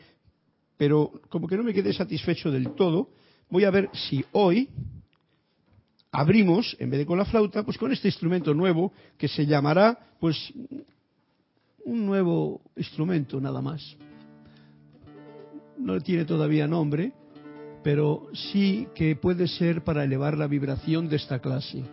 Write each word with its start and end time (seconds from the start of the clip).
pero 0.77 1.11
como 1.30 1.47
que 1.47 1.57
no 1.57 1.63
me 1.63 1.75
quedé 1.75 1.93
satisfecho 1.93 2.49
del 2.49 2.73
todo, 2.73 3.11
voy 3.52 3.65
a 3.65 3.71
ver 3.71 3.87
si 3.93 4.25
hoy 4.31 4.67
abrimos, 6.11 6.75
en 6.80 6.89
vez 6.89 7.02
de 7.02 7.05
con 7.05 7.19
la 7.19 7.25
flauta, 7.25 7.61
pues 7.63 7.77
con 7.77 7.91
este 7.91 8.07
instrumento 8.07 8.55
nuevo 8.55 8.93
que 9.15 9.27
se 9.27 9.45
llamará, 9.45 9.99
pues 10.19 10.52
un 11.89 12.05
nuevo 12.05 12.61
instrumento 12.75 13.41
nada 13.41 13.61
más. 13.61 13.97
No 15.77 15.99
tiene 16.01 16.23
todavía 16.23 16.67
nombre, 16.67 17.13
pero 17.83 18.27
sí 18.33 18.87
que 18.93 19.15
puede 19.15 19.47
ser 19.47 19.83
para 19.83 20.03
elevar 20.03 20.37
la 20.37 20.45
vibración 20.45 21.09
de 21.09 21.15
esta 21.15 21.39
clase. 21.39 21.83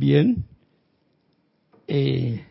Bien. 0.00 0.46
Eh, 1.86 2.42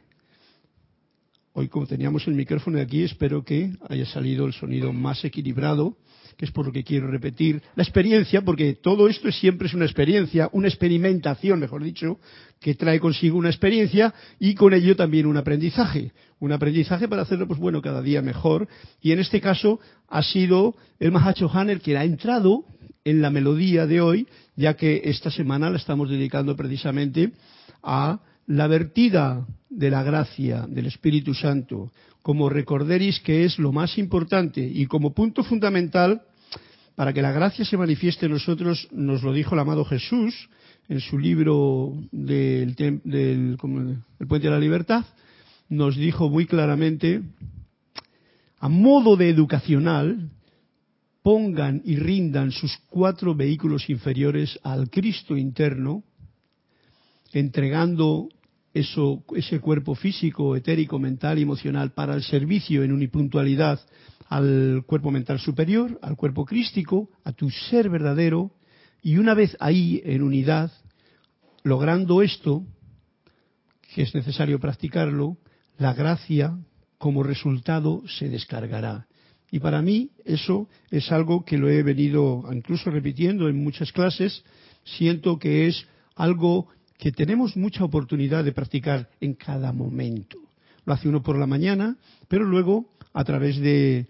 hoy 1.53 1.67
como 1.67 1.87
teníamos 1.87 2.27
el 2.27 2.35
micrófono 2.35 2.79
aquí, 2.79 3.01
espero 3.01 3.43
que 3.43 3.71
haya 3.89 4.05
salido 4.05 4.45
el 4.45 4.53
sonido 4.53 4.93
más 4.93 5.25
equilibrado, 5.25 5.97
que 6.37 6.45
es 6.45 6.51
por 6.51 6.67
lo 6.67 6.71
que 6.71 6.83
quiero 6.83 7.07
repetir, 7.07 7.63
la 7.75 7.81
experiencia, 7.81 8.43
porque 8.43 8.75
todo 8.75 9.07
esto 9.07 9.31
siempre 9.31 9.67
es 9.67 9.73
una 9.73 9.85
experiencia, 9.85 10.47
una 10.53 10.67
experimentación, 10.67 11.59
mejor 11.59 11.83
dicho, 11.83 12.19
que 12.59 12.75
trae 12.75 12.99
consigo 12.99 13.39
una 13.39 13.49
experiencia 13.49 14.13
y 14.39 14.53
con 14.53 14.75
ello 14.75 14.95
también 14.95 15.25
un 15.25 15.37
aprendizaje. 15.37 16.11
Un 16.37 16.51
aprendizaje 16.51 17.07
para 17.07 17.23
hacerlo, 17.23 17.47
pues 17.47 17.59
bueno, 17.59 17.81
cada 17.81 18.03
día 18.03 18.21
mejor. 18.21 18.67
Y 19.01 19.11
en 19.11 19.17
este 19.17 19.41
caso 19.41 19.79
ha 20.07 20.21
sido 20.21 20.75
el 20.99 21.11
Mahacho 21.11 21.49
el 21.67 21.81
que 21.81 21.97
ha 21.97 22.03
entrado 22.03 22.63
en 23.03 23.21
la 23.21 23.29
melodía 23.29 23.85
de 23.85 24.01
hoy, 24.01 24.27
ya 24.55 24.75
que 24.75 25.01
esta 25.05 25.31
semana 25.31 25.69
la 25.69 25.77
estamos 25.77 26.09
dedicando 26.09 26.55
precisamente 26.55 27.31
a 27.81 28.19
la 28.47 28.67
vertida 28.67 29.45
de 29.69 29.89
la 29.89 30.03
gracia 30.03 30.65
del 30.67 30.87
Espíritu 30.87 31.33
Santo, 31.33 31.91
como 32.21 32.49
recorderis 32.49 33.19
que 33.21 33.45
es 33.45 33.59
lo 33.59 33.71
más 33.71 33.97
importante 33.97 34.61
y 34.61 34.85
como 34.87 35.13
punto 35.13 35.43
fundamental 35.43 36.23
para 36.95 37.13
que 37.13 37.21
la 37.21 37.31
gracia 37.31 37.63
se 37.63 37.77
manifieste 37.77 38.25
en 38.25 38.33
nosotros, 38.33 38.89
nos 38.91 39.23
lo 39.23 39.31
dijo 39.31 39.55
el 39.55 39.61
amado 39.61 39.85
Jesús 39.85 40.49
en 40.89 40.99
su 40.99 41.17
libro 41.17 41.93
del, 42.11 42.75
del 42.75 43.57
el 44.19 44.27
Puente 44.27 44.47
de 44.47 44.53
la 44.53 44.59
Libertad, 44.59 45.05
nos 45.69 45.95
dijo 45.95 46.29
muy 46.29 46.45
claramente, 46.45 47.21
a 48.59 48.67
modo 48.67 49.15
de 49.15 49.29
educacional, 49.29 50.29
pongan 51.21 51.81
y 51.85 51.95
rindan 51.97 52.51
sus 52.51 52.77
cuatro 52.89 53.35
vehículos 53.35 53.89
inferiores 53.89 54.59
al 54.63 54.89
Cristo 54.89 55.35
interno, 55.35 56.03
entregando 57.33 58.29
ese 58.73 59.59
cuerpo 59.59 59.95
físico, 59.95 60.55
etérico, 60.55 60.99
mental 60.99 61.39
y 61.39 61.43
emocional 61.43 61.91
para 61.91 62.13
el 62.15 62.23
servicio 62.23 62.83
en 62.83 62.91
unipuntualidad 62.91 63.79
al 64.29 64.83
cuerpo 64.85 65.09
mental 65.11 65.39
superior, 65.39 65.99
al 66.01 66.15
cuerpo 66.15 66.45
crístico, 66.45 67.09
a 67.23 67.31
tu 67.31 67.49
ser 67.49 67.89
verdadero, 67.89 68.51
y 69.01 69.17
una 69.17 69.33
vez 69.33 69.57
ahí 69.59 70.01
en 70.05 70.21
unidad, 70.21 70.71
logrando 71.63 72.21
esto, 72.21 72.63
que 73.93 74.03
es 74.03 74.13
necesario 74.13 74.59
practicarlo, 74.59 75.37
la 75.77 75.93
gracia 75.93 76.57
como 76.99 77.23
resultado 77.23 78.03
se 78.07 78.29
descargará. 78.29 79.08
Y 79.51 79.59
para 79.59 79.81
mí 79.81 80.11
eso 80.25 80.67
es 80.91 81.11
algo 81.11 81.43
que 81.43 81.57
lo 81.57 81.69
he 81.69 81.83
venido 81.83 82.43
incluso 82.51 82.91
repitiendo 82.91 83.49
en 83.49 83.63
muchas 83.63 83.91
clases, 83.91 84.43
siento 84.83 85.39
que 85.39 85.67
es 85.67 85.85
algo 86.15 86.67
que 86.97 87.11
tenemos 87.11 87.55
mucha 87.55 87.83
oportunidad 87.83 88.43
de 88.43 88.51
practicar 88.51 89.09
en 89.21 89.33
cada 89.33 89.71
momento. 89.71 90.37
Lo 90.85 90.93
hace 90.93 91.07
uno 91.07 91.23
por 91.23 91.37
la 91.37 91.47
mañana, 91.47 91.97
pero 92.27 92.45
luego 92.45 92.89
a 93.13 93.23
través 93.23 93.57
de 93.57 94.07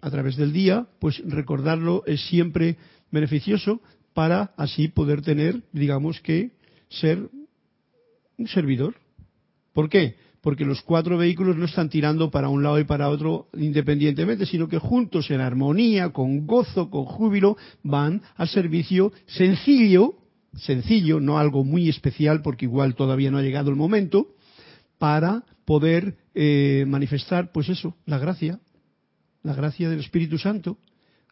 a 0.00 0.10
través 0.10 0.36
del 0.36 0.52
día, 0.52 0.88
pues 0.98 1.22
recordarlo 1.24 2.02
es 2.06 2.20
siempre 2.26 2.76
beneficioso 3.12 3.80
para 4.12 4.52
así 4.56 4.88
poder 4.88 5.22
tener, 5.22 5.62
digamos 5.72 6.20
que, 6.20 6.50
ser 6.88 7.28
un 8.36 8.48
servidor. 8.48 8.96
¿Por 9.72 9.88
qué? 9.88 10.16
Porque 10.42 10.66
los 10.66 10.82
cuatro 10.82 11.16
vehículos 11.16 11.56
no 11.56 11.64
están 11.64 11.88
tirando 11.88 12.30
para 12.30 12.50
un 12.50 12.62
lado 12.62 12.78
y 12.78 12.84
para 12.84 13.08
otro 13.08 13.46
independientemente, 13.56 14.44
sino 14.44 14.68
que 14.68 14.78
juntos 14.78 15.30
en 15.30 15.40
armonía, 15.40 16.10
con 16.10 16.46
gozo, 16.46 16.90
con 16.90 17.04
júbilo, 17.04 17.56
van 17.82 18.20
al 18.36 18.48
servicio 18.48 19.12
sencillo 19.26 20.16
sencillo, 20.56 21.20
no 21.20 21.38
algo 21.38 21.64
muy 21.64 21.88
especial 21.88 22.42
porque 22.42 22.66
igual 22.66 22.94
todavía 22.94 23.30
no 23.30 23.38
ha 23.38 23.42
llegado 23.42 23.70
el 23.70 23.76
momento, 23.76 24.28
para 24.98 25.44
poder 25.64 26.16
eh, 26.34 26.84
manifestar, 26.86 27.52
pues 27.52 27.68
eso, 27.68 27.96
la 28.06 28.18
gracia, 28.18 28.60
la 29.42 29.54
gracia 29.54 29.88
del 29.88 30.00
Espíritu 30.00 30.38
Santo, 30.38 30.78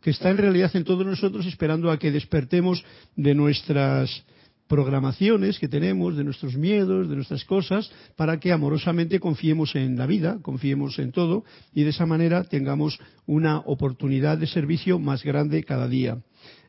que 0.03 0.11
está 0.11 0.31
en 0.31 0.39
realidad 0.39 0.75
en 0.75 0.85
todos 0.85 1.07
nosotros 1.07 1.47
esperando 1.47 1.91
a 1.91 1.99
que 1.99 2.11
despertemos 2.11 2.85
de 3.17 3.35
nuestras 3.35 4.25
programaciones 4.71 5.59
que 5.59 5.67
tenemos, 5.67 6.17
de 6.17 6.23
nuestros 6.23 6.55
miedos, 6.57 7.09
de 7.09 7.17
nuestras 7.17 7.45
cosas, 7.45 7.91
para 8.15 8.39
que 8.39 8.53
amorosamente 8.53 9.19
confiemos 9.19 9.75
en 9.75 9.99
la 9.99 10.07
vida, 10.07 10.39
confiemos 10.43 10.97
en 11.01 11.11
todo 11.11 11.45
y 11.75 11.83
de 11.83 11.91
esa 11.91 12.07
manera 12.07 12.45
tengamos 12.45 13.01
una 13.27 13.59
oportunidad 13.59 14.39
de 14.39 14.47
servicio 14.47 15.01
más 15.01 15.25
grande 15.25 15.65
cada 15.65 15.89
día. 15.89 16.19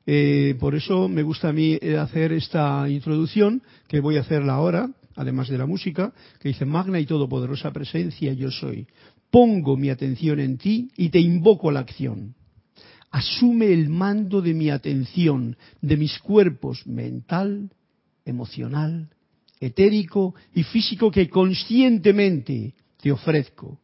Eh, 0.08 0.56
por 0.60 0.74
eso 0.74 1.08
me 1.10 1.22
gusta 1.22 1.50
a 1.50 1.54
mí 1.54 1.78
eh, 1.80 1.96
hacer 1.96 2.34
esta 2.34 2.90
introducción, 2.90 3.62
que 3.88 4.00
voy 4.00 4.18
a 4.18 4.22
hacerla 4.22 4.54
ahora, 4.54 4.90
además 5.16 5.50
de 5.50 5.60
la 5.60 5.68
música, 5.68 6.12
que 6.40 6.50
dice, 6.50 6.66
Magna 6.66 7.00
y 7.00 7.06
Todopoderosa 7.06 7.72
Presencia 7.72 8.34
yo 8.34 8.50
soy. 8.50 8.88
Pongo 9.30 9.78
mi 9.78 9.92
atención 9.92 10.40
en 10.40 10.58
ti 10.58 10.90
y 10.98 11.10
te 11.10 11.20
invoco 11.20 11.70
a 11.70 11.74
la 11.74 11.82
acción. 11.82 12.34
Asume 13.12 13.72
el 13.72 13.90
mando 13.90 14.42
de 14.42 14.56
mi 14.56 14.72
atención, 14.72 15.56
de 15.82 15.98
mis 15.98 16.18
cuerpos 16.18 16.88
mental, 16.88 17.70
emocional, 18.32 19.10
etérico 19.60 20.34
y 20.56 20.64
físico 20.64 21.12
que 21.12 21.30
conscientemente 21.30 22.74
te 23.00 23.12
ofrezco. 23.12 23.80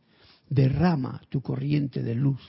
Derrama 0.50 1.22
tu 1.30 1.42
corriente 1.42 2.02
de 2.02 2.16
luz, 2.16 2.42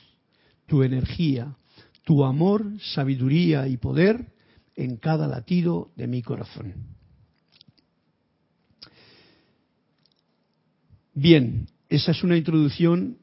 tu 0.67 0.83
energía, 0.83 1.57
tu 2.05 2.25
amor, 2.25 2.65
sabiduría 2.81 3.69
y 3.69 3.77
poder 3.77 4.33
en 4.75 4.97
cada 4.97 5.27
latido 5.27 5.91
de 5.97 6.07
mi 6.07 6.23
corazón. 6.23 6.73
Bien, 11.13 11.67
esa 11.89 12.13
es 12.13 12.23
una 12.23 12.37
introducción, 12.37 13.19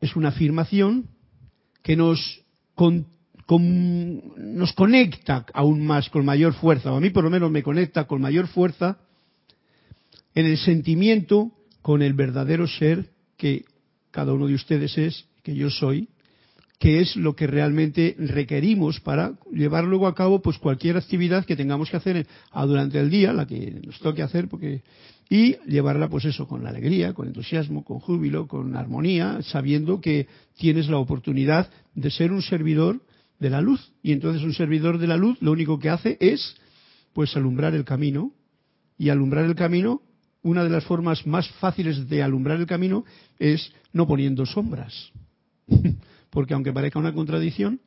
es 0.00 0.14
una 0.16 0.28
afirmación 0.28 1.08
que 1.82 1.96
nos, 1.96 2.44
nos 3.58 4.72
conecta 4.74 5.46
aún 5.52 5.84
más 5.84 6.08
con 6.10 6.24
mayor 6.24 6.54
fuerza, 6.54 6.92
o 6.92 6.96
a 6.96 7.00
mí 7.00 7.10
por 7.10 7.24
lo 7.24 7.30
menos 7.30 7.50
me 7.50 7.62
conecta 7.62 8.04
con 8.04 8.20
mayor 8.20 8.46
fuerza 8.46 8.98
en 10.34 10.46
el 10.46 10.58
sentimiento 10.58 11.50
con 11.82 12.02
el 12.02 12.14
verdadero 12.14 12.68
ser 12.68 13.10
que 13.36 13.64
cada 14.10 14.32
uno 14.32 14.46
de 14.46 14.54
ustedes 14.54 14.96
es, 14.98 15.26
que 15.42 15.54
yo 15.54 15.70
soy, 15.70 16.08
que 16.78 17.00
es 17.00 17.16
lo 17.16 17.34
que 17.34 17.46
realmente 17.46 18.14
requerimos 18.18 19.00
para 19.00 19.34
llevar 19.52 19.84
luego 19.84 20.06
a 20.06 20.14
cabo 20.14 20.40
pues 20.40 20.58
cualquier 20.58 20.96
actividad 20.96 21.44
que 21.44 21.56
tengamos 21.56 21.90
que 21.90 21.96
hacer 21.96 22.26
durante 22.54 22.98
el 22.98 23.10
día, 23.10 23.32
la 23.32 23.46
que 23.46 23.80
nos 23.84 23.98
toque 24.00 24.22
hacer, 24.22 24.48
porque 24.48 24.82
y 25.28 25.56
llevarla 25.66 26.08
pues 26.08 26.24
eso 26.24 26.48
con 26.48 26.66
alegría, 26.66 27.14
con 27.14 27.28
entusiasmo, 27.28 27.84
con 27.84 28.00
júbilo, 28.00 28.48
con 28.48 28.76
armonía, 28.76 29.38
sabiendo 29.42 30.00
que 30.00 30.26
tienes 30.58 30.88
la 30.88 30.98
oportunidad 30.98 31.70
de 31.94 32.10
ser 32.10 32.32
un 32.32 32.42
servidor 32.42 33.00
de 33.40 33.50
la 33.50 33.60
luz. 33.60 33.92
Y 34.02 34.12
entonces 34.12 34.44
un 34.44 34.54
servidor 34.54 34.98
de 34.98 35.08
la 35.08 35.16
luz 35.16 35.36
lo 35.40 35.50
único 35.50 35.78
que 35.80 35.90
hace 35.90 36.16
es 36.20 36.56
pues 37.12 37.36
alumbrar 37.36 37.74
el 37.74 37.84
camino. 37.84 38.32
Y 38.96 39.08
alumbrar 39.08 39.46
el 39.46 39.54
camino 39.54 40.02
una 40.42 40.64
de 40.64 40.70
las 40.70 40.84
formas 40.84 41.26
más 41.26 41.48
fáciles 41.52 42.08
de 42.08 42.22
alumbrar 42.22 42.58
el 42.60 42.66
camino 42.66 43.04
es 43.38 43.72
no 43.92 44.06
poniendo 44.06 44.46
sombras. 44.46 45.10
Porque 46.30 46.54
aunque 46.54 46.72
parezca 46.72 46.98
una 46.98 47.12
contradicción, 47.12 47.80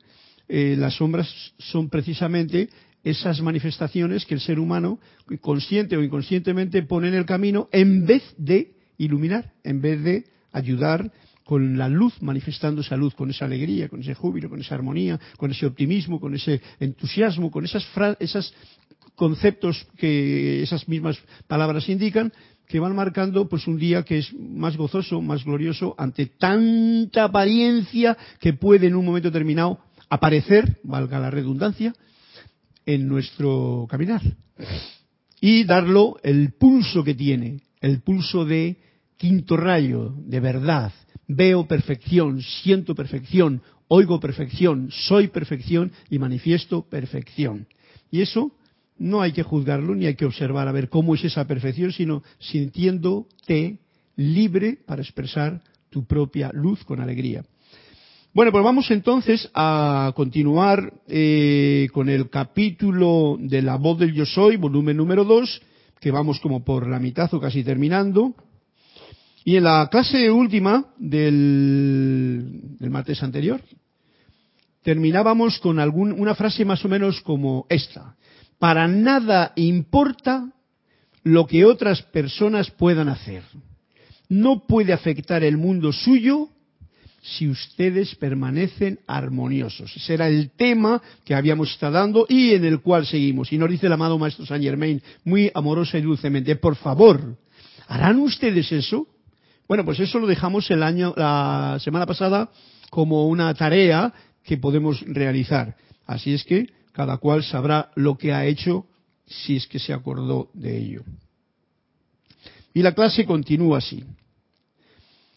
eh, 0.47 0.75
las 0.77 0.95
sombras 0.95 1.53
son 1.57 1.89
precisamente 1.89 2.69
esas 3.03 3.41
manifestaciones 3.41 4.25
que 4.25 4.35
el 4.35 4.41
ser 4.41 4.59
humano, 4.59 4.99
consciente 5.41 5.97
o 5.97 6.03
inconscientemente, 6.03 6.83
pone 6.83 7.07
en 7.09 7.15
el 7.15 7.25
camino 7.25 7.69
en 7.71 8.05
vez 8.05 8.23
de 8.37 8.73
iluminar, 8.97 9.53
en 9.63 9.81
vez 9.81 10.03
de 10.03 10.25
ayudar 10.51 11.11
con 11.43 11.77
la 11.77 11.89
luz, 11.89 12.21
manifestando 12.21 12.81
esa 12.81 12.95
luz, 12.95 13.13
con 13.15 13.29
esa 13.29 13.45
alegría, 13.45 13.89
con 13.89 14.01
ese 14.01 14.13
júbilo, 14.13 14.49
con 14.49 14.61
esa 14.61 14.75
armonía, 14.75 15.19
con 15.37 15.51
ese 15.51 15.65
optimismo, 15.65 16.19
con 16.19 16.33
ese 16.35 16.61
entusiasmo, 16.79 17.51
con 17.51 17.65
esas, 17.65 17.85
esos 18.19 18.53
conceptos 19.15 19.85
que 19.97 20.63
esas 20.63 20.87
mismas 20.87 21.17
palabras 21.47 21.89
indican, 21.89 22.31
que 22.67 22.79
van 22.79 22.95
marcando 22.95 23.47
pues 23.47 23.67
un 23.67 23.77
día 23.77 24.03
que 24.03 24.19
es 24.19 24.33
más 24.33 24.77
gozoso, 24.77 25.21
más 25.21 25.43
glorioso 25.43 25.95
ante 25.97 26.27
tanta 26.27 27.25
apariencia 27.25 28.17
que 28.39 28.53
puede 28.53 28.87
en 28.87 28.95
un 28.95 29.05
momento 29.05 29.29
determinado 29.29 29.79
aparecer, 30.09 30.79
valga 30.83 31.19
la 31.19 31.29
redundancia, 31.29 31.93
en 32.85 33.07
nuestro 33.07 33.87
caminar. 33.89 34.21
Y 35.39 35.65
darlo 35.65 36.17
el 36.23 36.53
pulso 36.53 37.03
que 37.03 37.15
tiene, 37.15 37.61
el 37.81 38.01
pulso 38.01 38.45
de 38.45 38.77
quinto 39.17 39.57
rayo, 39.57 40.13
de 40.17 40.39
verdad. 40.39 40.91
Veo 41.27 41.67
perfección, 41.67 42.41
siento 42.41 42.95
perfección, 42.95 43.61
oigo 43.87 44.19
perfección, 44.19 44.89
soy 44.91 45.27
perfección 45.27 45.91
y 46.09 46.19
manifiesto 46.19 46.83
perfección. 46.89 47.67
Y 48.11 48.21
eso 48.21 48.51
no 48.97 49.21
hay 49.21 49.31
que 49.31 49.43
juzgarlo 49.43 49.95
ni 49.95 50.05
hay 50.05 50.15
que 50.15 50.25
observar 50.25 50.67
a 50.67 50.71
ver 50.71 50.89
cómo 50.89 51.15
es 51.15 51.23
esa 51.23 51.45
perfección, 51.47 51.91
sino 51.91 52.23
sintiéndote 52.39 53.79
libre 54.15 54.77
para 54.85 55.01
expresar 55.01 55.61
tu 55.89 56.05
propia 56.05 56.51
luz 56.53 56.83
con 56.83 57.01
alegría. 57.01 57.43
Bueno, 58.33 58.51
pues 58.51 58.63
vamos 58.63 58.89
entonces 58.89 59.49
a 59.53 60.11
continuar 60.15 60.91
eh, 61.07 61.87
con 61.93 62.09
el 62.09 62.31
capítulo 62.31 63.37
de 63.39 63.61
la 63.61 63.75
voz 63.75 63.99
del 63.99 64.13
yo 64.13 64.25
soy, 64.25 64.57
volumen 64.57 64.97
número 64.97 65.23
2, 65.23 65.61
que 65.99 66.09
vamos 66.09 66.39
como 66.39 66.65
por 66.65 66.87
la 66.87 66.99
mitad 66.99 67.31
o 67.33 67.39
casi 67.39 67.63
terminando. 67.63 68.33
Y 69.45 69.57
en 69.57 69.63
la 69.65 69.87
clase 69.91 70.31
última 70.31 70.93
del, 70.97 72.77
del 72.79 72.89
martes 72.89 73.21
anterior, 73.23 73.61
terminábamos 74.83 75.59
con 75.59 75.79
algún, 75.79 76.13
una 76.13 76.35
frase 76.35 76.65
más 76.65 76.83
o 76.85 76.89
menos 76.89 77.21
como 77.21 77.65
esta. 77.69 78.15
Para 78.59 78.87
nada 78.87 79.51
importa 79.55 80.49
lo 81.23 81.47
que 81.47 81.65
otras 81.65 82.01
personas 82.01 82.71
puedan 82.71 83.09
hacer. 83.09 83.43
No 84.29 84.65
puede 84.65 84.93
afectar 84.93 85.43
el 85.43 85.57
mundo 85.57 85.91
suyo 85.91 86.49
si 87.21 87.47
ustedes 87.47 88.15
permanecen 88.15 88.99
armoniosos. 89.07 89.95
Ese 89.95 90.13
era 90.13 90.27
el 90.27 90.51
tema 90.51 91.01
que 91.23 91.33
habíamos 91.33 91.71
estado 91.71 91.93
dando 91.93 92.25
y 92.27 92.53
en 92.53 92.65
el 92.65 92.81
cual 92.81 93.05
seguimos. 93.05 93.51
Y 93.53 93.57
nos 93.57 93.69
dice 93.69 93.87
el 93.87 93.93
amado 93.93 94.19
Maestro 94.19 94.45
Saint 94.45 94.63
Germain, 94.63 95.01
muy 95.23 95.49
amorosa 95.53 95.97
y 95.97 96.01
dulcemente, 96.01 96.57
por 96.57 96.75
favor, 96.75 97.37
¿harán 97.87 98.19
ustedes 98.19 98.71
eso? 98.71 99.07
Bueno, 99.67 99.85
pues 99.85 99.99
eso 99.99 100.19
lo 100.19 100.27
dejamos 100.27 100.69
el 100.71 100.83
año, 100.83 101.13
la 101.15 101.77
semana 101.79 102.05
pasada 102.05 102.49
como 102.89 103.27
una 103.27 103.53
tarea 103.53 104.13
que 104.43 104.57
podemos 104.57 105.01
realizar. 105.07 105.75
Así 106.05 106.33
es 106.33 106.43
que 106.43 106.67
cada 106.91 107.17
cual 107.17 107.43
sabrá 107.43 107.91
lo 107.95 108.17
que 108.17 108.33
ha 108.33 108.45
hecho 108.45 108.85
si 109.25 109.55
es 109.55 109.67
que 109.67 109.79
se 109.79 109.93
acordó 109.93 110.49
de 110.53 110.77
ello. 110.77 111.03
Y 112.73 112.81
la 112.81 112.93
clase 112.93 113.25
continúa 113.25 113.79
así. 113.79 114.03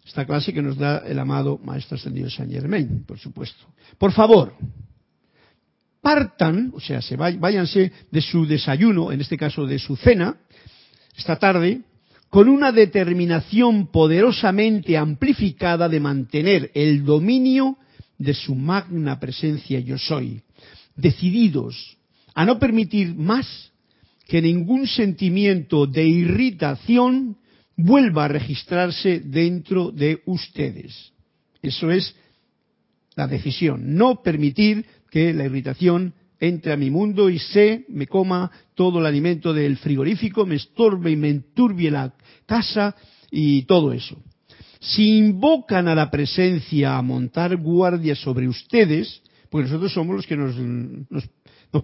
Esta 0.06 0.25
clase 0.25 0.52
que 0.52 0.62
nos 0.62 0.76
da 0.76 0.99
el 0.99 1.18
amado 1.18 1.59
Maestro 1.64 1.97
Ascendido 1.97 2.30
Saint 2.30 2.52
Germain, 2.52 3.04
por 3.04 3.18
supuesto. 3.18 3.64
Por 3.99 4.12
favor, 4.12 4.54
partan, 6.00 6.73
o 6.75 6.80
sea, 6.80 7.02
se 7.02 7.16
váyanse 7.16 7.92
de 8.11 8.21
su 8.21 8.47
desayuno, 8.47 9.11
en 9.11 9.21
este 9.21 9.37
caso 9.37 9.66
de 9.66 9.78
su 9.78 9.97
cena, 9.97 10.37
esta 11.16 11.37
tarde, 11.37 11.80
con 12.30 12.49
una 12.49 12.73
determinación 12.73 13.87
poderosamente 13.88 14.97
amplificada 14.97 15.88
de 15.88 16.00
mantener 16.00 16.71
el 16.75 17.04
dominio 17.04 17.78
de 18.18 18.35
su 18.35 18.54
magna 18.54 19.21
presencia 19.21 19.80
yo 19.80 19.99
soy, 19.99 20.42
decididos 20.97 21.97
a 22.35 22.45
no 22.45 22.59
permitir 22.59 23.14
más 23.14 23.73
que 24.26 24.42
ningún 24.42 24.87
sentimiento 24.87 25.87
de 25.87 26.06
irritación 26.06 27.37
vuelva 27.76 28.25
a 28.25 28.28
registrarse 28.28 29.21
dentro 29.21 29.90
de 29.90 30.21
ustedes. 30.26 31.12
Eso 31.62 31.90
es 31.90 32.14
la 33.14 33.26
decisión, 33.26 33.95
no 33.95 34.23
permitir 34.23 34.85
que 35.11 35.33
la 35.33 35.45
irritación 35.45 36.14
entre 36.40 36.72
a 36.72 36.76
mi 36.76 36.90
mundo 36.90 37.30
y 37.30 37.38
se 37.38 37.84
me 37.88 38.06
coma 38.06 38.50
todo 38.74 39.00
el 39.00 39.06
alimento 39.06 39.52
del 39.52 39.76
frigorífico, 39.76 40.46
me 40.46 40.56
estorbe 40.56 41.10
y 41.10 41.16
me 41.16 41.30
enturbie 41.30 41.90
la 41.90 42.12
casa 42.46 42.94
y 43.30 43.62
todo 43.62 43.92
eso. 43.92 44.16
Si 44.80 45.18
invocan 45.18 45.88
a 45.88 45.94
la 45.94 46.10
presencia 46.10 46.96
a 46.96 47.02
montar 47.02 47.56
guardia 47.56 48.14
sobre 48.14 48.46
ustedes, 48.46 49.22
pues 49.50 49.66
nosotros 49.66 49.92
somos 49.92 50.16
los 50.16 50.26
que 50.26 50.36
nos, 50.36 50.54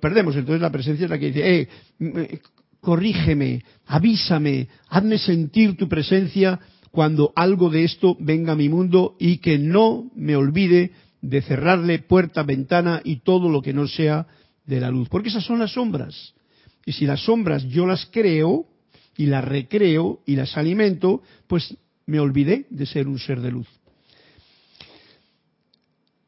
perdemos. 0.01 0.37
Entonces 0.37 0.61
la 0.61 0.71
presencia 0.71 1.05
es 1.05 1.11
la 1.11 1.19
que 1.19 1.33
dice, 1.33 1.69
eh, 2.01 2.41
corrígeme, 2.81 3.65
avísame, 3.87 4.69
hazme 4.89 5.19
sentir 5.19 5.77
tu 5.77 5.89
presencia 5.89 6.61
cuando 6.91 7.33
algo 7.35 7.71
de 7.71 7.85
esto 7.85 8.17
venga 8.21 8.53
a 8.53 8.57
mi 8.57 8.69
mundo 8.69 9.17
y 9.19 9.39
que 9.39 9.59
no 9.59 10.11
me 10.15 10.37
olvide 10.37 10.93
de 11.23 11.41
cerrarle 11.41 12.01
puerta, 12.01 12.43
ventana 12.43 13.01
y 13.05 13.21
todo 13.21 13.49
lo 13.49 13.63
que 13.63 13.73
no 13.73 13.87
sea 13.87 14.27
de 14.75 14.81
la 14.81 14.91
luz. 14.91 15.09
Porque 15.09 15.29
esas 15.29 15.45
son 15.45 15.59
las 15.59 15.73
sombras. 15.73 16.35
Y 16.85 16.93
si 16.93 17.07
las 17.07 17.21
sombras 17.21 17.65
yo 17.65 17.87
las 17.87 18.07
creo 18.07 18.67
y 19.17 19.27
las 19.27 19.45
recreo 19.45 20.21
y 20.27 20.37
las 20.37 20.57
alimento, 20.57 21.23
pues 21.47 21.77
me 22.07 22.19
olvidé 22.19 22.67
de 22.71 22.87
ser 22.87 23.07
un 23.07 23.19
ser 23.19 23.41
de 23.41 23.53
luz. 23.53 23.69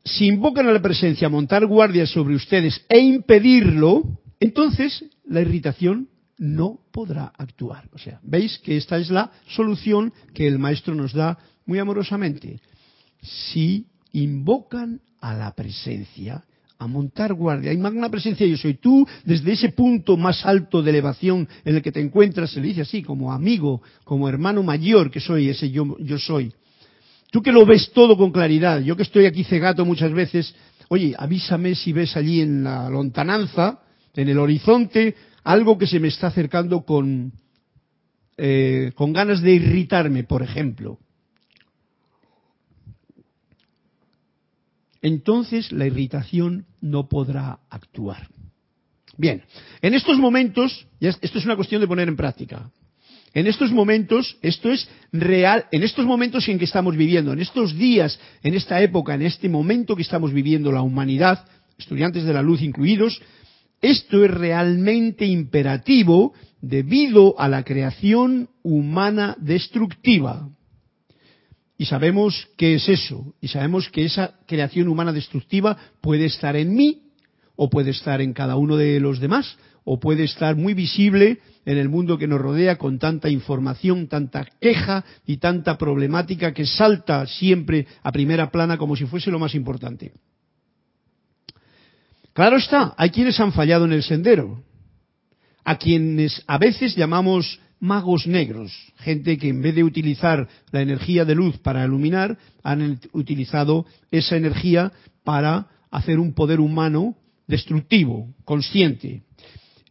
Si 0.04 0.26
invocan 0.26 0.68
a 0.68 0.72
la 0.72 0.82
presencia 0.82 1.26
a 1.26 1.30
montar 1.30 1.66
guardias 1.66 2.10
sobre 2.10 2.34
ustedes 2.34 2.84
e 2.88 2.98
impedirlo, 2.98 4.02
entonces 4.38 5.04
la 5.26 5.40
irritación 5.40 6.08
no 6.36 6.80
podrá 6.92 7.32
actuar. 7.38 7.88
O 7.92 7.98
sea, 7.98 8.20
veis 8.22 8.58
que 8.58 8.76
esta 8.76 8.98
es 8.98 9.10
la 9.10 9.32
solución 9.48 10.12
que 10.34 10.46
el 10.46 10.58
maestro 10.58 10.94
nos 10.94 11.14
da 11.14 11.38
muy 11.64 11.78
amorosamente. 11.78 12.60
Si 13.22 13.86
invocan 14.12 15.00
a 15.20 15.34
la 15.34 15.54
presencia, 15.54 16.44
a 16.78 16.86
montar 16.86 17.34
guardia, 17.34 17.70
hay 17.70 17.76
magna 17.76 18.08
presencia 18.08 18.46
yo 18.46 18.56
soy 18.56 18.74
tú, 18.74 19.06
desde 19.24 19.52
ese 19.52 19.70
punto 19.70 20.16
más 20.16 20.44
alto 20.44 20.82
de 20.82 20.90
elevación 20.90 21.48
en 21.64 21.76
el 21.76 21.82
que 21.82 21.92
te 21.92 22.00
encuentras, 22.00 22.50
se 22.50 22.60
le 22.60 22.68
dice 22.68 22.82
así, 22.82 23.02
como 23.02 23.32
amigo, 23.32 23.82
como 24.04 24.28
hermano 24.28 24.62
mayor 24.62 25.10
que 25.10 25.20
soy, 25.20 25.48
ese 25.48 25.70
yo, 25.70 25.96
yo 25.98 26.18
soy. 26.18 26.52
Tú 27.30 27.42
que 27.42 27.52
lo 27.52 27.66
ves 27.66 27.90
todo 27.92 28.16
con 28.16 28.30
claridad, 28.30 28.80
yo 28.80 28.96
que 28.96 29.02
estoy 29.02 29.26
aquí 29.26 29.44
cegato 29.44 29.84
muchas 29.84 30.12
veces, 30.12 30.54
oye, 30.88 31.14
avísame 31.18 31.74
si 31.74 31.92
ves 31.92 32.16
allí 32.16 32.40
en 32.40 32.64
la 32.64 32.88
lontananza, 32.88 33.80
en 34.14 34.28
el 34.28 34.38
horizonte, 34.38 35.14
algo 35.42 35.76
que 35.76 35.86
se 35.86 36.00
me 36.00 36.08
está 36.08 36.28
acercando 36.28 36.82
con, 36.84 37.32
eh, 38.36 38.92
con 38.94 39.12
ganas 39.12 39.42
de 39.42 39.52
irritarme, 39.52 40.24
por 40.24 40.42
ejemplo. 40.42 40.98
Entonces 45.04 45.70
la 45.70 45.86
irritación 45.86 46.64
no 46.80 47.10
podrá 47.10 47.58
actuar. 47.68 48.26
Bien, 49.18 49.42
en 49.82 49.92
estos 49.92 50.16
momentos, 50.16 50.86
esto 50.98 51.38
es 51.38 51.44
una 51.44 51.56
cuestión 51.56 51.82
de 51.82 51.86
poner 51.86 52.08
en 52.08 52.16
práctica. 52.16 52.70
En 53.34 53.46
estos 53.46 53.70
momentos, 53.70 54.38
esto 54.40 54.72
es 54.72 54.88
real, 55.12 55.66
en 55.72 55.82
estos 55.82 56.06
momentos 56.06 56.48
en 56.48 56.58
que 56.58 56.64
estamos 56.64 56.96
viviendo, 56.96 57.34
en 57.34 57.40
estos 57.40 57.76
días, 57.76 58.18
en 58.42 58.54
esta 58.54 58.80
época, 58.80 59.14
en 59.14 59.20
este 59.20 59.50
momento 59.50 59.94
que 59.94 60.00
estamos 60.00 60.32
viviendo 60.32 60.72
la 60.72 60.80
humanidad, 60.80 61.44
estudiantes 61.76 62.24
de 62.24 62.32
la 62.32 62.40
luz 62.40 62.62
incluidos, 62.62 63.20
esto 63.82 64.24
es 64.24 64.30
realmente 64.30 65.26
imperativo 65.26 66.32
debido 66.62 67.38
a 67.38 67.46
la 67.48 67.62
creación 67.62 68.48
humana 68.62 69.36
destructiva. 69.38 70.48
Y 71.76 71.86
sabemos 71.86 72.48
qué 72.56 72.74
es 72.74 72.88
eso, 72.88 73.34
y 73.40 73.48
sabemos 73.48 73.88
que 73.88 74.04
esa 74.04 74.34
creación 74.46 74.88
humana 74.88 75.12
destructiva 75.12 75.76
puede 76.00 76.26
estar 76.26 76.54
en 76.56 76.74
mí, 76.74 77.02
o 77.56 77.68
puede 77.68 77.90
estar 77.90 78.20
en 78.20 78.32
cada 78.32 78.56
uno 78.56 78.76
de 78.76 79.00
los 79.00 79.20
demás, 79.20 79.58
o 79.84 80.00
puede 80.00 80.24
estar 80.24 80.56
muy 80.56 80.74
visible 80.74 81.38
en 81.66 81.78
el 81.78 81.88
mundo 81.88 82.18
que 82.18 82.26
nos 82.26 82.40
rodea 82.40 82.76
con 82.76 82.98
tanta 82.98 83.28
información, 83.28 84.08
tanta 84.08 84.46
queja 84.60 85.04
y 85.26 85.38
tanta 85.38 85.76
problemática 85.76 86.52
que 86.52 86.66
salta 86.66 87.26
siempre 87.26 87.86
a 88.02 88.12
primera 88.12 88.50
plana 88.50 88.78
como 88.78 88.96
si 88.96 89.04
fuese 89.06 89.30
lo 89.30 89.38
más 89.38 89.54
importante. 89.54 90.12
Claro 92.32 92.56
está, 92.56 92.94
hay 92.96 93.10
quienes 93.10 93.38
han 93.38 93.52
fallado 93.52 93.84
en 93.84 93.92
el 93.92 94.02
sendero, 94.02 94.62
a 95.64 95.76
quienes 95.76 96.42
a 96.46 96.58
veces 96.58 96.96
llamamos 96.96 97.60
magos 97.84 98.26
negros, 98.26 98.72
gente 98.96 99.36
que 99.36 99.48
en 99.48 99.60
vez 99.60 99.74
de 99.74 99.84
utilizar 99.84 100.48
la 100.72 100.80
energía 100.80 101.26
de 101.26 101.34
luz 101.34 101.58
para 101.58 101.84
iluminar, 101.84 102.38
han 102.62 102.98
utilizado 103.12 103.84
esa 104.10 104.36
energía 104.36 104.90
para 105.22 105.68
hacer 105.90 106.18
un 106.18 106.32
poder 106.32 106.60
humano 106.60 107.14
destructivo, 107.46 108.34
consciente. 108.46 109.22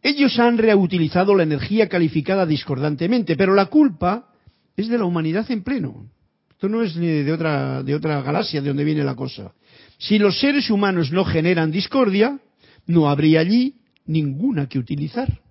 Ellos 0.02 0.38
han 0.40 0.58
reutilizado 0.58 1.36
la 1.36 1.44
energía 1.44 1.88
calificada 1.88 2.44
discordantemente, 2.44 3.36
pero 3.36 3.54
la 3.54 3.66
culpa 3.66 4.28
es 4.76 4.88
de 4.88 4.98
la 4.98 5.04
humanidad 5.04 5.48
en 5.52 5.62
pleno. 5.62 6.10
Esto 6.50 6.68
no 6.68 6.82
es 6.82 6.96
de 6.96 7.32
otra, 7.32 7.84
de 7.84 7.94
otra 7.94 8.20
galaxia 8.22 8.60
de 8.60 8.68
donde 8.68 8.84
viene 8.84 9.04
la 9.04 9.14
cosa. 9.14 9.54
Si 9.98 10.18
los 10.18 10.40
seres 10.40 10.68
humanos 10.68 11.12
no 11.12 11.24
generan 11.24 11.70
discordia, 11.70 12.40
no 12.86 13.08
habría 13.08 13.38
allí 13.38 13.76
ninguna 14.04 14.68
que 14.68 14.80
utilizar. 14.80 15.43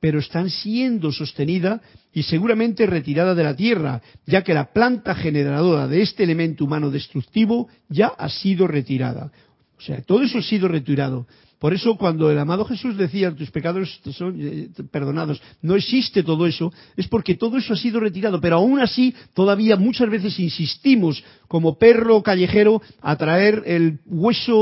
Pero 0.00 0.18
están 0.18 0.50
siendo 0.50 1.10
sostenida 1.10 1.80
y 2.12 2.22
seguramente 2.22 2.86
retirada 2.86 3.34
de 3.34 3.44
la 3.44 3.56
Tierra, 3.56 4.02
ya 4.26 4.42
que 4.42 4.54
la 4.54 4.72
planta 4.72 5.14
generadora 5.14 5.88
de 5.88 6.02
este 6.02 6.24
elemento 6.24 6.64
humano 6.64 6.90
destructivo 6.90 7.68
ya 7.88 8.08
ha 8.08 8.28
sido 8.28 8.66
retirada. 8.66 9.32
O 9.78 9.80
sea, 9.80 10.02
todo 10.02 10.22
eso 10.22 10.38
ha 10.38 10.42
sido 10.42 10.68
retirado. 10.68 11.26
Por 11.58 11.72
eso 11.72 11.96
cuando 11.96 12.30
el 12.30 12.38
amado 12.38 12.66
Jesús 12.66 12.96
decía 12.98 13.34
tus 13.34 13.50
pecados 13.50 14.00
son 14.12 14.36
eh, 14.38 14.68
perdonados, 14.90 15.40
no 15.62 15.74
existe 15.74 16.22
todo 16.22 16.46
eso, 16.46 16.70
es 16.96 17.08
porque 17.08 17.34
todo 17.34 17.56
eso 17.56 17.72
ha 17.72 17.76
sido 17.76 17.98
retirado, 17.98 18.40
pero 18.40 18.56
aún 18.56 18.78
así 18.78 19.14
todavía 19.32 19.76
muchas 19.76 20.10
veces 20.10 20.38
insistimos 20.38 21.24
como 21.48 21.78
perro 21.78 22.22
callejero 22.22 22.82
a 23.00 23.16
traer 23.16 23.62
el 23.66 24.00
hueso 24.04 24.52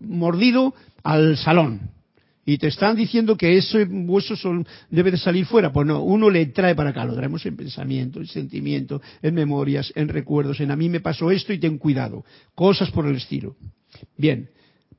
mordido 0.00 0.74
al 1.02 1.38
salón. 1.38 1.95
Y 2.46 2.58
te 2.58 2.68
están 2.68 2.94
diciendo 2.94 3.36
que 3.36 3.58
ese 3.58 3.82
hueso 3.84 4.34
debe 4.88 5.10
de 5.10 5.16
salir 5.16 5.44
fuera. 5.46 5.72
Pues 5.72 5.86
no, 5.86 6.00
uno 6.02 6.30
le 6.30 6.46
trae 6.46 6.76
para 6.76 6.90
acá, 6.90 7.04
lo 7.04 7.14
traemos 7.14 7.44
en 7.44 7.56
pensamiento, 7.56 8.20
en 8.20 8.28
sentimiento, 8.28 9.02
en 9.20 9.34
memorias, 9.34 9.92
en 9.96 10.08
recuerdos, 10.08 10.60
en 10.60 10.70
a 10.70 10.76
mí 10.76 10.88
me 10.88 11.00
pasó 11.00 11.32
esto 11.32 11.52
y 11.52 11.58
ten 11.58 11.76
cuidado. 11.76 12.24
Cosas 12.54 12.90
por 12.92 13.06
el 13.06 13.16
estilo. 13.16 13.56
Bien, 14.16 14.48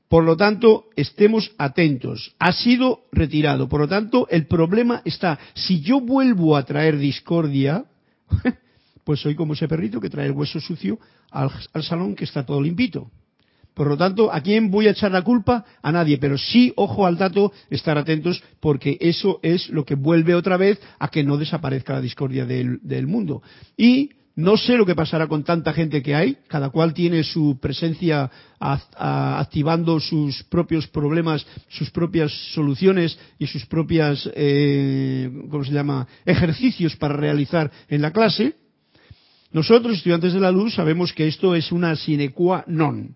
por 0.09 0.23
lo 0.23 0.37
tanto, 0.37 0.85
estemos 0.95 1.51
atentos. 1.57 2.35
Ha 2.39 2.51
sido 2.51 3.05
retirado. 3.11 3.67
Por 3.67 3.81
lo 3.81 3.87
tanto, 3.87 4.27
el 4.29 4.47
problema 4.47 5.01
está, 5.05 5.39
si 5.53 5.81
yo 5.81 5.99
vuelvo 5.99 6.55
a 6.55 6.65
traer 6.65 6.97
discordia, 6.97 7.85
pues 9.03 9.21
soy 9.21 9.35
como 9.35 9.53
ese 9.53 9.67
perrito 9.67 9.99
que 9.99 10.09
trae 10.09 10.27
el 10.27 10.33
hueso 10.33 10.59
sucio 10.59 10.99
al, 11.31 11.49
salón 11.83 12.15
que 12.15 12.23
está 12.23 12.45
todo 12.45 12.61
limpito. 12.61 13.11
Por 13.77 13.89
lo 13.89 13.95
tanto, 13.95 14.33
¿a 14.33 14.41
quién 14.41 14.71
voy 14.71 14.87
a 14.87 14.91
echar 14.91 15.11
la 15.11 15.21
culpa? 15.21 15.63
A 15.83 15.91
nadie, 15.91 16.17
pero 16.17 16.35
sí, 16.35 16.73
ojo 16.75 17.05
al 17.05 17.15
dato, 17.15 17.53
estar 17.69 17.95
atentos, 17.95 18.43
porque 18.59 18.97
eso 18.99 19.39
es 19.43 19.69
lo 19.69 19.85
que 19.85 19.93
vuelve 19.93 20.33
otra 20.33 20.57
vez 20.57 20.81
a 20.97 21.09
que 21.09 21.23
no 21.23 21.37
desaparezca 21.37 21.93
la 21.93 22.01
discordia 22.01 22.43
del, 22.47 23.05
mundo. 23.05 23.43
Y 23.77 24.09
no 24.35 24.57
sé 24.57 24.77
lo 24.77 24.85
que 24.87 24.95
pasará 24.95 25.27
con 25.27 25.43
tanta 25.43 25.73
gente 25.73 26.01
que 26.01 26.15
hay, 26.15 26.37
cada 26.47 26.71
cual 26.71 26.95
tiene 26.95 27.23
su 27.23 27.59
presencia 27.61 28.31
activando 28.59 29.99
sus 29.99 30.43
propios 30.45 30.87
problemas, 30.87 31.45
sus 31.69 31.91
propias 31.91 32.31
soluciones 32.55 33.15
y 33.37 33.45
sus 33.45 33.67
propias, 33.67 34.27
eh, 34.33 35.29
¿cómo 35.51 35.63
se 35.63 35.71
llama?, 35.71 36.07
ejercicios 36.25 36.95
para 36.95 37.15
realizar 37.15 37.69
en 37.89 38.01
la 38.01 38.11
clase. 38.11 38.55
Nosotros, 39.51 39.97
estudiantes 39.97 40.33
de 40.33 40.39
la 40.39 40.51
luz, 40.51 40.73
sabemos 40.73 41.13
que 41.13 41.27
esto 41.27 41.53
es 41.53 41.71
una 41.71 41.95
sine 41.95 42.31
qua 42.31 42.63
non. 42.65 43.15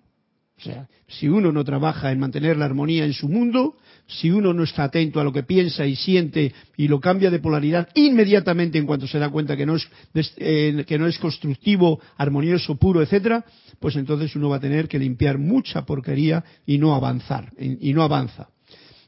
O 0.62 0.64
sea, 0.64 0.88
si 1.08 1.28
uno 1.28 1.52
no 1.52 1.64
trabaja 1.64 2.12
en 2.12 2.20
mantener 2.20 2.56
la 2.56 2.66
armonía 2.66 3.04
en 3.04 3.14
su 3.14 3.28
mundo, 3.28 3.78
si 4.06 4.30
uno 4.30 4.54
no 4.54 4.64
está 4.64 4.84
atento 4.84 5.20
a 5.20 5.24
lo 5.24 5.34
que 5.34 5.42
piensa 5.42 5.88
y 5.88 5.96
siente 5.96 6.54
y 6.78 6.88
lo 6.88 7.00
cambia 7.00 7.32
de 7.32 7.40
polaridad 7.40 7.90
inmediatamente 7.96 8.78
en 8.78 8.86
cuanto 8.86 9.08
se 9.08 9.18
da 9.18 9.30
cuenta 9.30 9.58
que 9.58 9.66
no 9.66 9.76
es, 9.76 9.90
eh, 10.38 10.86
que 10.88 11.00
no 11.00 11.08
es 11.08 11.18
constructivo, 11.18 12.00
armonioso, 12.16 12.76
puro, 12.76 13.02
etcétera, 13.02 13.44
pues 13.80 13.96
entonces 13.96 14.36
uno 14.36 14.50
va 14.50 14.58
a 14.58 14.60
tener 14.60 14.88
que 14.88 15.00
limpiar 15.00 15.40
mucha 15.40 15.84
porquería 15.84 16.44
y 16.68 16.78
no 16.78 16.94
avanzar, 16.94 17.52
y 17.58 17.92
no 17.94 18.04
avanza. 18.04 18.50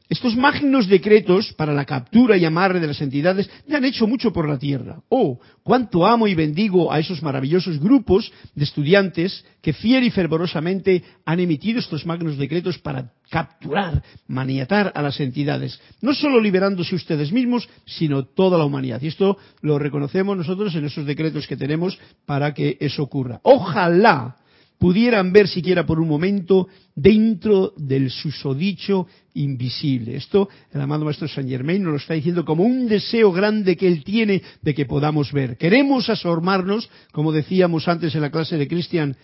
Estos 0.06 0.36
magnos 0.36 0.86
decretos 0.86 1.54
para 1.54 1.72
la 1.72 1.86
captura 1.86 2.36
y 2.36 2.44
amarre 2.44 2.78
de 2.78 2.88
las 2.88 3.00
entidades 3.00 3.48
ya 3.66 3.78
han 3.78 3.86
hecho 3.86 4.06
mucho 4.06 4.34
por 4.34 4.46
la 4.46 4.58
tierra. 4.58 5.00
Oh, 5.08 5.40
cuánto 5.62 6.06
amo 6.06 6.26
y 6.26 6.34
bendigo 6.34 6.92
a 6.92 6.98
esos 6.98 7.22
maravillosos 7.22 7.80
grupos 7.80 8.30
de 8.54 8.64
estudiantes 8.64 9.46
que 9.62 9.72
fiel 9.72 10.04
y 10.04 10.10
fervorosamente 10.10 11.02
han 11.24 11.40
emitido 11.40 11.78
estos 11.78 12.04
magnos 12.04 12.36
decretos 12.36 12.78
para 12.78 13.12
capturar, 13.30 14.02
maniatar 14.28 14.92
a 14.94 15.00
las 15.00 15.18
entidades, 15.20 15.80
no 16.02 16.12
solo 16.12 16.38
liberándose 16.38 16.94
ustedes 16.94 17.32
mismos, 17.32 17.66
sino 17.86 18.26
toda 18.26 18.58
la 18.58 18.66
humanidad. 18.66 19.00
Y 19.00 19.06
esto 19.06 19.38
lo 19.62 19.78
reconocemos 19.78 20.36
nosotros 20.36 20.74
en 20.74 20.84
esos 20.84 21.06
decretos 21.06 21.46
que 21.46 21.56
tenemos 21.56 21.98
para 22.26 22.52
que 22.52 22.76
eso 22.78 23.02
ocurra. 23.02 23.40
Ojalá 23.42 24.36
pudieran 24.78 25.32
ver 25.32 25.48
siquiera 25.48 25.86
por 25.86 26.00
un 26.00 26.08
momento 26.08 26.68
dentro 26.94 27.72
del 27.76 28.10
susodicho 28.10 29.06
invisible. 29.34 30.16
Esto 30.16 30.48
el 30.72 30.80
amado 30.80 31.04
Maestro 31.04 31.28
Saint 31.28 31.48
Germain 31.48 31.82
nos 31.82 31.92
lo 31.92 31.98
está 31.98 32.14
diciendo 32.14 32.44
como 32.44 32.64
un 32.64 32.86
deseo 32.88 33.32
grande 33.32 33.76
que 33.76 33.86
él 33.86 34.04
tiene 34.04 34.42
de 34.62 34.74
que 34.74 34.86
podamos 34.86 35.32
ver. 35.32 35.56
Queremos 35.56 36.08
asomarnos, 36.10 36.90
como 37.12 37.32
decíamos 37.32 37.88
antes 37.88 38.14
en 38.14 38.20
la 38.20 38.30
clase 38.30 38.56
de 38.56 38.68
Cristian, 38.68 39.16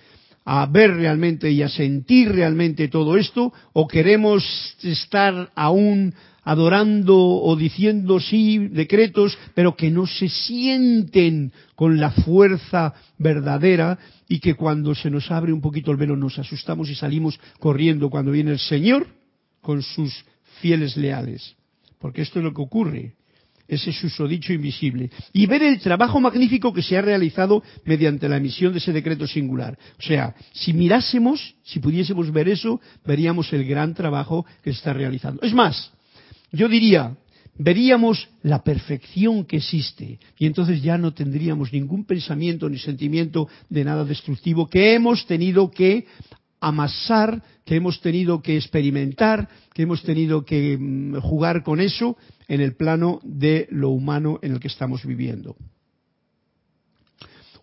a 0.45 0.67
ver 0.67 0.95
realmente 0.95 1.51
y 1.51 1.63
a 1.63 1.69
sentir 1.69 2.33
realmente 2.33 2.89
todo 2.89 3.17
esto, 3.17 3.53
o 3.73 3.87
queremos 3.87 4.77
estar 4.83 5.51
aún 5.55 6.15
adorando 6.43 7.17
o 7.17 7.57
diciendo 7.57 8.21
sí 8.21 8.59
decretos, 8.59 9.37
pero 9.55 9.77
que 9.77 9.91
no 9.91 10.07
se 10.07 10.29
sienten 10.29 11.53
con 11.75 12.01
la 12.01 12.11
fuerza 12.11 12.95
verdadera 13.19 13.99
y 14.29 14.39
que 14.41 14.55
cuando 14.55 14.95
se 14.95 15.11
nos 15.11 15.31
abre 15.31 15.53
un 15.53 15.61
poquito 15.61 15.91
el 15.91 15.97
velo 15.97 16.17
nos 16.17 16.39
asustamos 16.39 16.89
y 16.91 16.95
salimos 16.95 17.39
corriendo 17.59 18.11
cuando 18.11 18.33
viene 18.33 18.53
el 18.53 18.59
Señor 18.59 19.07
con 19.61 19.83
sus 19.83 20.25
fieles 20.61 20.97
leales. 20.97 21.57
Porque 21.99 22.23
esto 22.23 22.39
es 22.39 22.45
lo 22.45 22.55
que 22.55 22.63
ocurre, 22.63 23.15
ese 23.69 23.93
susodicho 23.93 24.53
invisible. 24.53 25.11
Y 25.33 25.47
ver 25.47 25.63
el 25.63 25.81
trabajo 25.81 26.19
magnífico 26.21 26.73
que 26.73 26.83
se 26.83 26.97
ha 26.97 27.03
realizado 27.03 27.63
mediante 27.85 28.29
la 28.29 28.39
emisión 28.39 28.73
de 28.73 28.79
ese 28.79 28.93
decreto 28.93 29.27
singular. 29.27 29.79
O 29.99 30.03
sea, 30.03 30.35
si 30.53 30.73
mirásemos, 30.73 31.55
si 31.63 31.79
pudiésemos 31.79 32.33
ver 32.33 32.49
eso, 32.49 32.81
veríamos 33.05 33.53
el 33.53 33.65
gran 33.65 33.95
trabajo 33.95 34.45
que 34.63 34.73
se 34.73 34.79
está 34.79 34.93
realizando. 34.93 35.43
Es 35.43 35.55
más, 35.55 35.93
yo 36.53 36.69
diría, 36.69 37.17
veríamos 37.57 38.29
la 38.43 38.63
perfección 38.65 39.45
que 39.45 39.59
existe 39.59 40.19
y 40.39 40.47
entonces 40.47 40.83
ya 40.83 40.97
no 40.99 41.13
tendríamos 41.13 41.73
ningún 41.73 42.05
pensamiento 42.05 42.69
ni 42.69 42.79
sentimiento 42.79 43.49
de 43.69 43.85
nada 43.85 44.05
destructivo 44.05 44.67
que 44.67 44.95
hemos 44.95 45.27
tenido 45.27 45.71
que 45.71 46.07
amasar, 46.61 47.43
que 47.65 47.77
hemos 47.77 48.01
tenido 48.01 48.43
que 48.43 48.57
experimentar, 48.57 49.49
que 49.73 49.83
hemos 49.83 50.03
tenido 50.03 50.45
que 50.45 50.77
mm, 50.79 51.17
jugar 51.21 51.63
con 51.63 51.81
eso 51.81 52.17
en 52.49 52.61
el 52.61 52.77
plano 52.77 53.21
de 53.23 53.67
lo 53.71 53.91
humano 53.91 54.39
en 54.43 54.53
el 54.53 54.61
que 54.61 54.69
estamos 54.69 55.05
viviendo. 55.05 55.57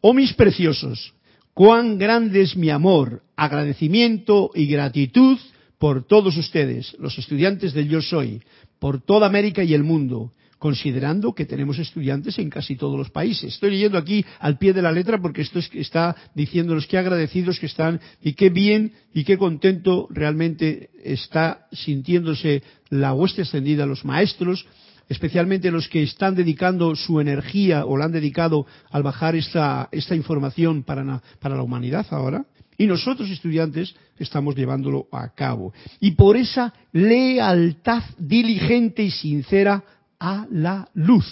Oh 0.01 0.13
mis 0.13 0.33
preciosos, 0.33 1.13
cuán 1.53 1.97
grande 1.97 2.41
es 2.41 2.55
mi 2.55 2.69
amor, 2.69 3.23
agradecimiento 3.35 4.51
y 4.53 4.67
gratitud 4.67 5.37
por 5.77 6.07
todos 6.07 6.37
ustedes, 6.37 6.95
los 6.99 7.17
estudiantes 7.17 7.73
del 7.73 7.87
Yo 7.87 8.01
Soy, 8.01 8.41
por 8.79 9.01
toda 9.01 9.27
América 9.27 9.63
y 9.63 9.73
el 9.73 9.83
mundo, 9.83 10.31
considerando 10.59 11.33
que 11.33 11.45
tenemos 11.45 11.77
estudiantes 11.79 12.39
en 12.39 12.49
casi 12.49 12.75
todos 12.75 12.97
los 12.97 13.09
países. 13.09 13.53
Estoy 13.53 13.71
leyendo 13.71 13.97
aquí 13.97 14.25
al 14.39 14.57
pie 14.57 14.73
de 14.73 14.81
la 14.81 14.91
letra 14.91 15.19
porque 15.21 15.41
esto 15.41 15.59
está 15.59 16.15
diciéndonos 16.33 16.87
qué 16.87 16.97
agradecidos 16.97 17.59
que 17.59 17.67
están 17.67 17.99
y 18.21 18.33
qué 18.33 18.49
bien 18.49 18.93
y 19.13 19.23
qué 19.23 19.37
contento 19.37 20.07
realmente 20.09 20.89
está 21.03 21.67
sintiéndose 21.71 22.63
la 22.89 23.13
hueste 23.13 23.43
ascendida, 23.43 23.85
los 23.85 24.03
maestros, 24.03 24.65
especialmente 25.09 25.71
los 25.71 25.87
que 25.87 26.03
están 26.03 26.35
dedicando 26.35 26.95
su 26.95 27.19
energía 27.19 27.85
o 27.85 27.97
la 27.97 28.05
han 28.05 28.11
dedicado 28.11 28.65
al 28.89 29.03
bajar 29.03 29.35
esta, 29.35 29.89
esta 29.91 30.15
información 30.15 30.83
para, 30.83 31.21
para 31.39 31.55
la 31.55 31.63
humanidad 31.63 32.05
ahora. 32.09 32.45
Y 32.77 32.85
nosotros, 32.85 33.29
estudiantes, 33.29 33.95
estamos 34.19 34.55
llevándolo 34.55 35.07
a 35.11 35.29
cabo. 35.33 35.73
Y 35.99 36.11
por 36.11 36.37
esa 36.37 36.73
lealtad 36.91 38.03
diligente 38.17 39.03
y 39.03 39.11
sincera 39.11 39.83
a 40.19 40.45
la 40.51 40.87
luz, 40.93 41.25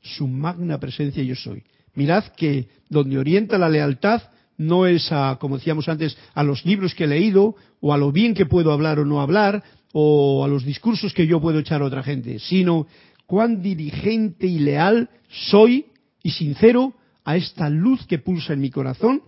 su 0.00 0.26
magna 0.26 0.78
presencia 0.78 1.22
yo 1.22 1.34
soy. 1.34 1.62
Mirad 1.94 2.24
que 2.36 2.68
donde 2.88 3.18
orienta 3.18 3.58
la 3.58 3.68
lealtad 3.68 4.22
no 4.56 4.86
es 4.86 5.10
a, 5.12 5.36
como 5.40 5.58
decíamos 5.58 5.88
antes, 5.88 6.16
a 6.34 6.42
los 6.42 6.64
libros 6.64 6.94
que 6.94 7.04
he 7.04 7.08
leído, 7.08 7.56
o 7.80 7.92
a 7.92 7.98
lo 7.98 8.12
bien 8.12 8.34
que 8.34 8.46
puedo 8.46 8.72
hablar 8.72 8.98
o 8.98 9.04
no 9.04 9.20
hablar, 9.20 9.62
o 9.92 10.44
a 10.44 10.48
los 10.48 10.64
discursos 10.64 11.12
que 11.12 11.26
yo 11.26 11.40
puedo 11.40 11.58
echar 11.58 11.82
a 11.82 11.86
otra 11.86 12.02
gente, 12.02 12.38
sino 12.38 12.86
cuán 13.26 13.62
diligente 13.62 14.46
y 14.46 14.58
leal 14.58 15.10
soy 15.28 15.86
y 16.22 16.30
sincero 16.30 16.94
a 17.24 17.36
esta 17.36 17.68
luz 17.68 18.06
que 18.06 18.18
pulsa 18.18 18.52
en 18.52 18.60
mi 18.60 18.70
corazón 18.70 19.22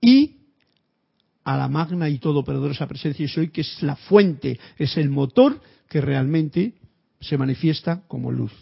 y 0.00 0.36
a 1.44 1.56
la 1.56 1.68
magna 1.68 2.08
y 2.08 2.18
todopoderosa 2.18 2.86
presencia 2.86 3.24
y 3.24 3.28
soy, 3.28 3.48
que 3.48 3.62
es 3.62 3.82
la 3.82 3.96
fuente, 3.96 4.58
es 4.76 4.96
el 4.96 5.08
motor 5.08 5.60
que 5.88 6.00
realmente 6.00 6.74
se 7.20 7.38
manifiesta 7.38 8.02
como 8.06 8.30
luz. 8.30 8.52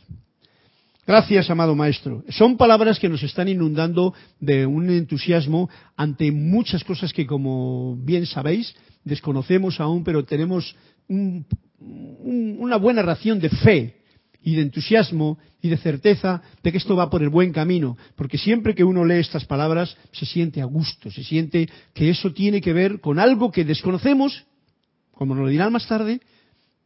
Gracias, 1.07 1.51
amado 1.51 1.77
Maestro. 1.77 2.25
Son 2.31 2.57
palabras 2.57 2.99
que 2.99 3.09
nos 3.09 3.23
están 3.23 3.49
inundando 3.49 4.13
de 4.41 4.67
un 4.67 4.91
entusiasmo 4.91 5.71
ante 5.97 6.33
muchas 6.33 6.83
cosas 6.83 7.13
que, 7.13 7.27
como 7.27 7.97
bien 7.97 8.27
sabéis, 8.27 8.75
desconocemos 9.05 9.79
aún, 9.79 10.03
pero 10.03 10.25
tenemos 10.25 10.75
una 11.09 12.77
buena 12.77 13.03
ración 13.03 13.39
de 13.39 13.51
fe 13.51 14.06
y 14.47 14.55
de 14.55 14.63
entusiasmo 14.63 15.39
y 15.61 15.69
de 15.69 15.77
certeza 15.77 16.41
de 16.63 16.71
que 16.71 16.79
esto 16.79 16.95
va 16.95 17.11
por 17.11 17.21
el 17.21 17.31
buen 17.31 17.53
camino, 17.53 17.99
porque 18.15 18.39
siempre 18.39 18.77
que 18.77 18.85
uno 18.85 19.05
lee 19.05 19.19
estas 19.19 19.45
palabras 19.45 19.97
se 20.13 20.25
siente 20.25 20.63
a 20.63 20.67
gusto, 20.67 21.11
se 21.11 21.25
siente 21.25 21.69
que 21.93 22.11
eso 22.11 22.33
tiene 22.33 22.61
que 22.61 22.73
ver 22.73 23.01
con 23.01 23.19
algo 23.19 23.51
que 23.51 23.65
desconocemos, 23.65 24.47
como 25.11 25.35
nos 25.35 25.47
lo 25.47 25.51
dirán 25.51 25.73
más 25.73 25.89
tarde, 25.89 26.21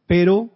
pero 0.07 0.49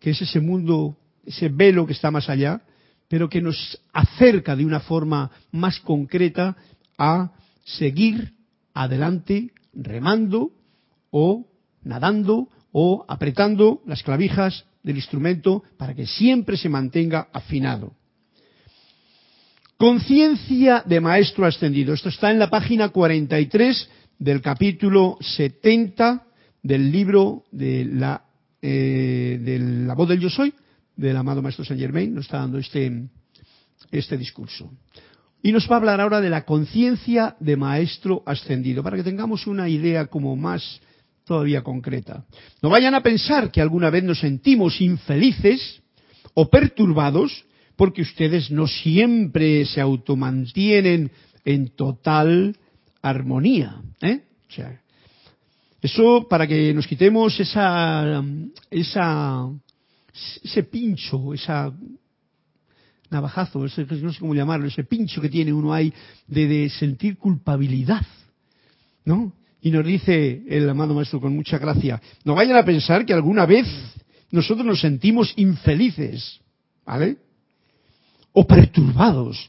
que 0.00 0.10
es 0.10 0.22
ese 0.22 0.40
mundo, 0.40 0.96
ese 1.26 1.50
velo 1.50 1.86
que 1.86 1.92
está 1.92 2.10
más 2.10 2.30
allá, 2.30 2.62
pero 3.06 3.28
que 3.28 3.42
nos 3.42 3.78
acerca 3.92 4.56
de 4.56 4.64
una 4.64 4.80
forma 4.80 5.30
más 5.52 5.78
concreta 5.80 6.56
a 6.96 7.32
seguir 7.66 8.32
adelante 8.72 9.50
remando 9.74 10.52
o 11.10 11.46
nadando 11.82 12.48
o 12.72 13.04
apretando 13.08 13.82
las 13.84 14.02
clavijas 14.02 14.64
del 14.86 14.96
instrumento 14.96 15.64
para 15.76 15.94
que 15.94 16.06
siempre 16.06 16.56
se 16.56 16.68
mantenga 16.68 17.28
afinado. 17.32 17.92
Conciencia 19.76 20.84
de 20.86 21.00
maestro 21.00 21.44
ascendido. 21.44 21.92
Esto 21.92 22.08
está 22.08 22.30
en 22.30 22.38
la 22.38 22.48
página 22.48 22.90
43 22.90 23.90
del 24.20 24.40
capítulo 24.40 25.18
70 25.20 26.24
del 26.62 26.92
libro 26.92 27.42
de 27.50 27.84
la, 27.84 28.22
eh, 28.62 29.40
de 29.42 29.58
la 29.58 29.94
voz 29.94 30.08
del 30.08 30.20
yo 30.20 30.30
soy, 30.30 30.54
del 30.94 31.16
amado 31.16 31.42
maestro 31.42 31.64
Saint 31.64 31.82
Germain. 31.82 32.14
Nos 32.14 32.26
está 32.26 32.38
dando 32.38 32.58
este, 32.58 33.08
este 33.90 34.16
discurso. 34.16 34.70
Y 35.42 35.50
nos 35.50 35.68
va 35.68 35.74
a 35.74 35.78
hablar 35.78 36.00
ahora 36.00 36.20
de 36.20 36.30
la 36.30 36.44
conciencia 36.44 37.34
de 37.40 37.56
maestro 37.56 38.22
ascendido, 38.24 38.84
para 38.84 38.96
que 38.96 39.02
tengamos 39.02 39.48
una 39.48 39.68
idea 39.68 40.06
como 40.06 40.36
más 40.36 40.80
todavía 41.26 41.62
concreta. 41.62 42.24
No 42.62 42.70
vayan 42.70 42.94
a 42.94 43.02
pensar 43.02 43.50
que 43.50 43.60
alguna 43.60 43.90
vez 43.90 44.04
nos 44.04 44.20
sentimos 44.20 44.80
infelices 44.80 45.82
o 46.34 46.48
perturbados 46.48 47.44
porque 47.74 48.02
ustedes 48.02 48.50
no 48.50 48.66
siempre 48.66 49.66
se 49.66 49.80
automantienen 49.80 51.10
en 51.44 51.68
total 51.70 52.56
armonía. 53.02 53.82
¿eh? 54.00 54.22
Eso 55.82 56.26
para 56.28 56.46
que 56.46 56.72
nos 56.72 56.86
quitemos 56.86 57.38
esa, 57.38 58.22
esa, 58.70 59.50
ese 60.42 60.62
pincho, 60.62 61.34
esa 61.34 61.72
navajazo, 63.10 63.66
ese, 63.66 63.84
no 63.84 64.12
sé 64.12 64.20
cómo 64.20 64.34
llamarlo, 64.34 64.66
ese 64.66 64.84
pincho 64.84 65.20
que 65.20 65.28
tiene 65.28 65.52
uno 65.52 65.72
ahí 65.72 65.92
de 66.26 66.70
sentir 66.70 67.18
culpabilidad, 67.18 68.04
¿no? 69.04 69.32
Y 69.60 69.70
nos 69.70 69.84
dice 69.84 70.42
el 70.48 70.68
amado 70.68 70.94
maestro 70.94 71.20
con 71.20 71.34
mucha 71.34 71.58
gracia, 71.58 72.00
no 72.24 72.34
vayan 72.34 72.56
a 72.56 72.64
pensar 72.64 73.04
que 73.04 73.12
alguna 73.12 73.46
vez 73.46 73.66
nosotros 74.30 74.66
nos 74.66 74.80
sentimos 74.80 75.32
infelices, 75.36 76.40
¿vale? 76.84 77.16
O 78.32 78.46
perturbados, 78.46 79.48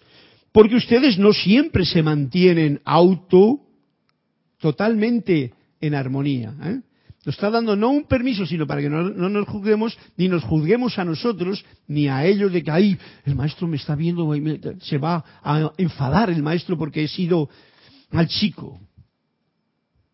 porque 0.52 0.76
ustedes 0.76 1.18
no 1.18 1.34
siempre 1.34 1.86
se 1.86 2.02
mantienen 2.02 2.82
auto 2.86 3.60
totalmente 4.60 5.54
en 5.82 5.94
armonía. 5.94 6.54
¿eh? 6.64 6.82
Nos 7.26 7.36
está 7.36 7.50
dando 7.50 7.76
no 7.76 7.90
un 7.90 8.06
permiso, 8.06 8.46
sino 8.46 8.66
para 8.66 8.82
que 8.82 8.90
no, 8.90 9.04
no, 9.10 9.28
nos 9.28 9.48
juzguemos, 9.48 9.98
ni 10.16 10.30
nos 10.30 10.44
juzguemos 10.44 10.98
a 10.98 11.04
nosotros, 11.04 11.66
ni 11.88 12.08
a 12.08 12.26
ellos 12.26 12.52
de 12.54 12.64
que, 12.64 12.72
ay, 12.72 12.98
el 13.26 13.36
maestro 13.36 13.68
me 13.68 13.76
está 13.76 13.96
viendo, 13.96 14.34
se 14.80 14.98
va 14.98 15.24
a 15.44 15.74
enfadar 15.78 16.30
el 16.30 16.42
maestro 16.42 16.78
porque 16.78 17.04
he 17.04 17.08
sido 17.08 17.50
mal 18.12 18.28
chico. 18.28 18.80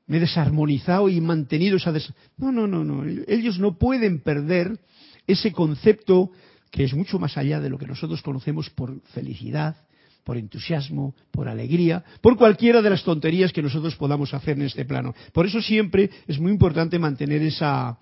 Me 0.07 0.17
he 0.17 0.19
desarmonizado 0.19 1.09
y 1.09 1.21
mantenido 1.21 1.77
esa... 1.77 1.91
Des... 1.91 2.11
No, 2.37 2.51
no, 2.51 2.67
no, 2.67 2.83
no. 2.83 3.03
Ellos 3.27 3.59
no 3.59 3.77
pueden 3.77 4.19
perder 4.21 4.79
ese 5.27 5.51
concepto 5.51 6.31
que 6.71 6.83
es 6.83 6.93
mucho 6.93 7.19
más 7.19 7.37
allá 7.37 7.59
de 7.59 7.69
lo 7.69 7.77
que 7.77 7.85
nosotros 7.85 8.21
conocemos 8.21 8.69
por 8.69 8.99
felicidad, 9.03 9.75
por 10.23 10.37
entusiasmo, 10.37 11.15
por 11.31 11.47
alegría, 11.47 12.03
por 12.21 12.35
cualquiera 12.35 12.81
de 12.81 12.89
las 12.89 13.03
tonterías 13.03 13.53
que 13.53 13.61
nosotros 13.61 13.95
podamos 13.95 14.33
hacer 14.33 14.57
en 14.57 14.63
este 14.63 14.83
plano. 14.83 15.13
Por 15.33 15.45
eso 15.45 15.61
siempre 15.61 16.09
es 16.27 16.39
muy 16.39 16.51
importante 16.51 16.97
mantener 16.97 17.41
esa, 17.43 17.97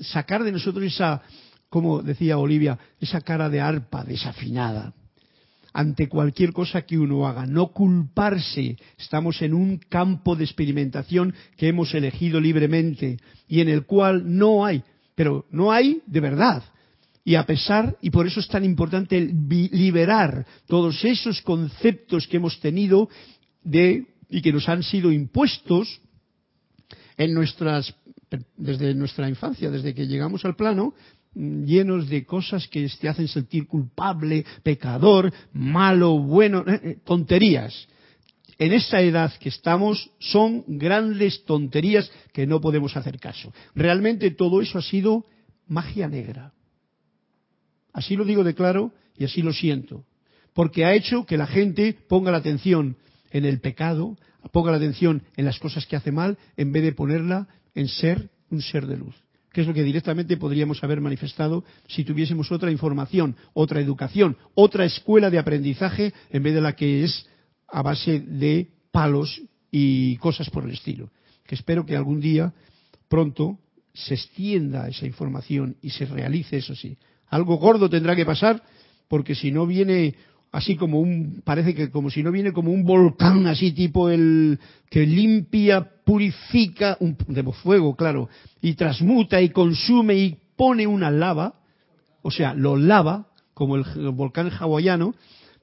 sacar 0.00 0.42
de 0.42 0.52
nosotros 0.52 0.84
esa, 0.84 1.20
como 1.68 2.02
decía 2.02 2.38
Olivia, 2.38 2.78
esa 2.98 3.20
cara 3.20 3.50
de 3.50 3.60
arpa 3.60 4.04
desafinada 4.04 4.94
ante 5.76 6.08
cualquier 6.08 6.54
cosa 6.54 6.86
que 6.86 6.96
uno 6.96 7.28
haga, 7.28 7.44
no 7.44 7.68
culparse. 7.68 8.78
Estamos 8.96 9.42
en 9.42 9.52
un 9.52 9.76
campo 9.76 10.34
de 10.34 10.44
experimentación 10.44 11.34
que 11.58 11.68
hemos 11.68 11.92
elegido 11.92 12.40
libremente 12.40 13.18
y 13.46 13.60
en 13.60 13.68
el 13.68 13.84
cual 13.84 14.22
no 14.24 14.64
hay, 14.64 14.82
pero 15.14 15.44
no 15.50 15.70
hay 15.70 16.00
de 16.06 16.20
verdad. 16.20 16.62
Y 17.24 17.34
a 17.34 17.44
pesar, 17.44 17.94
y 18.00 18.08
por 18.08 18.26
eso 18.26 18.40
es 18.40 18.48
tan 18.48 18.64
importante 18.64 19.20
liberar 19.20 20.46
todos 20.66 21.04
esos 21.04 21.42
conceptos 21.42 22.26
que 22.26 22.38
hemos 22.38 22.58
tenido 22.58 23.10
de, 23.62 24.06
y 24.30 24.40
que 24.40 24.54
nos 24.54 24.70
han 24.70 24.82
sido 24.82 25.12
impuestos 25.12 26.00
en 27.18 27.34
nuestras, 27.34 27.94
desde 28.56 28.94
nuestra 28.94 29.28
infancia, 29.28 29.70
desde 29.70 29.92
que 29.92 30.06
llegamos 30.06 30.42
al 30.46 30.56
plano, 30.56 30.94
llenos 31.36 32.08
de 32.08 32.24
cosas 32.24 32.66
que 32.68 32.88
te 33.00 33.08
hacen 33.08 33.28
sentir 33.28 33.66
culpable, 33.66 34.44
pecador, 34.62 35.32
malo, 35.52 36.18
bueno, 36.18 36.64
eh, 36.66 36.80
eh, 36.82 36.98
tonterías. 37.04 37.88
En 38.58 38.72
esa 38.72 39.02
edad 39.02 39.32
que 39.38 39.50
estamos 39.50 40.10
son 40.18 40.64
grandes 40.66 41.44
tonterías 41.44 42.10
que 42.32 42.46
no 42.46 42.60
podemos 42.60 42.96
hacer 42.96 43.18
caso. 43.18 43.52
Realmente 43.74 44.30
todo 44.30 44.62
eso 44.62 44.78
ha 44.78 44.82
sido 44.82 45.26
magia 45.68 46.08
negra. 46.08 46.54
Así 47.92 48.16
lo 48.16 48.24
digo 48.24 48.44
de 48.44 48.54
claro 48.54 48.92
y 49.18 49.24
así 49.24 49.42
lo 49.42 49.52
siento. 49.52 50.04
Porque 50.54 50.86
ha 50.86 50.94
hecho 50.94 51.26
que 51.26 51.36
la 51.36 51.46
gente 51.46 51.98
ponga 52.08 52.30
la 52.30 52.38
atención 52.38 52.96
en 53.30 53.44
el 53.44 53.60
pecado, 53.60 54.16
ponga 54.52 54.70
la 54.70 54.78
atención 54.78 55.22
en 55.36 55.44
las 55.44 55.58
cosas 55.58 55.84
que 55.84 55.96
hace 55.96 56.12
mal, 56.12 56.38
en 56.56 56.72
vez 56.72 56.82
de 56.82 56.92
ponerla 56.92 57.48
en 57.74 57.88
ser 57.88 58.30
un 58.48 58.62
ser 58.62 58.86
de 58.86 58.96
luz 58.96 59.25
que 59.56 59.62
es 59.62 59.66
lo 59.66 59.72
que 59.72 59.84
directamente 59.84 60.36
podríamos 60.36 60.84
haber 60.84 61.00
manifestado 61.00 61.64
si 61.88 62.04
tuviésemos 62.04 62.52
otra 62.52 62.70
información, 62.70 63.36
otra 63.54 63.80
educación, 63.80 64.36
otra 64.54 64.84
escuela 64.84 65.30
de 65.30 65.38
aprendizaje 65.38 66.12
en 66.28 66.42
vez 66.42 66.52
de 66.52 66.60
la 66.60 66.76
que 66.76 67.04
es 67.04 67.26
a 67.66 67.80
base 67.80 68.20
de 68.20 68.68
palos 68.92 69.40
y 69.70 70.18
cosas 70.18 70.50
por 70.50 70.64
el 70.64 70.72
estilo. 70.72 71.10
Que 71.46 71.54
espero 71.54 71.86
que 71.86 71.96
algún 71.96 72.20
día, 72.20 72.52
pronto, 73.08 73.58
se 73.94 74.12
extienda 74.12 74.88
esa 74.88 75.06
información 75.06 75.78
y 75.80 75.88
se 75.88 76.04
realice 76.04 76.58
eso 76.58 76.74
sí. 76.74 76.98
Algo 77.28 77.56
gordo 77.56 77.88
tendrá 77.88 78.14
que 78.14 78.26
pasar 78.26 78.62
porque 79.08 79.34
si 79.34 79.52
no 79.52 79.66
viene 79.66 80.16
así 80.52 80.76
como 80.76 81.00
un, 81.00 81.42
parece 81.44 81.74
que 81.74 81.90
como 81.90 82.10
si 82.10 82.22
no 82.22 82.32
viene 82.32 82.52
como 82.52 82.72
un 82.72 82.84
volcán 82.84 83.46
así 83.46 83.72
tipo 83.72 84.08
el 84.08 84.58
que 84.90 85.06
limpia, 85.06 85.86
purifica, 86.04 86.96
un, 87.00 87.16
de 87.28 87.42
fuego, 87.52 87.96
claro, 87.96 88.28
y 88.62 88.74
transmuta 88.74 89.40
y 89.40 89.50
consume 89.50 90.14
y 90.14 90.38
pone 90.56 90.86
una 90.86 91.10
lava, 91.10 91.60
o 92.22 92.30
sea, 92.30 92.54
lo 92.54 92.76
lava, 92.76 93.28
como 93.54 93.76
el, 93.76 93.84
volcán 94.12 94.50
hawaiano, 94.50 95.14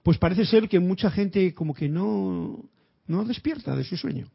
pues 0.04 0.18
parece 0.18 0.46
ser 0.46 0.68
que 0.68 0.80
mucha 0.80 1.10
gente 1.10 1.54
como 1.54 1.74
que 1.74 1.90
no, 1.90 2.60
no 3.08 3.26
despierta 3.26 3.76
de 3.76 3.84
su 3.84 3.98
sueño. 3.98 4.28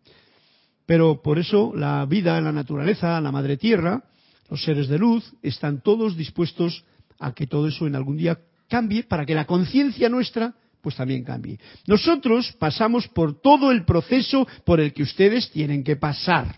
Pero 0.86 1.20
por 1.22 1.38
eso 1.38 1.72
la 1.74 2.06
vida, 2.06 2.40
la 2.40 2.52
naturaleza, 2.52 3.20
la 3.20 3.30
madre 3.30 3.58
tierra, 3.58 4.04
los 4.48 4.64
seres 4.64 4.88
de 4.88 4.98
luz, 4.98 5.34
están 5.42 5.82
todos 5.82 6.16
dispuestos 6.16 6.84
a 7.18 7.34
que 7.34 7.46
todo 7.46 7.68
eso 7.68 7.86
en 7.86 7.94
algún 7.94 8.16
día 8.16 8.38
cambie 8.68 9.04
para 9.04 9.24
que 9.24 9.34
la 9.34 9.46
conciencia 9.46 10.08
nuestra 10.08 10.54
pues 10.80 10.96
también 10.96 11.24
cambie. 11.24 11.58
Nosotros 11.86 12.54
pasamos 12.58 13.08
por 13.08 13.40
todo 13.40 13.72
el 13.72 13.84
proceso 13.84 14.46
por 14.64 14.80
el 14.80 14.92
que 14.92 15.02
ustedes 15.02 15.50
tienen 15.50 15.82
que 15.82 15.96
pasar. 15.96 16.54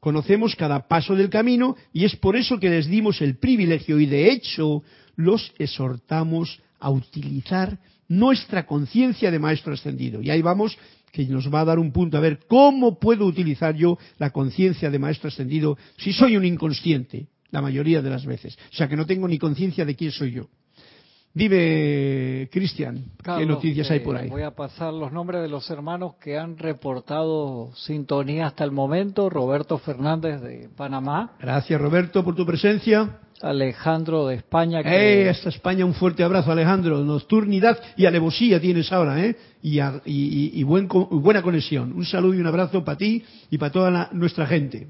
Conocemos 0.00 0.54
cada 0.54 0.86
paso 0.86 1.16
del 1.16 1.28
camino 1.28 1.76
y 1.92 2.04
es 2.04 2.14
por 2.14 2.36
eso 2.36 2.60
que 2.60 2.70
les 2.70 2.86
dimos 2.86 3.20
el 3.20 3.36
privilegio 3.38 3.98
y 3.98 4.06
de 4.06 4.30
hecho 4.30 4.84
los 5.16 5.52
exhortamos 5.58 6.60
a 6.78 6.90
utilizar 6.90 7.78
nuestra 8.08 8.66
conciencia 8.66 9.30
de 9.30 9.38
maestro 9.38 9.74
ascendido. 9.74 10.22
Y 10.22 10.30
ahí 10.30 10.42
vamos 10.42 10.78
que 11.10 11.24
nos 11.24 11.52
va 11.52 11.60
a 11.60 11.64
dar 11.64 11.78
un 11.78 11.92
punto 11.92 12.16
a 12.16 12.20
ver 12.20 12.40
cómo 12.46 13.00
puedo 13.00 13.26
utilizar 13.26 13.74
yo 13.74 13.98
la 14.18 14.30
conciencia 14.30 14.90
de 14.90 14.98
maestro 14.98 15.28
ascendido 15.28 15.76
si 15.96 16.12
soy 16.12 16.36
un 16.36 16.44
inconsciente 16.44 17.26
la 17.50 17.62
mayoría 17.62 18.02
de 18.02 18.10
las 18.10 18.26
veces. 18.26 18.56
O 18.72 18.76
sea 18.76 18.88
que 18.88 18.96
no 18.96 19.06
tengo 19.06 19.26
ni 19.26 19.38
conciencia 19.38 19.84
de 19.84 19.96
quién 19.96 20.12
soy 20.12 20.32
yo. 20.32 20.48
Dime, 21.36 22.48
Cristian, 22.50 23.04
¿qué 23.22 23.44
noticias 23.44 23.90
hay 23.90 24.00
por 24.00 24.16
ahí? 24.16 24.30
Voy 24.30 24.40
a 24.40 24.52
pasar 24.52 24.90
los 24.90 25.12
nombres 25.12 25.42
de 25.42 25.48
los 25.48 25.68
hermanos 25.68 26.14
que 26.18 26.38
han 26.38 26.56
reportado 26.56 27.72
sintonía 27.74 28.46
hasta 28.46 28.64
el 28.64 28.70
momento. 28.70 29.28
Roberto 29.28 29.76
Fernández 29.76 30.40
de 30.40 30.70
Panamá. 30.74 31.36
Gracias, 31.38 31.78
Roberto, 31.78 32.24
por 32.24 32.34
tu 32.34 32.46
presencia. 32.46 33.18
Alejandro 33.42 34.28
de 34.28 34.36
España. 34.36 34.82
Que... 34.82 35.24
Eh, 35.24 35.28
hasta 35.28 35.50
España 35.50 35.84
un 35.84 35.92
fuerte 35.92 36.24
abrazo, 36.24 36.52
Alejandro. 36.52 37.04
Nocturnidad 37.04 37.82
y 37.98 38.06
alevosía 38.06 38.58
tienes 38.58 38.90
ahora, 38.90 39.22
¿eh? 39.22 39.36
Y, 39.60 40.62
buena 40.62 41.42
conexión. 41.42 41.92
Un 41.92 42.06
saludo 42.06 42.32
y 42.32 42.40
un 42.40 42.46
abrazo 42.46 42.82
para 42.82 42.96
ti 42.96 43.22
y 43.50 43.58
para 43.58 43.72
toda 43.72 44.08
nuestra 44.12 44.46
gente. 44.46 44.86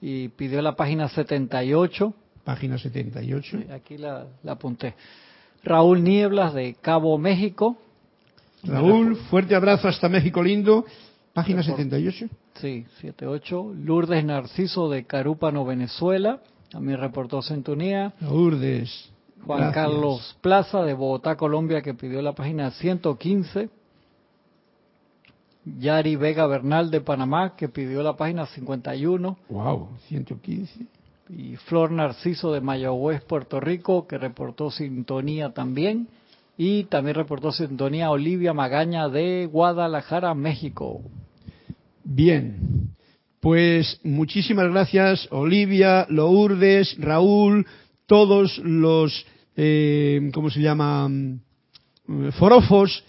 Y 0.00 0.26
pidió 0.30 0.60
la 0.60 0.74
página 0.74 1.08
78. 1.08 2.12
Página 2.42 2.78
78. 2.78 3.58
aquí 3.72 3.96
la 3.96 4.26
apunté. 4.44 4.96
Raúl 5.64 6.02
Nieblas 6.02 6.54
de 6.54 6.74
Cabo 6.80 7.18
México. 7.18 7.76
Raúl, 8.64 9.16
fuerte 9.30 9.54
abrazo 9.54 9.88
hasta 9.88 10.08
México 10.08 10.42
lindo. 10.42 10.84
Página 11.32 11.62
78. 11.62 12.26
Sí, 12.54 12.86
78. 13.00 13.74
Lourdes 13.84 14.24
Narciso 14.24 14.88
de 14.88 15.04
Carúpano, 15.04 15.64
Venezuela. 15.64 16.40
También 16.70 16.98
reportó 16.98 17.42
sintonía. 17.42 18.12
Lourdes. 18.20 19.10
Juan 19.46 19.72
Carlos 19.72 20.36
Plaza 20.40 20.82
de 20.82 20.94
Bogotá, 20.94 21.36
Colombia, 21.36 21.80
que 21.80 21.94
pidió 21.94 22.20
la 22.22 22.32
página 22.32 22.72
115. 22.72 23.70
Yari 25.78 26.16
Vega 26.16 26.46
Bernal 26.46 26.90
de 26.90 27.00
Panamá, 27.00 27.54
que 27.54 27.68
pidió 27.68 28.02
la 28.02 28.16
página 28.16 28.46
51. 28.46 29.38
Wow, 29.48 29.88
115 30.08 30.97
y 31.28 31.56
Flor 31.56 31.90
Narciso 31.90 32.52
de 32.52 32.60
Mayagüez, 32.60 33.22
Puerto 33.22 33.60
Rico, 33.60 34.06
que 34.06 34.18
reportó 34.18 34.70
sintonía 34.70 35.52
también. 35.52 36.08
Y 36.56 36.84
también 36.84 37.14
reportó 37.14 37.52
sintonía 37.52 38.10
Olivia 38.10 38.52
Magaña 38.52 39.08
de 39.08 39.46
Guadalajara, 39.46 40.34
México. 40.34 41.02
Bien, 42.02 42.90
pues 43.40 44.00
muchísimas 44.02 44.68
gracias 44.70 45.28
Olivia, 45.30 46.06
Lourdes, 46.08 46.96
Raúl, 46.98 47.66
todos 48.06 48.58
los, 48.58 49.24
eh, 49.56 50.30
¿cómo 50.32 50.50
se 50.50 50.60
llama? 50.60 51.08
Mm, 51.08 52.30
forofos 52.38 53.04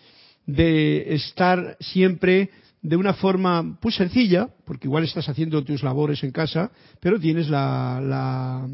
de 0.45 1.15
estar 1.15 1.77
siempre 1.79 2.49
de 2.81 2.95
una 2.95 3.13
forma 3.13 3.77
pues 3.81 3.95
sencilla, 3.95 4.49
porque 4.65 4.87
igual 4.87 5.03
estás 5.03 5.27
haciendo 5.29 5.63
tus 5.63 5.83
labores 5.83 6.23
en 6.23 6.31
casa, 6.31 6.71
pero 6.99 7.19
tienes 7.19 7.49
la, 7.49 7.99
la, 8.01 8.67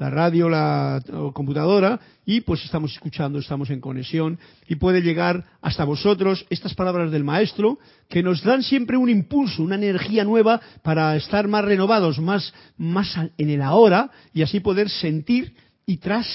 la 0.00 0.08
radio, 0.08 0.48
la 0.48 1.02
computadora 1.34 2.00
y 2.24 2.40
pues 2.40 2.64
estamos 2.64 2.92
escuchando, 2.92 3.38
estamos 3.38 3.68
en 3.68 3.80
conexión 3.80 4.38
y 4.66 4.76
puede 4.76 5.02
llegar 5.02 5.44
hasta 5.60 5.84
vosotros 5.84 6.46
estas 6.48 6.74
palabras 6.74 7.10
del 7.10 7.22
maestro 7.22 7.78
que 8.08 8.22
nos 8.22 8.42
dan 8.42 8.62
siempre 8.62 8.96
un 8.96 9.10
impulso, 9.10 9.62
una 9.62 9.74
energía 9.74 10.24
nueva 10.24 10.60
para 10.82 11.14
estar 11.16 11.48
más 11.48 11.66
renovados, 11.66 12.18
más, 12.18 12.54
más 12.78 13.14
en 13.36 13.50
el 13.50 13.60
ahora 13.60 14.10
y 14.32 14.40
así 14.40 14.60
poder 14.60 14.88
sentir 14.88 15.54
y 15.84 15.98
tras 15.98 16.26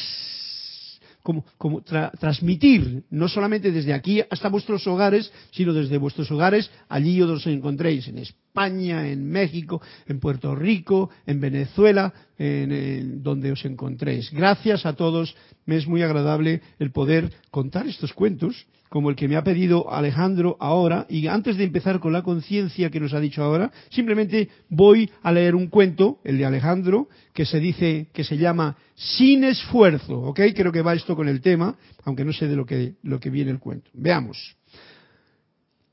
como, 1.26 1.82
transmitir, 2.20 3.04
no 3.10 3.28
solamente 3.28 3.72
desde 3.72 3.94
aquí 3.94 4.22
hasta 4.30 4.48
vuestros 4.48 4.86
hogares, 4.86 5.32
sino 5.50 5.74
desde 5.74 5.98
vuestros 5.98 6.30
hogares 6.30 6.70
allí 6.88 7.18
donde 7.18 7.36
os 7.36 7.48
encontréis, 7.48 8.08
en 8.08 8.20
España, 8.20 9.08
en 9.10 9.28
México, 9.28 9.82
en 10.06 10.20
Puerto 10.20 10.54
Rico, 10.54 11.10
en 11.26 11.42
Venezuela, 11.42 12.14
en, 12.38 13.24
donde 13.24 13.52
os 13.52 13.66
encontréis. 13.66 14.32
Gracias 14.32 14.86
a 14.86 14.94
todos, 14.94 15.36
me 15.66 15.78
es 15.78 15.88
muy 15.88 16.04
agradable 16.04 16.62
el 16.78 16.92
poder 16.92 17.32
contar 17.50 17.88
estos 17.88 18.14
cuentos, 18.14 18.68
como 18.90 19.10
el 19.10 19.16
que 19.16 19.28
me 19.28 19.36
ha 19.36 19.44
pedido 19.44 19.92
Alejandro 19.92 20.58
ahora, 20.60 21.06
y 21.10 21.28
antes 21.28 21.58
de 21.58 21.64
empezar 21.64 22.00
con 22.00 22.14
la 22.14 22.22
conciencia 22.22 22.90
que 22.90 23.00
nos 23.00 23.14
ha 23.14 23.20
dicho 23.20 23.44
ahora, 23.44 23.72
simplemente 23.90 24.50
voy 24.70 25.10
a 25.24 25.32
leer 25.32 25.56
un 25.56 25.68
cuento, 25.68 26.20
el 26.24 26.38
de 26.38 26.46
Alejandro, 26.46 27.10
que 27.34 27.46
se 27.46 27.60
dice, 27.60 28.08
que 28.14 28.24
se 28.24 28.38
llama 28.38 28.78
Sin 28.96 29.44
esfuerzo, 29.44 30.20
¿ok? 30.22 30.40
Creo 30.56 30.72
que 30.72 30.82
va 30.82 30.94
esto 30.94 31.16
con 31.16 31.28
el 31.28 31.42
tema, 31.42 31.76
aunque 32.04 32.24
no 32.24 32.32
sé 32.32 32.48
de 32.48 32.56
lo 32.56 32.66
que, 32.66 33.30
viene 33.30 33.52
el 33.52 33.60
cuento. 33.60 33.90
Veamos. 33.94 34.56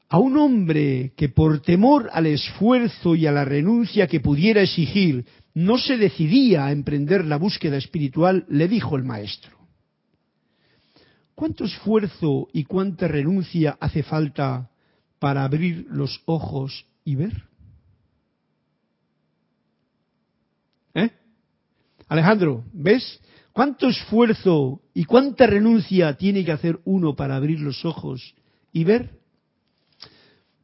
A 0.09 0.19
un 0.19 0.37
hombre 0.37 1.13
que 1.17 1.31
por 1.31 1.61
temor 1.61 2.11
al 2.13 2.27
esfuerzo 2.27 3.15
y 3.15 3.27
a 3.27 3.33
la 3.33 3.47
renuncia 3.47 4.07
que 4.07 4.21
pudiera 4.21 4.61
exigir 4.61 5.25
no 5.55 5.79
se 5.79 5.97
decidía 5.97 6.67
a 6.67 6.73
emprender 6.73 7.25
la 7.25 7.37
búsqueda 7.37 7.79
espiritual, 7.79 8.45
le 8.49 8.69
dijo 8.69 8.97
el 8.97 9.05
maestro, 9.05 9.62
¿cuánto 11.35 11.65
esfuerzo 11.65 12.49
y 12.53 12.65
cuánta 12.65 13.09
renuncia 13.09 13.77
hace 13.81 14.03
falta 14.03 14.71
para 15.19 15.45
abrir 15.45 15.87
los 15.91 16.23
ojos 16.27 16.87
y 17.05 17.17
ver? 17.17 17.45
¿Eh? 20.95 21.11
Alejandro, 22.09 22.65
¿ves? 22.73 23.21
¿Cuánto 23.53 23.89
esfuerzo 23.89 24.81
y 24.95 25.05
cuánta 25.05 25.47
renuncia 25.47 26.17
tiene 26.17 26.45
que 26.45 26.53
hacer 26.53 26.81
uno 26.85 27.15
para 27.15 27.37
abrir 27.37 27.61
los 27.61 27.85
ojos 27.85 28.35
y 28.73 28.85
ver? 28.85 29.19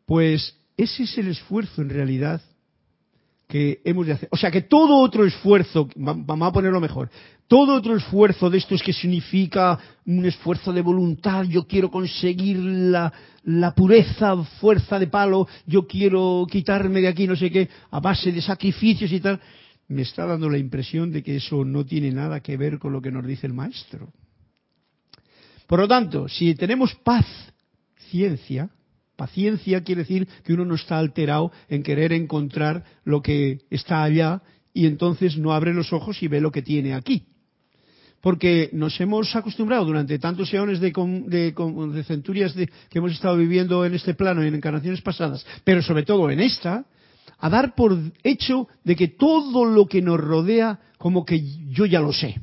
Pues 0.07 0.57
ese 0.76 1.02
es 1.02 1.18
el 1.18 1.28
esfuerzo 1.28 1.83
en 1.83 1.90
realidad 1.90 2.40
que 3.48 3.80
hemos 3.84 4.06
de 4.06 4.12
hacer. 4.12 4.28
O 4.30 4.37
sea 4.37 4.50
que 4.50 4.62
todo 4.62 4.98
otro 4.98 5.24
esfuerzo, 5.24 5.88
vamos 5.96 6.48
a 6.48 6.52
ponerlo 6.52 6.80
mejor, 6.80 7.11
todo 7.48 7.74
otro 7.74 7.96
esfuerzo 7.96 8.50
de 8.50 8.58
estos 8.58 8.82
que 8.82 8.92
significa 8.92 9.78
un 10.04 10.26
esfuerzo 10.26 10.70
de 10.70 10.82
voluntad, 10.82 11.44
yo 11.44 11.66
quiero 11.66 11.90
conseguir 11.90 12.58
la, 12.58 13.11
la 13.44 13.74
pureza, 13.74 14.37
fuerza 14.61 14.98
de 14.98 15.06
palo, 15.06 15.48
yo 15.66 15.87
quiero 15.87 16.46
quitarme 16.50 17.00
de 17.00 17.08
aquí 17.08 17.26
no 17.26 17.37
sé 17.37 17.50
qué, 17.50 17.70
a 17.90 18.00
base 18.00 18.30
de 18.30 18.42
sacrificios 18.42 19.11
y 19.11 19.20
tal, 19.20 19.40
me 19.88 20.02
está 20.02 20.26
dando 20.26 20.50
la 20.50 20.58
impresión 20.58 21.11
de 21.11 21.22
que 21.22 21.37
eso 21.37 21.64
no 21.64 21.87
tiene 21.87 22.12
nada 22.12 22.40
que 22.40 22.58
ver 22.58 22.78
con 22.78 22.92
lo 22.92 23.00
que 23.00 23.11
nos 23.11 23.26
dice 23.26 23.46
el 23.46 23.54
maestro. 23.54 24.12
Por 25.66 25.80
lo 25.80 25.88
tanto, 25.88 26.28
si 26.28 26.54
tenemos 26.54 26.94
paz, 26.96 27.26
ciencia, 28.11 28.68
Paciencia 29.18 29.83
quiere 29.83 30.02
decir 30.02 30.28
que 30.44 30.52
uno 30.52 30.64
no 30.64 30.76
está 30.76 30.96
alterado 30.96 31.50
en 31.68 31.83
querer 31.83 32.12
encontrar 32.12 32.85
lo 33.02 33.20
que 33.20 33.62
está 33.68 34.04
allá 34.04 34.42
y 34.72 34.87
entonces 34.87 35.37
no 35.37 35.52
abre 35.52 35.74
los 35.74 35.92
ojos 35.92 36.22
y 36.22 36.28
ve 36.28 36.40
lo 36.40 36.52
que 36.52 36.62
tiene 36.62 36.94
aquí. 36.94 37.26
Porque 38.20 38.70
nos 38.72 39.00
hemos 39.00 39.35
acostumbrado 39.35 39.85
durante 39.85 40.20
tantos 40.20 40.54
eones 40.54 40.78
de, 40.78 40.92
de, 40.92 42.04
centurias 42.04 42.52
que 42.52 42.98
hemos 42.98 43.11
estado 43.11 43.37
viviendo 43.37 43.85
en 43.85 43.94
este 43.94 44.14
plano 44.14 44.44
y 44.44 44.46
en 44.46 44.54
encarnaciones 44.54 45.02
pasadas, 45.02 45.44
pero 45.64 45.83
sobre 45.83 46.04
todo 46.04 46.31
en 46.31 46.38
esta, 46.38 46.85
a 47.40 47.50
dar 47.50 47.74
por 47.74 47.98
hecho 48.22 48.68
de 48.85 48.94
que 48.94 49.09
todo 49.09 49.64
lo 49.64 49.87
que 49.87 50.00
nos 50.00 50.20
rodea 50.20 50.78
como 50.96 51.24
que 51.24 51.42
yo 51.70 51.87
ya 51.87 51.98
lo 51.98 52.12
sé. 52.12 52.40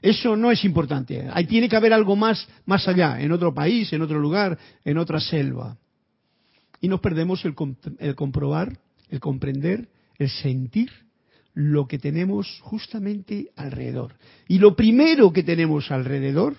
Eso 0.00 0.36
no 0.36 0.50
es 0.50 0.64
importante. 0.64 1.28
Ahí 1.32 1.46
tiene 1.46 1.68
que 1.68 1.76
haber 1.76 1.92
algo 1.92 2.16
más, 2.16 2.46
más 2.66 2.86
allá, 2.86 3.20
en 3.20 3.32
otro 3.32 3.52
país, 3.52 3.92
en 3.92 4.02
otro 4.02 4.18
lugar, 4.18 4.58
en 4.84 4.98
otra 4.98 5.20
selva. 5.20 5.76
Y 6.80 6.88
nos 6.88 7.00
perdemos 7.00 7.44
el, 7.44 7.54
el 7.98 8.14
comprobar, 8.14 8.78
el 9.08 9.20
comprender, 9.20 9.88
el 10.18 10.28
sentir 10.28 10.90
lo 11.54 11.88
que 11.88 11.98
tenemos 11.98 12.60
justamente 12.62 13.50
alrededor. 13.56 14.14
Y 14.46 14.60
lo 14.60 14.76
primero 14.76 15.32
que 15.32 15.42
tenemos 15.42 15.90
alrededor 15.90 16.56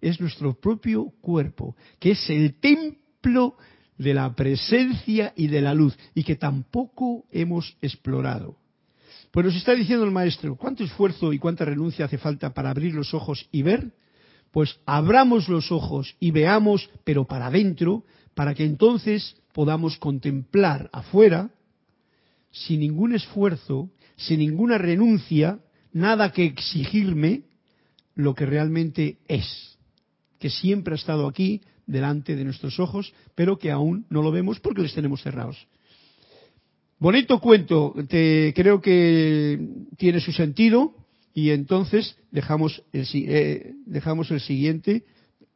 es 0.00 0.20
nuestro 0.20 0.54
propio 0.54 1.12
cuerpo, 1.20 1.76
que 2.00 2.10
es 2.10 2.28
el 2.28 2.54
templo 2.54 3.56
de 3.96 4.14
la 4.14 4.34
presencia 4.34 5.32
y 5.36 5.46
de 5.46 5.60
la 5.60 5.74
luz, 5.74 5.96
y 6.14 6.24
que 6.24 6.34
tampoco 6.34 7.24
hemos 7.30 7.76
explorado. 7.80 8.56
Pues 9.32 9.46
nos 9.46 9.56
está 9.56 9.74
diciendo 9.74 10.04
el 10.04 10.10
maestro, 10.10 10.56
¿cuánto 10.56 10.84
esfuerzo 10.84 11.32
y 11.32 11.38
cuánta 11.38 11.64
renuncia 11.64 12.04
hace 12.04 12.18
falta 12.18 12.52
para 12.52 12.68
abrir 12.68 12.94
los 12.94 13.14
ojos 13.14 13.48
y 13.50 13.62
ver? 13.62 13.94
Pues 14.50 14.78
abramos 14.84 15.48
los 15.48 15.72
ojos 15.72 16.14
y 16.20 16.32
veamos, 16.32 16.90
pero 17.02 17.24
para 17.24 17.46
adentro, 17.46 18.04
para 18.34 18.52
que 18.52 18.66
entonces 18.66 19.34
podamos 19.54 19.96
contemplar 19.96 20.90
afuera, 20.92 21.50
sin 22.50 22.80
ningún 22.80 23.14
esfuerzo, 23.14 23.90
sin 24.16 24.40
ninguna 24.40 24.76
renuncia, 24.76 25.60
nada 25.94 26.30
que 26.30 26.44
exigirme, 26.44 27.44
lo 28.14 28.34
que 28.34 28.44
realmente 28.44 29.16
es, 29.28 29.78
que 30.40 30.50
siempre 30.50 30.92
ha 30.92 30.96
estado 30.96 31.26
aquí, 31.26 31.62
delante 31.86 32.36
de 32.36 32.44
nuestros 32.44 32.78
ojos, 32.78 33.14
pero 33.34 33.56
que 33.56 33.70
aún 33.70 34.04
no 34.10 34.20
lo 34.20 34.30
vemos 34.30 34.60
porque 34.60 34.82
les 34.82 34.94
tenemos 34.94 35.22
cerrados. 35.22 35.66
Bonito 37.02 37.40
cuento, 37.40 37.96
te, 38.08 38.52
creo 38.54 38.80
que 38.80 39.58
tiene 39.96 40.20
su 40.20 40.30
sentido 40.30 40.94
y 41.34 41.50
entonces 41.50 42.16
dejamos 42.30 42.80
el, 42.92 43.04
eh, 43.12 43.74
dejamos 43.86 44.30
el 44.30 44.40
siguiente 44.40 45.04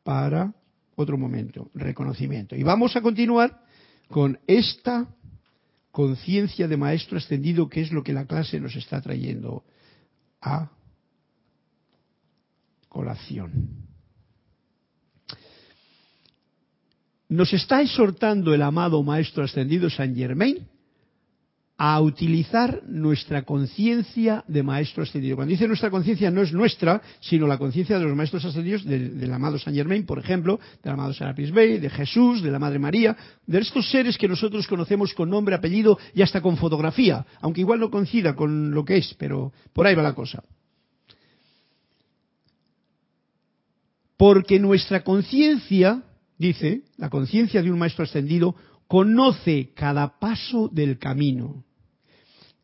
para 0.02 0.52
otro 0.96 1.16
momento, 1.16 1.70
reconocimiento. 1.72 2.56
Y 2.56 2.64
vamos 2.64 2.96
a 2.96 3.00
continuar 3.00 3.62
con 4.08 4.40
esta 4.48 5.06
conciencia 5.92 6.66
de 6.66 6.76
maestro 6.76 7.16
ascendido 7.16 7.68
que 7.68 7.82
es 7.82 7.92
lo 7.92 8.02
que 8.02 8.12
la 8.12 8.26
clase 8.26 8.58
nos 8.58 8.74
está 8.74 9.00
trayendo 9.00 9.62
a 10.40 10.72
colación. 12.88 13.86
Nos 17.28 17.52
está 17.52 17.82
exhortando 17.82 18.52
el 18.52 18.62
amado 18.62 19.00
maestro 19.04 19.44
ascendido 19.44 19.88
San 19.88 20.16
Germain 20.16 20.74
a 21.78 22.00
utilizar 22.00 22.82
nuestra 22.86 23.42
conciencia 23.42 24.42
de 24.48 24.62
maestro 24.62 25.02
ascendido. 25.02 25.36
Cuando 25.36 25.50
dice 25.50 25.68
nuestra 25.68 25.90
conciencia 25.90 26.30
no 26.30 26.40
es 26.40 26.52
nuestra, 26.52 27.02
sino 27.20 27.46
la 27.46 27.58
conciencia 27.58 27.98
de 27.98 28.04
los 28.06 28.16
maestros 28.16 28.44
ascendidos, 28.46 28.84
del, 28.84 29.30
amado 29.32 29.58
San 29.58 29.74
Germain, 29.74 30.06
por 30.06 30.18
ejemplo, 30.18 30.58
del 30.82 30.94
amado 30.94 31.12
Serapis 31.12 31.52
Bey, 31.52 31.78
de 31.78 31.90
Jesús, 31.90 32.42
de 32.42 32.50
la 32.50 32.58
Madre 32.58 32.78
María, 32.78 33.14
de 33.46 33.58
estos 33.58 33.90
seres 33.90 34.16
que 34.16 34.28
nosotros 34.28 34.66
conocemos 34.66 35.12
con 35.12 35.28
nombre, 35.28 35.54
apellido 35.54 35.98
y 36.14 36.22
hasta 36.22 36.40
con 36.40 36.56
fotografía, 36.56 37.26
aunque 37.42 37.60
igual 37.60 37.80
no 37.80 37.90
coincida 37.90 38.34
con 38.34 38.70
lo 38.70 38.84
que 38.84 38.96
es, 38.96 39.14
pero 39.18 39.52
por 39.74 39.86
ahí 39.86 39.94
va 39.94 40.02
la 40.02 40.14
cosa. 40.14 40.42
Porque 44.16 44.58
nuestra 44.58 45.04
conciencia, 45.04 46.04
dice, 46.38 46.84
la 46.96 47.10
conciencia 47.10 47.60
de 47.60 47.70
un 47.70 47.78
maestro 47.78 48.04
ascendido, 48.04 48.56
conoce 48.88 49.72
cada 49.74 50.18
paso 50.18 50.70
del 50.72 50.98
camino 50.98 51.65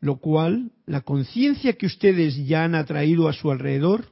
lo 0.03 0.17
cual 0.17 0.73
la 0.85 0.99
conciencia 0.99 1.77
que 1.77 1.85
ustedes 1.85 2.35
ya 2.45 2.65
han 2.65 2.75
atraído 2.75 3.29
a 3.29 3.33
su 3.33 3.49
alrededor, 3.49 4.07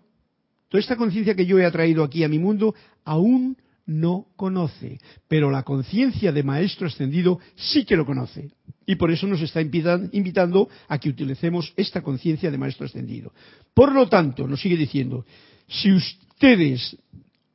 toda 0.69 0.79
esta 0.79 0.95
conciencia 0.95 1.35
que 1.35 1.45
yo 1.45 1.59
he 1.59 1.65
atraído 1.65 2.05
aquí 2.05 2.23
a 2.23 2.29
mi 2.29 2.39
mundo, 2.39 2.73
aún 3.03 3.57
no 3.85 4.27
conoce, 4.37 5.01
pero 5.27 5.51
la 5.51 5.63
conciencia 5.63 6.31
de 6.31 6.43
Maestro 6.43 6.87
Ascendido 6.87 7.39
sí 7.55 7.83
que 7.83 7.97
lo 7.97 8.05
conoce. 8.05 8.51
Y 8.85 8.95
por 8.95 9.11
eso 9.11 9.27
nos 9.27 9.41
está 9.41 9.59
invitando 9.59 10.69
a 10.87 10.97
que 10.97 11.09
utilicemos 11.09 11.73
esta 11.75 12.01
conciencia 12.01 12.49
de 12.49 12.57
Maestro 12.57 12.85
Ascendido. 12.85 13.33
Por 13.73 13.91
lo 13.91 14.07
tanto, 14.07 14.47
nos 14.47 14.61
sigue 14.61 14.77
diciendo, 14.77 15.25
si 15.67 15.91
ustedes 15.91 16.95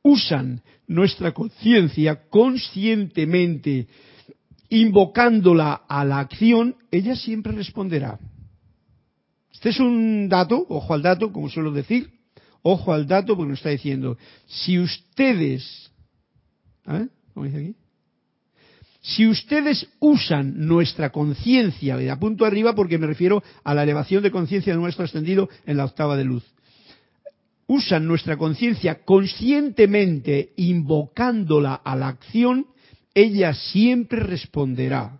usan 0.03 0.61
nuestra 0.85 1.31
conciencia 1.31 2.29
conscientemente 2.29 3.87
invocándola 4.69 5.73
a 5.87 6.03
la 6.05 6.19
acción, 6.19 6.75
ella 6.91 7.15
siempre 7.15 7.53
responderá. 7.53 8.19
Este 9.51 9.69
es 9.69 9.79
un 9.79 10.29
dato, 10.29 10.65
ojo 10.69 10.93
al 10.93 11.01
dato, 11.01 11.31
como 11.31 11.49
suelo 11.49 11.71
decir, 11.71 12.11
ojo 12.61 12.93
al 12.93 13.07
dato 13.07 13.35
porque 13.35 13.49
nos 13.49 13.59
está 13.59 13.69
diciendo, 13.69 14.17
si 14.45 14.77
ustedes, 14.77 15.91
¿eh? 16.87 17.07
¿cómo 17.33 17.45
dice 17.45 17.57
aquí? 17.57 17.75
Si 19.01 19.25
ustedes 19.25 19.87
usan 19.99 20.67
nuestra 20.67 21.11
conciencia, 21.11 21.95
de 21.95 22.11
a 22.11 22.19
punto 22.19 22.45
arriba 22.45 22.75
porque 22.75 22.97
me 22.97 23.07
refiero 23.07 23.41
a 23.63 23.73
la 23.73 23.83
elevación 23.83 24.21
de 24.21 24.31
conciencia 24.31 24.73
de 24.73 24.79
nuestro 24.79 25.05
ascendido 25.05 25.49
en 25.65 25.77
la 25.77 25.85
octava 25.85 26.17
de 26.17 26.25
luz. 26.25 26.43
usan 27.67 28.07
nuestra 28.07 28.37
conciencia 28.37 29.03
conscientemente 29.03 30.53
invocándola 30.55 31.75
a 31.75 31.95
la 31.95 32.07
acción, 32.07 32.67
ella 33.17 33.51
siempre 33.55 34.19
responderá. 34.19 35.19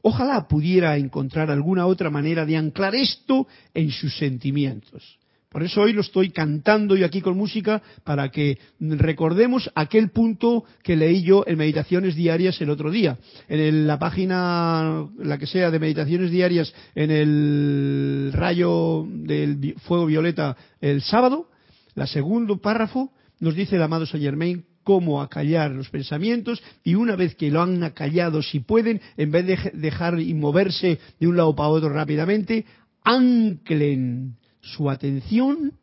Ojalá 0.00 0.48
pudiera 0.48 0.96
encontrar 0.96 1.50
alguna 1.50 1.84
otra 1.84 2.08
manera 2.08 2.46
de 2.46 2.56
anclar 2.56 2.94
esto 2.94 3.46
en 3.74 3.90
sus 3.90 4.16
sentimientos. 4.16 5.18
Por 5.50 5.62
eso 5.62 5.82
hoy 5.82 5.92
lo 5.92 6.00
estoy 6.00 6.30
cantando 6.30 6.96
yo 6.96 7.04
aquí 7.04 7.20
con 7.20 7.36
música 7.36 7.82
para 8.04 8.30
que 8.30 8.56
recordemos 8.78 9.70
aquel 9.74 10.10
punto 10.10 10.64
que 10.82 10.96
leí 10.96 11.22
yo 11.22 11.44
en 11.46 11.58
Meditaciones 11.58 12.14
Diarias 12.14 12.58
el 12.62 12.70
otro 12.70 12.90
día. 12.90 13.18
En 13.48 13.86
la 13.86 13.98
página, 13.98 15.06
la 15.18 15.36
que 15.36 15.46
sea, 15.46 15.70
de 15.70 15.78
Meditaciones 15.78 16.30
Diarias 16.30 16.72
en 16.94 17.10
el 17.10 18.30
rayo 18.32 19.04
del 19.06 19.74
fuego 19.80 20.06
violeta 20.06 20.56
el 20.80 21.02
sábado, 21.02 21.50
la 21.94 22.06
segundo 22.06 22.62
párrafo 22.62 23.12
nos 23.40 23.54
dice 23.54 23.76
el 23.76 23.82
amado 23.82 24.06
Saint 24.06 24.24
Germain 24.24 24.69
cómo 24.90 25.22
acallar 25.22 25.70
los 25.70 25.88
pensamientos 25.88 26.60
y 26.82 26.96
una 26.96 27.14
vez 27.14 27.36
que 27.36 27.48
lo 27.48 27.62
han 27.62 27.80
acallado, 27.84 28.42
si 28.42 28.58
pueden, 28.58 29.00
en 29.16 29.30
vez 29.30 29.46
de 29.46 29.70
dejar 29.74 30.18
y 30.18 30.34
moverse 30.34 30.98
de 31.20 31.28
un 31.28 31.36
lado 31.36 31.54
para 31.54 31.68
otro 31.68 31.90
rápidamente, 31.90 32.66
anclen 33.04 34.34
su 34.60 34.90
atención 34.90 35.74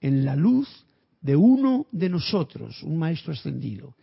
en 0.00 0.24
la 0.24 0.36
luz 0.36 0.70
de 1.20 1.36
uno 1.36 1.86
de 1.92 2.08
nosotros, 2.08 2.82
un 2.82 2.98
maestro 2.98 3.34
ascendido. 3.34 3.94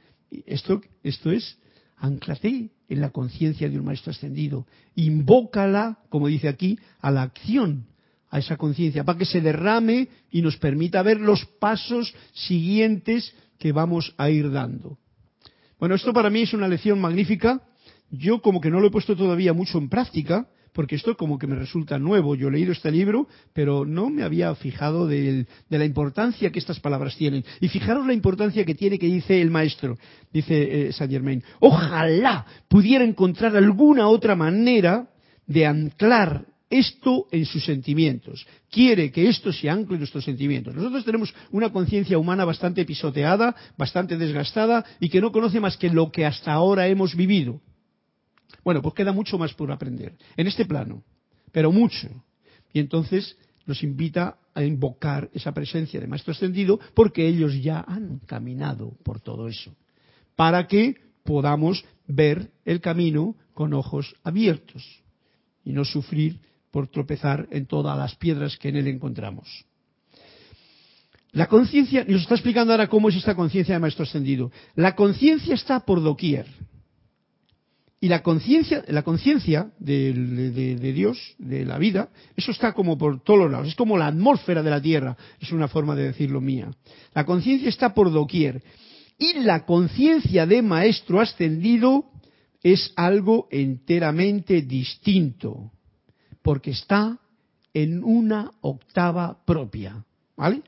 Esto, 0.45 0.81
esto 1.01 1.31
es, 1.31 1.57
anclate 1.97 2.69
en 2.87 3.01
la 3.01 3.09
conciencia 3.09 3.67
de 3.67 3.79
un 3.79 3.85
maestro 3.85 4.11
ascendido, 4.11 4.67
invócala, 4.93 5.97
como 6.09 6.27
dice 6.27 6.47
aquí, 6.47 6.77
a 7.01 7.09
la 7.09 7.23
acción, 7.23 7.87
a 8.29 8.37
esa 8.37 8.55
conciencia, 8.55 9.03
para 9.03 9.17
que 9.17 9.25
se 9.25 9.41
derrame 9.41 10.09
y 10.29 10.43
nos 10.43 10.57
permita 10.57 11.01
ver 11.01 11.19
los 11.19 11.43
pasos 11.59 12.13
siguientes 12.33 13.33
que 13.59 13.71
vamos 13.71 14.13
a 14.17 14.29
ir 14.29 14.51
dando. 14.51 14.97
Bueno, 15.79 15.95
esto 15.95 16.13
para 16.13 16.29
mí 16.29 16.43
es 16.43 16.53
una 16.53 16.67
lección 16.67 16.99
magnífica. 16.99 17.61
Yo 18.09 18.41
como 18.41 18.61
que 18.61 18.69
no 18.69 18.79
lo 18.79 18.87
he 18.87 18.91
puesto 18.91 19.15
todavía 19.15 19.53
mucho 19.53 19.77
en 19.77 19.89
práctica, 19.89 20.47
porque 20.73 20.95
esto 20.95 21.15
como 21.15 21.37
que 21.37 21.47
me 21.47 21.55
resulta 21.55 21.99
nuevo. 21.99 22.35
Yo 22.35 22.47
he 22.47 22.51
leído 22.51 22.71
este 22.71 22.91
libro, 22.91 23.27
pero 23.53 23.85
no 23.85 24.09
me 24.09 24.23
había 24.23 24.53
fijado 24.55 25.07
de, 25.07 25.45
la 25.69 25.85
importancia 25.85 26.51
que 26.51 26.59
estas 26.59 26.79
palabras 26.79 27.15
tienen. 27.15 27.43
Y 27.59 27.67
fijaros 27.69 28.07
la 28.07 28.13
importancia 28.13 28.65
que 28.65 28.75
tiene 28.75 28.99
que 28.99 29.07
dice 29.07 29.41
el 29.41 29.51
maestro, 29.51 29.97
dice 30.31 30.87
eh, 30.87 30.93
Saint 30.93 31.11
Germain. 31.11 31.43
Ojalá 31.59 32.45
pudiera 32.67 33.03
encontrar 33.03 33.55
alguna 33.55 34.07
otra 34.07 34.35
manera 34.35 35.09
de 35.45 35.65
anclar 35.65 36.45
esto 36.73 37.27
en 37.31 37.45
sus 37.45 37.63
sentimientos. 37.63 38.47
Quiere 38.69 39.11
que 39.11 39.29
esto 39.29 39.53
se 39.53 39.69
ancle 39.69 39.95
en 39.95 39.99
nuestros 39.99 40.23
sentimientos. 40.23 40.73
Nosotros 40.73 41.05
tenemos 41.05 41.33
una 41.51 41.71
conciencia 41.71 42.17
humana 42.17 42.45
bastante 42.45 42.83
pisoteada, 42.83 43.55
bastante 43.77 44.17
desgastada 44.17 44.83
y 44.99 45.09
que 45.09 45.21
no 45.21 45.31
conoce 45.31 45.59
más 45.59 45.77
que 45.77 45.89
lo 45.89 46.11
que 46.11 46.25
hasta 46.25 46.51
ahora 46.51 46.87
hemos 46.87 47.15
vivido. 47.15 47.61
Bueno, 48.63 48.81
pues 48.81 48.95
queda 48.95 49.11
mucho 49.11 49.37
más 49.37 49.53
por 49.53 49.71
aprender 49.71 50.15
en 50.35 50.47
este 50.47 50.65
plano, 50.65 51.03
pero 51.51 51.71
mucho. 51.71 52.09
Y 52.73 52.79
entonces 52.79 53.37
nos 53.67 53.83
invita 53.83 54.37
a 54.55 54.63
invocar 54.63 55.29
esa 55.33 55.53
presencia 55.53 55.99
de 55.99 56.07
Maestro 56.07 56.31
Ascendido 56.31 56.79
porque 56.95 57.27
ellos 57.27 57.61
ya 57.61 57.85
han 57.87 58.19
caminado 58.25 58.97
por 59.03 59.21
todo 59.21 59.47
eso, 59.47 59.75
para 60.35 60.67
que 60.67 60.95
podamos 61.23 61.85
ver 62.07 62.51
el 62.65 62.81
camino 62.81 63.35
con 63.53 63.73
ojos 63.73 64.15
abiertos 64.23 65.03
y 65.63 65.71
no 65.71 65.85
sufrir 65.85 66.39
por 66.73 66.87
tropezar 66.87 67.47
en 67.51 67.67
todas 67.67 67.95
las 67.95 68.15
piedras 68.15 68.57
que 68.57 68.69
en 68.69 68.77
él 68.77 68.87
encontramos. 68.87 69.47
La 71.31 71.45
conciencia, 71.47 72.03
nos 72.07 72.23
está 72.23 72.33
explicando 72.33 72.73
ahora 72.73 72.87
cómo 72.87 73.09
es 73.09 73.15
esta 73.15 73.35
conciencia 73.35 73.75
de 73.75 73.79
Maestro 73.79 74.03
Ascendido. 74.03 74.51
La 74.75 74.95
conciencia 74.95 75.53
está 75.53 75.81
por 75.81 76.01
doquier. 76.01 76.47
Y 78.01 78.07
la 78.09 78.23
conciencia, 78.23 78.83
la 78.87 79.03
conciencia 79.03 79.71
de, 79.77 80.93
Dios, 80.95 81.35
de 81.37 81.63
la 81.63 81.77
vida, 81.77 82.09
eso 82.35 82.51
está 82.51 82.73
como 82.73 82.97
por 82.97 83.23
todos 83.23 83.49
lados. 83.49 83.67
Es 83.67 83.75
como 83.75 83.97
la 83.97 84.07
atmósfera 84.07 84.63
de 84.63 84.71
la 84.71 84.81
Tierra, 84.81 85.15
es 85.39 85.51
una 85.51 85.67
forma 85.67 85.95
de 85.95 86.05
decirlo 86.05 86.41
mía. 86.41 86.71
La 87.13 87.23
conciencia 87.23 87.69
está 87.69 87.93
por 87.93 88.11
doquier. 88.11 88.63
Y 89.19 89.41
la 89.41 89.65
conciencia 89.65 90.47
de 90.47 90.63
Maestro 90.63 91.21
Ascendido 91.21 92.05
es 92.63 92.91
algo 92.95 93.47
enteramente 93.51 94.63
distinto, 94.63 95.71
porque 96.43 96.71
está 96.71 97.17
en 97.73 98.03
una 98.03 98.51
octava 98.61 99.43
propia. 99.45 100.05
¿Vale? 100.37 100.61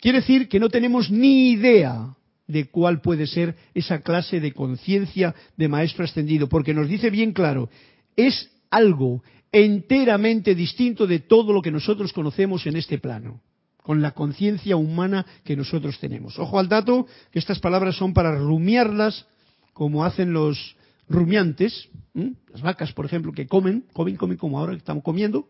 Quiere 0.00 0.20
decir 0.20 0.48
que 0.48 0.60
no 0.60 0.68
tenemos 0.68 1.10
ni 1.10 1.50
idea 1.50 2.14
de 2.46 2.66
cuál 2.66 3.00
puede 3.00 3.26
ser 3.26 3.56
esa 3.74 4.00
clase 4.00 4.40
de 4.40 4.52
conciencia 4.52 5.34
de 5.56 5.68
maestro 5.68 6.04
ascendido, 6.04 6.48
porque 6.48 6.74
nos 6.74 6.88
dice 6.88 7.10
bien 7.10 7.32
claro, 7.32 7.68
es 8.14 8.50
algo 8.70 9.22
enteramente 9.52 10.54
distinto 10.54 11.06
de 11.06 11.20
todo 11.20 11.52
lo 11.52 11.62
que 11.62 11.70
nosotros 11.70 12.12
conocemos 12.12 12.66
en 12.66 12.76
este 12.76 12.98
plano, 12.98 13.40
con 13.82 14.00
la 14.00 14.12
conciencia 14.12 14.76
humana 14.76 15.26
que 15.44 15.56
nosotros 15.56 15.98
tenemos. 15.98 16.38
Ojo 16.38 16.58
al 16.58 16.68
dato, 16.68 17.06
que 17.32 17.38
estas 17.38 17.58
palabras 17.58 17.96
son 17.96 18.12
para 18.12 18.36
rumiarlas 18.36 19.26
como 19.72 20.04
hacen 20.04 20.32
los 20.32 20.76
rumiantes, 21.08 21.88
las 22.14 22.62
vacas, 22.62 22.92
por 22.92 23.06
ejemplo, 23.06 23.32
que 23.32 23.46
comen, 23.46 23.84
comen, 23.92 24.16
comen 24.16 24.36
como 24.36 24.58
ahora 24.58 24.72
que 24.72 24.78
estamos 24.78 25.04
comiendo, 25.04 25.48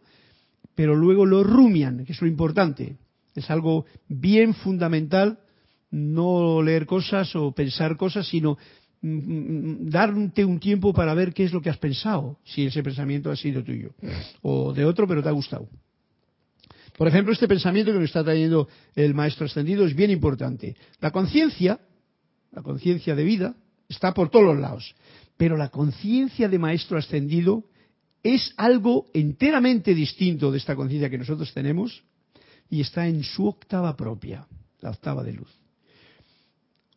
pero 0.75 0.95
luego 0.95 1.25
lo 1.25 1.42
rumian, 1.42 2.05
que 2.05 2.12
es 2.12 2.21
lo 2.21 2.27
importante. 2.27 2.97
Es 3.35 3.51
algo 3.51 3.87
bien 4.09 4.55
fundamental 4.55 5.38
no 5.90 6.62
leer 6.62 6.87
cosas 6.87 7.35
o 7.37 7.53
pensar 7.53 7.97
cosas, 7.97 8.27
sino 8.27 8.59
mm, 9.01 9.09
mm, 9.09 9.88
darte 9.88 10.45
un 10.45 10.59
tiempo 10.59 10.92
para 10.92 11.14
ver 11.14 11.33
qué 11.33 11.45
es 11.45 11.53
lo 11.53 11.62
que 11.62 11.71
has 11.71 11.79
pensado, 11.79 12.38
si 12.45 12.66
ese 12.66 12.83
pensamiento 12.83 13.31
ha 13.31 13.37
sido 13.37 13.62
tuyo 13.62 13.95
o 14.42 14.73
de 14.73 14.85
otro, 14.85 15.07
pero 15.07 15.23
te 15.23 15.29
ha 15.29 15.33
gustado. 15.33 15.69
Por 16.97 17.09
ejemplo, 17.09 17.33
este 17.33 17.47
pensamiento 17.47 17.92
que 17.92 17.99
nos 17.99 18.09
está 18.09 18.25
trayendo 18.25 18.69
el 18.95 19.14
maestro 19.14 19.47
ascendido 19.47 19.85
es 19.85 19.95
bien 19.95 20.11
importante. 20.11 20.77
La 21.01 21.11
conciencia, 21.11 21.79
la 22.53 22.62
conciencia 22.62 23.14
de 23.14 23.25
vida, 23.25 23.55
está 23.88 24.12
por 24.14 24.31
todos 24.31 24.47
los 24.47 24.59
lados, 24.59 24.95
pero 25.37 25.57
la 25.57 25.68
conciencia 25.68 26.49
de 26.49 26.59
maestro 26.59 26.99
ascendido 26.99 27.64
es 28.22 28.53
algo 28.57 29.07
enteramente 29.14 29.94
distinto 29.94 30.51
de 30.51 30.59
esta 30.59 30.75
conciencia 30.75 31.11
que 31.11 31.18
nosotros 31.18 31.53
tenemos 31.53 32.03
y 32.68 32.81
está 32.81 33.07
en 33.07 33.22
su 33.22 33.46
octava 33.46 33.96
propia, 33.96 34.46
la 34.81 34.90
octava 34.90 35.22
de 35.22 35.35
luz. 35.35 35.51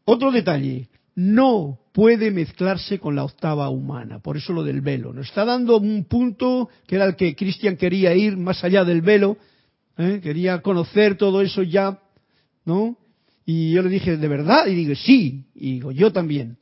Otro 0.05 0.31
detalle, 0.31 0.89
no 1.15 1.79
puede 1.93 2.31
mezclarse 2.31 2.97
con 2.97 3.15
la 3.15 3.25
octava 3.25 3.69
humana, 3.69 4.19
por 4.19 4.37
eso 4.37 4.53
lo 4.53 4.63
del 4.63 4.81
velo. 4.81 5.13
Nos 5.13 5.27
está 5.27 5.45
dando 5.45 5.77
un 5.77 6.05
punto 6.05 6.69
que 6.87 6.95
era 6.95 7.05
el 7.05 7.15
que 7.15 7.35
Cristian 7.35 7.77
quería 7.77 8.15
ir 8.15 8.37
más 8.37 8.63
allá 8.63 8.83
del 8.85 9.01
velo, 9.01 9.37
¿eh? 9.97 10.19
quería 10.23 10.61
conocer 10.61 11.15
todo 11.15 11.41
eso 11.41 11.61
ya, 11.61 11.99
¿no? 12.65 12.97
Y 13.45 13.71
yo 13.71 13.81
le 13.81 13.89
dije, 13.89 14.17
¿de 14.17 14.27
verdad? 14.27 14.67
Y 14.67 14.75
digo, 14.75 14.95
sí, 14.95 15.45
y 15.55 15.73
digo, 15.73 15.91
yo 15.91 16.13
también. 16.13 16.57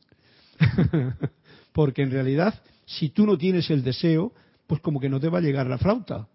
Porque 1.77 2.01
en 2.01 2.09
realidad, 2.09 2.59
si 2.87 3.09
tú 3.09 3.27
no 3.27 3.37
tienes 3.37 3.69
el 3.69 3.83
deseo, 3.83 4.33
pues 4.65 4.81
como 4.81 4.99
que 4.99 5.09
no 5.09 5.19
te 5.19 5.29
va 5.29 5.37
a 5.37 5.41
llegar 5.41 5.67
la 5.67 5.77
flauta, 5.77 6.27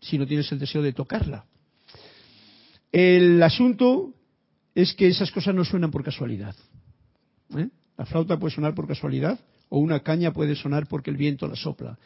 si 0.00 0.18
no 0.18 0.26
tienes 0.26 0.50
el 0.50 0.58
deseo 0.58 0.82
de 0.82 0.92
tocarla. 0.92 1.44
El 2.90 3.40
asunto 3.40 4.12
es 4.74 4.92
que 4.94 5.06
esas 5.06 5.30
cosas 5.30 5.54
no 5.54 5.64
suenan 5.64 5.92
por 5.92 6.02
casualidad. 6.02 6.56
¿eh? 7.56 7.68
La 7.96 8.04
flauta 8.04 8.36
puede 8.36 8.52
sonar 8.52 8.74
por 8.74 8.88
casualidad 8.88 9.38
o 9.68 9.78
una 9.78 10.00
caña 10.00 10.32
puede 10.32 10.56
sonar 10.56 10.88
porque 10.88 11.10
el 11.10 11.16
viento 11.16 11.46
la 11.46 11.54
sopla. 11.54 11.96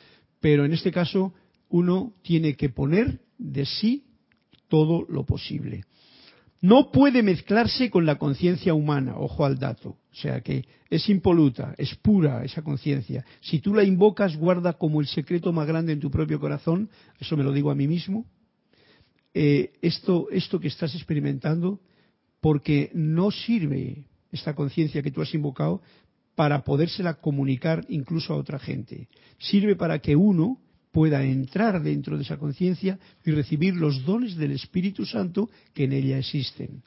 Pero 0.40 0.66
en 0.66 0.74
este 0.74 0.92
caso 0.92 1.32
uno 1.70 2.12
tiene 2.20 2.54
que 2.54 2.68
poner 2.68 3.22
de 3.38 3.64
sí 3.64 4.04
todo 4.68 5.06
lo 5.08 5.24
posible. 5.24 5.84
No 6.60 6.90
puede 6.92 7.22
mezclarse 7.22 7.88
con 7.88 8.04
la 8.04 8.16
conciencia 8.16 8.74
humana, 8.74 9.16
ojo 9.16 9.46
al 9.46 9.58
dato. 9.58 9.96
O 10.14 10.16
sea 10.16 10.40
que 10.42 10.64
es 10.88 11.08
impoluta, 11.08 11.74
es 11.76 11.96
pura 11.96 12.44
esa 12.44 12.62
conciencia. 12.62 13.24
Si 13.40 13.58
tú 13.58 13.74
la 13.74 13.82
invocas, 13.82 14.36
guarda 14.36 14.74
como 14.74 15.00
el 15.00 15.08
secreto 15.08 15.52
más 15.52 15.66
grande 15.66 15.92
en 15.92 15.98
tu 15.98 16.08
propio 16.08 16.38
corazón, 16.38 16.88
eso 17.18 17.36
me 17.36 17.42
lo 17.42 17.50
digo 17.50 17.72
a 17.72 17.74
mí 17.74 17.88
mismo, 17.88 18.24
eh, 19.34 19.72
esto, 19.82 20.28
esto 20.30 20.60
que 20.60 20.68
estás 20.68 20.94
experimentando 20.94 21.80
porque 22.40 22.92
no 22.94 23.32
sirve 23.32 24.04
esta 24.30 24.54
conciencia 24.54 25.02
que 25.02 25.10
tú 25.10 25.20
has 25.20 25.34
invocado 25.34 25.82
para 26.36 26.62
podérsela 26.62 27.14
comunicar 27.14 27.84
incluso 27.88 28.34
a 28.34 28.36
otra 28.36 28.60
gente. 28.60 29.08
Sirve 29.38 29.74
para 29.74 29.98
que 29.98 30.14
uno 30.14 30.60
pueda 30.92 31.24
entrar 31.24 31.82
dentro 31.82 32.16
de 32.16 32.22
esa 32.22 32.36
conciencia 32.36 33.00
y 33.24 33.32
recibir 33.32 33.74
los 33.74 34.04
dones 34.04 34.36
del 34.36 34.52
Espíritu 34.52 35.04
Santo 35.04 35.50
que 35.72 35.84
en 35.84 35.92
ella 35.92 36.18
existen. 36.18 36.84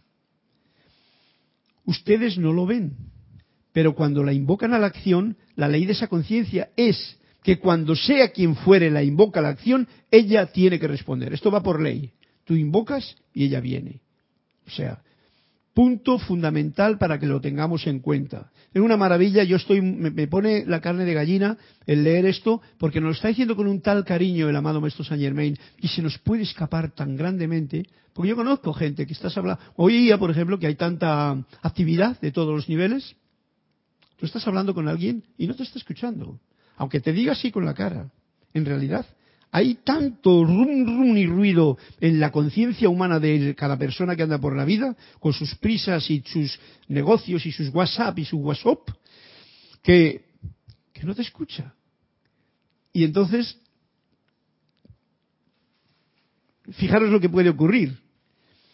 Ustedes 1.84 2.38
no 2.38 2.51
lo 2.51 2.65
ven, 2.65 2.95
pero 3.78 3.93
cuando 3.93 4.23
la 4.23 4.34
invocan 4.34 4.73
a 4.73 4.80
la 4.80 4.88
acción, 4.88 5.38
la 5.55 5.67
ley 5.67 5.86
de 5.86 5.91
esa 5.91 6.07
conciencia 6.07 6.69
es 6.75 7.19
que 7.43 7.59
cuando 7.59 7.95
sea 7.95 8.30
quien 8.30 8.55
fuere 8.55 8.89
la 8.89 9.03
invoca 9.03 9.39
a 9.39 9.43
la 9.43 9.49
acción, 9.49 9.88
ella 10.09 10.47
tiene 10.47 10.80
que 10.80 10.88
responder. 10.88 11.32
Esto 11.32 11.51
va 11.51 11.61
por 11.61 11.80
ley. 11.80 12.09
Tú 12.43 12.55
invocas 12.55 13.15
y 13.36 13.43
ella 13.43 13.59
viene. 13.59 14.01
O 14.65 14.71
sea, 14.71 15.03
punto 15.75 16.17
fundamental 16.17 16.97
para 16.97 17.19
que 17.19 17.28
lo 17.28 17.39
tengamos 17.39 17.86
en 17.86 17.99
cuenta. 17.99 18.49
Es 18.73 18.82
una 18.82 18.97
maravilla, 18.97 19.43
yo 19.43 19.57
estoy, 19.57 19.80
me, 19.80 20.28
pone 20.28 20.65
la 20.65 20.82
carne 20.82 21.05
de 21.05 21.13
gallina 21.13 21.55
el 21.86 22.03
leer 22.03 22.25
esto, 22.25 22.63
porque 22.80 22.99
nos 22.99 23.09
lo 23.09 23.13
está 23.13 23.28
diciendo 23.28 23.55
con 23.55 23.67
un 23.67 23.82
tal 23.82 24.03
cariño 24.03 24.49
el 24.49 24.55
amado 24.55 24.82
Maestro 24.82 25.03
Saint 25.03 25.21
Germain, 25.21 25.55
y 25.80 25.88
se 25.89 26.01
nos 26.01 26.17
puede 26.17 26.41
escapar 26.41 26.95
tan 26.95 27.15
grandemente, 27.15 27.86
porque 28.13 28.30
yo 28.30 28.36
conozco 28.36 28.73
gente 28.73 29.05
que 29.05 29.13
estás 29.13 29.38
hablando, 29.38 29.61
hoy 29.75 29.97
día, 29.97 30.17
por 30.17 30.32
ejemplo, 30.32 30.57
que 30.57 30.65
hay 30.65 30.73
tanta 30.73 31.45
actividad 31.61 32.19
de 32.19 32.32
todos 32.32 32.55
los 32.55 32.67
niveles, 32.67 33.15
tú 34.18 34.26
estás 34.26 34.45
hablando 34.47 34.74
con 34.74 34.88
alguien 34.88 35.24
y 35.38 35.47
no 35.47 35.55
te 35.55 35.63
está 35.63 35.78
escuchando, 35.80 36.39
aunque 36.76 36.99
te 36.99 37.13
diga 37.13 37.32
así 37.32 37.51
con 37.51 37.65
la 37.65 37.74
cara, 37.74 38.11
en 38.53 38.65
realidad 38.65 39.05
hay 39.51 39.76
tanto 39.76 40.43
rum 40.43 40.86
rum 40.86 41.18
y 41.18 41.26
ruido 41.26 41.78
en 42.01 42.20
la 42.20 42.32
conciencia 42.32 42.89
humana 42.89 43.20
de 43.20 43.55
cada 43.55 43.78
persona 43.78 44.15
que 44.15 44.24
anda 44.24 44.39
por 44.39 44.55
la 44.55 44.65
vida, 44.65 44.95
con 45.20 45.34
sus 45.34 45.55
prisas 45.55 46.09
y 46.09 46.22
sus 46.26 46.59
negocios 46.88 47.45
y 47.45 47.51
sus 47.51 47.70
WhatsApp 47.70 48.20
y 48.20 48.26
su 48.26 48.38
WhatsApp, 48.38 48.80
que, 49.82 50.26
que 50.93 51.03
no 51.03 51.15
te 51.15 51.22
escucha. 51.22 51.74
Y 52.91 53.03
entonces, 53.03 53.57
fijaros 56.72 57.09
lo 57.09 57.20
que 57.20 57.30
puede 57.30 57.49
ocurrir. 57.49 57.99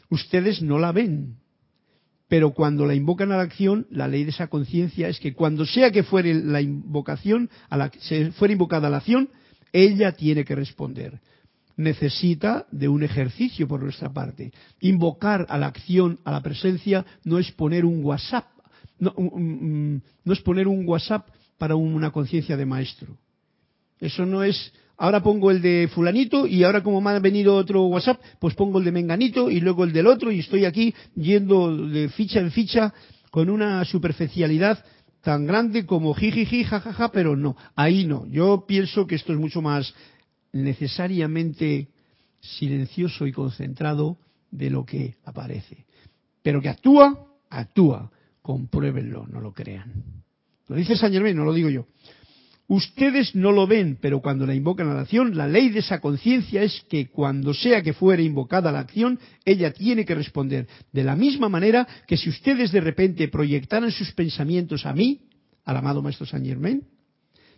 Ustedes 0.10 0.62
no 0.62 0.80
la 0.80 0.92
ven, 0.92 1.38
pero 2.34 2.50
cuando 2.50 2.88
la 2.88 2.96
invocan 2.96 3.32
a 3.32 3.38
la 3.38 3.44
acción, 3.44 3.86
la 3.92 4.08
ley 4.08 4.24
de 4.24 4.32
esa 4.32 4.48
conciencia 4.48 5.08
es 5.08 5.20
que 5.20 5.36
cuando 5.36 5.68
sea 5.68 5.92
que 5.92 6.02
fuere 6.02 6.34
la 6.34 6.62
invocación, 6.62 7.48
a 7.70 7.78
la, 7.78 7.92
se 8.00 8.32
fuera 8.32 8.54
invocada 8.54 8.90
la 8.90 8.98
acción, 8.98 9.30
ella 9.72 10.14
tiene 10.14 10.44
que 10.44 10.56
responder. 10.56 11.22
Necesita 11.78 12.66
de 12.72 12.88
un 12.88 13.04
ejercicio 13.04 13.68
por 13.68 13.84
nuestra 13.84 14.12
parte. 14.12 14.52
Invocar 14.80 15.46
a 15.48 15.60
la 15.60 15.68
acción, 15.68 16.22
a 16.24 16.32
la 16.32 16.42
presencia, 16.42 17.06
no 17.24 17.38
es 17.38 17.52
poner 17.52 17.86
un 17.86 18.04
WhatsApp, 18.04 18.48
no, 18.98 19.14
es 20.26 20.42
poner 20.42 20.68
un 20.68 20.90
WhatsApp 20.90 21.28
para 21.60 21.76
una 21.76 22.10
conciencia 22.10 22.58
de 22.58 22.66
maestro. 22.66 23.16
Eso 24.00 24.26
no 24.26 24.44
es, 24.44 24.74
ahora 25.04 25.22
pongo 25.22 25.52
el 25.52 25.62
de 25.62 25.90
fulanito 25.94 26.48
y 26.48 26.64
ahora 26.64 26.82
como 26.82 27.02
me 27.02 27.10
ha 27.10 27.20
venido 27.20 27.58
otro 27.58 27.84
WhatsApp, 27.88 28.22
pues 28.40 28.56
pongo 28.56 28.80
el 28.80 28.86
de 28.86 28.94
menganito 28.94 29.52
y 29.52 29.60
luego 29.60 29.84
el 29.84 29.92
del 29.92 30.08
otro 30.08 30.32
y 30.32 30.40
estoy 30.40 30.64
aquí 30.64 30.96
yendo 31.14 31.76
de 31.90 32.08
ficha 32.08 32.40
en 32.40 32.52
ficha 32.52 32.94
con 33.30 33.50
una 33.50 33.84
superficialidad 33.84 34.82
tan 35.22 35.46
grande 35.46 35.86
como 35.86 36.14
jijiji, 36.14 36.64
jajaja, 36.64 37.12
pero 37.12 37.36
no, 37.36 37.58
ahí 37.76 38.06
no. 38.06 38.26
Yo 38.28 38.64
pienso 38.66 39.06
que 39.06 39.16
esto 39.16 39.34
es 39.34 39.40
mucho 39.40 39.62
más 39.62 39.94
necesariamente 40.54 41.90
silencioso 42.40 43.28
y 43.28 43.34
concentrado 43.34 44.18
de 44.52 44.70
lo 44.70 44.86
que 44.86 45.16
aparece. 45.26 45.86
Pero 46.42 46.62
que 46.62 46.70
actúa, 46.70 47.28
actúa. 47.50 48.10
Compruébenlo, 48.42 49.28
no 49.28 49.42
lo 49.42 49.52
crean. 49.52 49.92
Lo 50.70 50.78
dice 50.78 50.96
San 50.96 51.12
Germán, 51.12 51.36
no 51.36 51.44
lo 51.44 51.54
digo 51.54 51.70
yo. 51.70 51.88
Ustedes 52.68 53.36
no 53.36 53.52
lo 53.52 53.68
ven, 53.68 53.98
pero 54.02 54.22
cuando 54.22 54.46
la 54.46 54.56
invocan 54.56 54.90
a 54.90 54.94
la 54.94 55.02
acción, 55.02 55.36
la 55.36 55.48
ley 55.48 55.70
de 55.70 55.80
esa 55.80 56.00
conciencia 56.00 56.64
es 56.64 56.86
que 56.90 57.08
cuando 57.10 57.54
sea 57.54 57.82
que 57.82 57.94
fuere 57.94 58.24
invocada 58.24 58.72
la 58.72 58.80
acción, 58.80 59.20
ella 59.44 59.74
tiene 59.74 60.06
que 60.06 60.16
responder. 60.16 60.68
De 60.92 61.04
la 61.04 61.16
misma 61.16 61.50
manera 61.50 61.88
que 62.08 62.16
si 62.16 62.30
ustedes 62.30 62.72
de 62.72 62.80
repente 62.80 63.28
proyectaran 63.28 63.92
sus 63.92 64.12
pensamientos 64.14 64.86
a 64.86 64.94
mí, 64.94 65.22
al 65.66 65.78
amado 65.78 66.02
Maestro 66.02 66.26
Saint 66.26 66.46
Germain, 66.46 66.84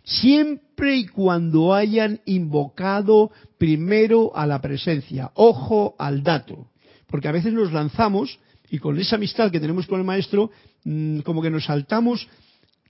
siempre 0.04 0.96
y 0.96 1.06
cuando 1.06 1.74
hayan 1.74 2.20
invocado 2.24 3.30
primero 3.58 4.36
a 4.36 4.46
la 4.46 4.60
presencia. 4.60 5.30
Ojo 5.34 5.94
al 5.98 6.22
dato. 6.22 6.68
Porque 7.06 7.28
a 7.28 7.32
veces 7.32 7.52
nos 7.52 7.72
lanzamos 7.72 8.38
y 8.70 8.78
con 8.78 8.98
esa 8.98 9.16
amistad 9.16 9.50
que 9.50 9.60
tenemos 9.60 9.86
con 9.86 10.00
el 10.00 10.06
Maestro, 10.06 10.50
mm, 10.84 11.20
como 11.20 11.42
que 11.42 11.50
nos 11.50 11.64
saltamos 11.64 12.28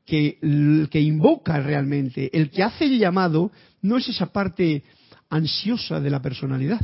que 0.06 0.38
el 0.40 0.88
que 0.90 1.00
invoca 1.00 1.60
realmente, 1.60 2.30
el 2.36 2.50
que 2.50 2.62
hace 2.62 2.86
el 2.86 2.98
llamado, 2.98 3.50
no 3.82 3.98
es 3.98 4.08
esa 4.08 4.32
parte 4.32 4.84
ansiosa 5.28 6.00
de 6.00 6.10
la 6.10 6.22
personalidad, 6.22 6.80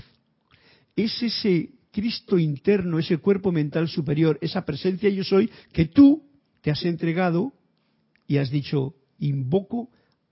es 0.96 1.22
ese 1.22 1.70
Cristo 1.92 2.38
interno, 2.38 2.98
ese 2.98 3.18
cuerpo 3.18 3.52
mental 3.52 3.88
superior, 3.88 4.38
esa 4.40 4.64
presencia 4.64 5.08
yo 5.08 5.24
soy 5.24 5.50
que 5.72 5.84
tú 5.86 6.24
te 6.60 6.70
has 6.70 6.84
entregado 6.84 7.52
y 8.26 8.38
has 8.38 8.50
dicho, 8.50 8.94
invoco 9.18 9.90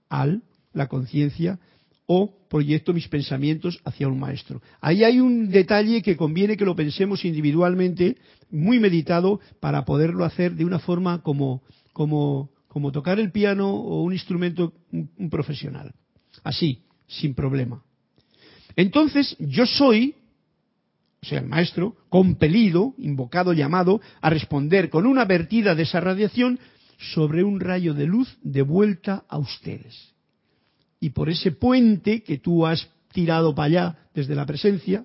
al 0.08 0.42
la 0.72 0.88
conciencia 0.88 1.58
o 2.06 2.34
proyecto 2.48 2.92
mis 2.92 3.06
pensamientos 3.06 3.80
hacia 3.84 4.08
un 4.08 4.18
maestro. 4.18 4.62
Ahí 4.80 5.04
hay 5.04 5.20
un 5.20 5.48
detalle 5.48 6.02
que 6.02 6.16
conviene 6.16 6.56
que 6.56 6.64
lo 6.64 6.74
pensemos 6.74 7.24
individualmente, 7.24 8.16
muy 8.50 8.80
meditado, 8.80 9.38
para 9.60 9.84
poderlo 9.84 10.24
hacer 10.24 10.56
de 10.56 10.64
una 10.64 10.80
forma 10.80 11.22
como, 11.22 11.62
como 11.92 12.50
como 12.70 12.92
tocar 12.92 13.18
el 13.18 13.32
piano 13.32 13.68
o 13.68 14.02
un 14.04 14.12
instrumento 14.12 14.72
un, 14.92 15.28
profesional. 15.28 15.92
Así, 16.44 16.84
sin 17.08 17.34
problema. 17.34 17.82
Entonces, 18.76 19.36
yo 19.40 19.66
soy, 19.66 20.14
o 21.20 21.26
sea, 21.26 21.40
el 21.40 21.46
maestro, 21.46 21.96
compelido, 22.08 22.94
invocado, 22.98 23.52
llamado, 23.52 24.00
a 24.20 24.30
responder 24.30 24.88
con 24.88 25.04
una 25.04 25.24
vertida 25.24 25.74
de 25.74 25.82
esa 25.82 25.98
radiación 25.98 26.60
sobre 27.12 27.42
un 27.42 27.58
rayo 27.58 27.92
de 27.92 28.06
luz 28.06 28.38
de 28.42 28.62
vuelta 28.62 29.24
a 29.28 29.38
ustedes. 29.38 30.14
Y 31.00 31.10
por 31.10 31.28
ese 31.28 31.50
puente 31.50 32.22
que 32.22 32.38
tú 32.38 32.66
has 32.66 32.88
tirado 33.12 33.52
para 33.52 33.66
allá 33.66 33.98
desde 34.14 34.36
la 34.36 34.46
presencia, 34.46 35.04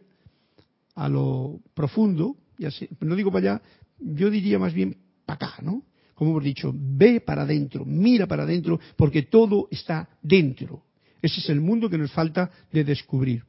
a 0.94 1.10
lo 1.10 1.62
profundo, 1.74 2.36
ya 2.60 2.70
sé, 2.70 2.90
no 3.00 3.16
digo 3.16 3.32
para 3.32 3.54
allá, 3.54 3.62
yo 4.00 4.30
diría 4.30 4.60
más 4.60 4.76
bien 4.76 4.98
para 5.26 5.48
acá, 5.48 5.64
¿no? 5.64 5.82
Como 6.16 6.32
hemos 6.32 6.44
dicho, 6.44 6.74
ve 6.74 7.22
para 7.22 7.44
adentro, 7.44 7.86
mira 7.86 8.26
para 8.26 8.44
adentro, 8.44 8.80
porque 8.96 9.24
todo 9.24 9.68
está 9.70 10.10
dentro. 10.22 10.84
Ese 11.22 11.42
es 11.42 11.50
el 11.50 11.62
mundo 11.62 11.90
que 11.90 11.98
nos 11.98 12.12
falta 12.12 12.50
de 12.72 12.84
descubrir. 12.84 13.44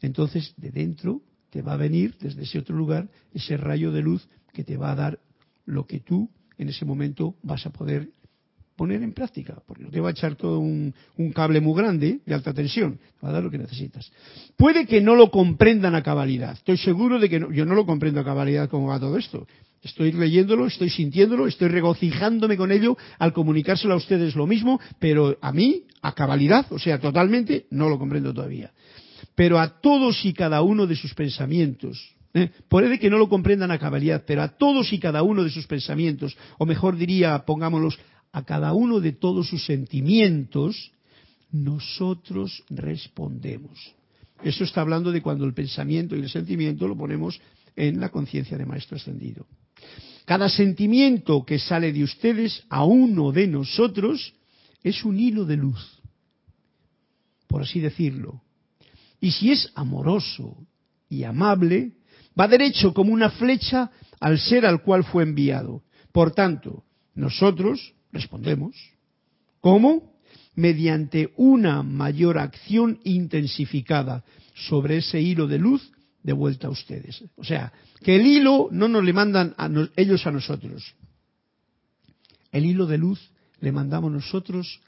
Entonces, 0.00 0.54
de 0.56 0.70
dentro 0.70 1.22
te 1.50 1.62
va 1.62 1.74
a 1.74 1.76
venir, 1.76 2.16
desde 2.18 2.42
ese 2.42 2.58
otro 2.58 2.74
lugar, 2.74 3.08
ese 3.32 3.56
rayo 3.56 3.92
de 3.92 4.02
luz 4.02 4.26
que 4.52 4.64
te 4.64 4.76
va 4.76 4.92
a 4.92 4.96
dar 4.96 5.20
lo 5.66 5.86
que 5.86 6.00
tú 6.00 6.30
en 6.58 6.70
ese 6.70 6.84
momento 6.84 7.36
vas 7.42 7.66
a 7.66 7.70
poder 7.70 8.10
poner 8.76 9.02
en 9.02 9.12
práctica, 9.12 9.62
porque 9.66 9.84
no 9.84 9.90
te 9.90 10.00
va 10.00 10.08
a 10.08 10.12
echar 10.12 10.36
todo 10.36 10.58
un, 10.58 10.94
cable 11.34 11.60
muy 11.60 11.80
grande 11.80 12.20
de 12.24 12.34
alta 12.34 12.52
tensión, 12.52 12.98
te 12.98 13.26
va 13.26 13.30
a 13.30 13.32
dar 13.32 13.42
lo 13.42 13.50
que 13.50 13.58
necesitas. 13.58 14.10
Puede 14.56 14.86
que 14.86 15.00
no 15.00 15.14
lo 15.14 15.30
comprendan 15.30 15.94
a 15.94 16.02
cabalidad, 16.02 16.52
estoy 16.54 16.76
seguro 16.78 17.18
de 17.18 17.28
que 17.28 17.40
yo 17.52 17.64
no 17.64 17.74
lo 17.74 17.86
comprendo 17.86 18.20
a 18.20 18.24
cabalidad 18.24 18.68
cómo 18.68 18.88
va 18.88 19.00
todo 19.00 19.18
esto, 19.18 19.46
Estoy 19.82 20.12
leyéndolo, 20.12 20.66
estoy 20.66 20.90
sintiéndolo, 20.90 21.48
estoy 21.48 21.66
regocijándome 21.66 22.56
con 22.56 22.70
ello 22.70 22.96
al 23.18 23.32
comunicárselo 23.32 23.94
a 23.94 23.96
ustedes 23.96 24.36
lo 24.36 24.46
mismo, 24.46 24.80
pero 25.00 25.36
a 25.42 25.52
mí, 25.52 25.82
a 26.02 26.14
cabalidad, 26.14 26.66
o 26.72 26.78
sea, 26.78 27.00
totalmente, 27.00 27.66
no 27.70 27.88
lo 27.88 27.98
comprendo 27.98 28.32
todavía. 28.32 28.70
Pero 29.34 29.58
a 29.58 29.80
todos 29.80 30.24
y 30.24 30.32
cada 30.34 30.62
uno 30.62 30.86
de 30.86 30.94
sus 30.94 31.14
pensamientos, 31.14 32.14
¿eh? 32.32 32.50
puede 32.68 32.98
que 33.00 33.10
no 33.10 33.18
lo 33.18 33.28
comprendan 33.28 33.72
a 33.72 33.78
cabalidad, 33.78 34.22
pero 34.24 34.42
a 34.42 34.48
todos 34.56 34.92
y 34.92 35.00
cada 35.00 35.24
uno 35.24 35.42
de 35.42 35.50
sus 35.50 35.66
pensamientos, 35.66 36.36
o 36.58 36.66
mejor 36.66 36.96
diría, 36.96 37.44
pongámoslos, 37.44 37.98
a 38.32 38.44
cada 38.44 38.72
uno 38.72 39.00
de 39.00 39.12
todos 39.12 39.48
sus 39.48 39.64
sentimientos, 39.64 40.92
nosotros 41.52 42.64
respondemos. 42.70 43.94
Eso 44.42 44.64
está 44.64 44.80
hablando 44.80 45.12
de 45.12 45.22
cuando 45.22 45.44
el 45.44 45.54
pensamiento 45.54 46.16
y 46.16 46.20
el 46.20 46.30
sentimiento 46.30 46.88
lo 46.88 46.96
ponemos 46.96 47.40
en 47.76 48.00
la 48.00 48.08
conciencia 48.08 48.58
de 48.58 48.66
Maestro 48.66 48.96
Ascendido. 48.96 49.46
Cada 50.24 50.48
sentimiento 50.48 51.44
que 51.44 51.58
sale 51.58 51.92
de 51.92 52.04
ustedes 52.04 52.64
a 52.68 52.84
uno 52.84 53.32
de 53.32 53.46
nosotros 53.46 54.34
es 54.82 55.04
un 55.04 55.18
hilo 55.18 55.44
de 55.44 55.56
luz, 55.56 56.00
por 57.46 57.62
así 57.62 57.80
decirlo. 57.80 58.42
Y 59.20 59.30
si 59.32 59.52
es 59.52 59.70
amoroso 59.74 60.56
y 61.08 61.24
amable, 61.24 61.92
va 62.38 62.48
derecho 62.48 62.94
como 62.94 63.12
una 63.12 63.30
flecha 63.30 63.90
al 64.20 64.38
ser 64.38 64.64
al 64.64 64.82
cual 64.82 65.04
fue 65.04 65.22
enviado. 65.22 65.82
Por 66.12 66.32
tanto, 66.32 66.84
nosotros 67.14 67.94
respondemos. 68.12 68.76
¿Cómo? 69.60 70.12
Mediante 70.54 71.32
una 71.36 71.82
mayor 71.82 72.38
acción 72.38 73.00
intensificada 73.04 74.24
sobre 74.54 74.98
ese 74.98 75.20
hilo 75.20 75.46
de 75.46 75.58
luz 75.58 75.92
de 76.22 76.32
vuelta 76.32 76.68
a 76.68 76.70
ustedes. 76.70 77.24
O 77.36 77.44
sea, 77.44 77.72
que 78.02 78.16
el 78.16 78.26
hilo 78.26 78.68
no 78.70 78.88
nos 78.88 79.04
le 79.04 79.12
mandan 79.12 79.54
a 79.56 79.68
ellos 79.96 80.26
a 80.26 80.30
nosotros. 80.30 80.94
El 82.50 82.66
hilo 82.66 82.86
de 82.86 82.98
luz 82.98 83.30
le 83.60 83.72
mandamos 83.72 84.12
nosotros 84.12 84.80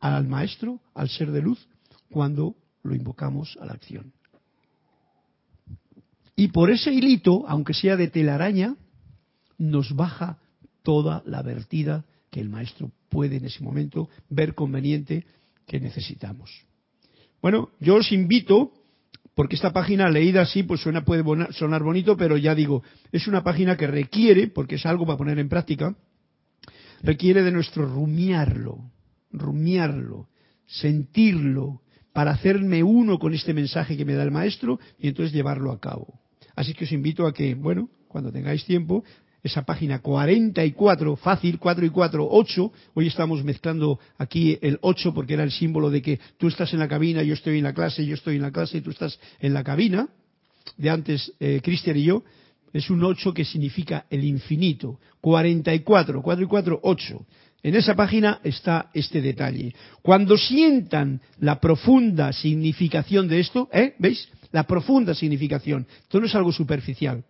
al 0.00 0.26
maestro, 0.26 0.80
al 0.94 1.08
ser 1.08 1.30
de 1.30 1.42
luz, 1.42 1.66
cuando 2.10 2.56
lo 2.82 2.94
invocamos 2.94 3.56
a 3.60 3.66
la 3.66 3.72
acción. 3.72 4.12
Y 6.36 6.48
por 6.48 6.70
ese 6.70 6.92
hilito, 6.92 7.44
aunque 7.46 7.74
sea 7.74 7.96
de 7.96 8.08
telaraña, 8.08 8.76
nos 9.56 9.94
baja 9.94 10.38
toda 10.82 11.22
la 11.26 11.42
vertida 11.42 12.04
que 12.34 12.40
el 12.40 12.48
maestro 12.48 12.90
puede 13.10 13.36
en 13.36 13.44
ese 13.44 13.62
momento 13.62 14.08
ver 14.28 14.56
conveniente 14.56 15.24
que 15.68 15.78
necesitamos. 15.78 16.50
Bueno, 17.40 17.70
yo 17.78 17.94
os 17.94 18.10
invito 18.10 18.72
porque 19.36 19.54
esta 19.54 19.72
página 19.72 20.10
leída 20.10 20.42
así 20.42 20.64
pues 20.64 20.80
suena 20.80 21.04
puede 21.04 21.22
sonar 21.52 21.84
bonito, 21.84 22.16
pero 22.16 22.36
ya 22.36 22.56
digo, 22.56 22.82
es 23.12 23.28
una 23.28 23.44
página 23.44 23.76
que 23.76 23.86
requiere, 23.86 24.48
porque 24.48 24.74
es 24.74 24.84
algo 24.84 25.06
para 25.06 25.16
poner 25.16 25.38
en 25.38 25.48
práctica, 25.48 25.94
requiere 27.04 27.44
de 27.44 27.52
nuestro 27.52 27.86
rumiarlo, 27.86 28.90
rumiarlo, 29.30 30.26
sentirlo, 30.66 31.82
para 32.12 32.32
hacerme 32.32 32.82
uno 32.82 33.20
con 33.20 33.32
este 33.32 33.54
mensaje 33.54 33.96
que 33.96 34.04
me 34.04 34.14
da 34.14 34.24
el 34.24 34.32
maestro 34.32 34.80
y 34.98 35.06
entonces 35.06 35.32
llevarlo 35.32 35.70
a 35.70 35.78
cabo. 35.78 36.18
Así 36.56 36.74
que 36.74 36.82
os 36.82 36.90
invito 36.90 37.28
a 37.28 37.32
que, 37.32 37.54
bueno, 37.54 37.90
cuando 38.08 38.32
tengáis 38.32 38.64
tiempo, 38.64 39.04
esa 39.44 39.62
página 39.62 40.00
44, 40.00 41.16
fácil, 41.16 41.58
4 41.58 41.84
y 41.84 41.90
4, 41.90 42.26
8. 42.28 42.72
Hoy 42.94 43.06
estamos 43.06 43.44
mezclando 43.44 44.00
aquí 44.16 44.58
el 44.62 44.78
8 44.80 45.12
porque 45.12 45.34
era 45.34 45.44
el 45.44 45.52
símbolo 45.52 45.90
de 45.90 46.00
que 46.00 46.18
tú 46.38 46.48
estás 46.48 46.72
en 46.72 46.78
la 46.78 46.88
cabina, 46.88 47.22
yo 47.22 47.34
estoy 47.34 47.58
en 47.58 47.64
la 47.64 47.74
clase, 47.74 48.06
yo 48.06 48.14
estoy 48.14 48.36
en 48.36 48.42
la 48.42 48.50
clase 48.50 48.78
y 48.78 48.80
tú 48.80 48.90
estás 48.90 49.20
en 49.40 49.52
la 49.52 49.62
cabina. 49.62 50.08
De 50.78 50.88
antes, 50.88 51.30
eh, 51.38 51.60
Cristian 51.62 51.98
y 51.98 52.04
yo. 52.04 52.22
Es 52.72 52.88
un 52.88 53.04
8 53.04 53.34
que 53.34 53.44
significa 53.44 54.06
el 54.08 54.24
infinito. 54.24 54.98
44, 55.20 56.22
4 56.22 56.44
y 56.44 56.48
4, 56.48 56.80
8. 56.82 57.26
En 57.62 57.76
esa 57.76 57.94
página 57.94 58.40
está 58.42 58.90
este 58.94 59.20
detalle. 59.20 59.74
Cuando 60.00 60.38
sientan 60.38 61.20
la 61.38 61.60
profunda 61.60 62.32
significación 62.32 63.28
de 63.28 63.40
esto, 63.40 63.68
¿eh? 63.72 63.94
¿Veis? 63.98 64.26
La 64.52 64.66
profunda 64.66 65.14
significación. 65.14 65.86
Esto 66.02 66.18
no 66.18 66.26
es 66.26 66.34
algo 66.34 66.50
superficial 66.50 67.22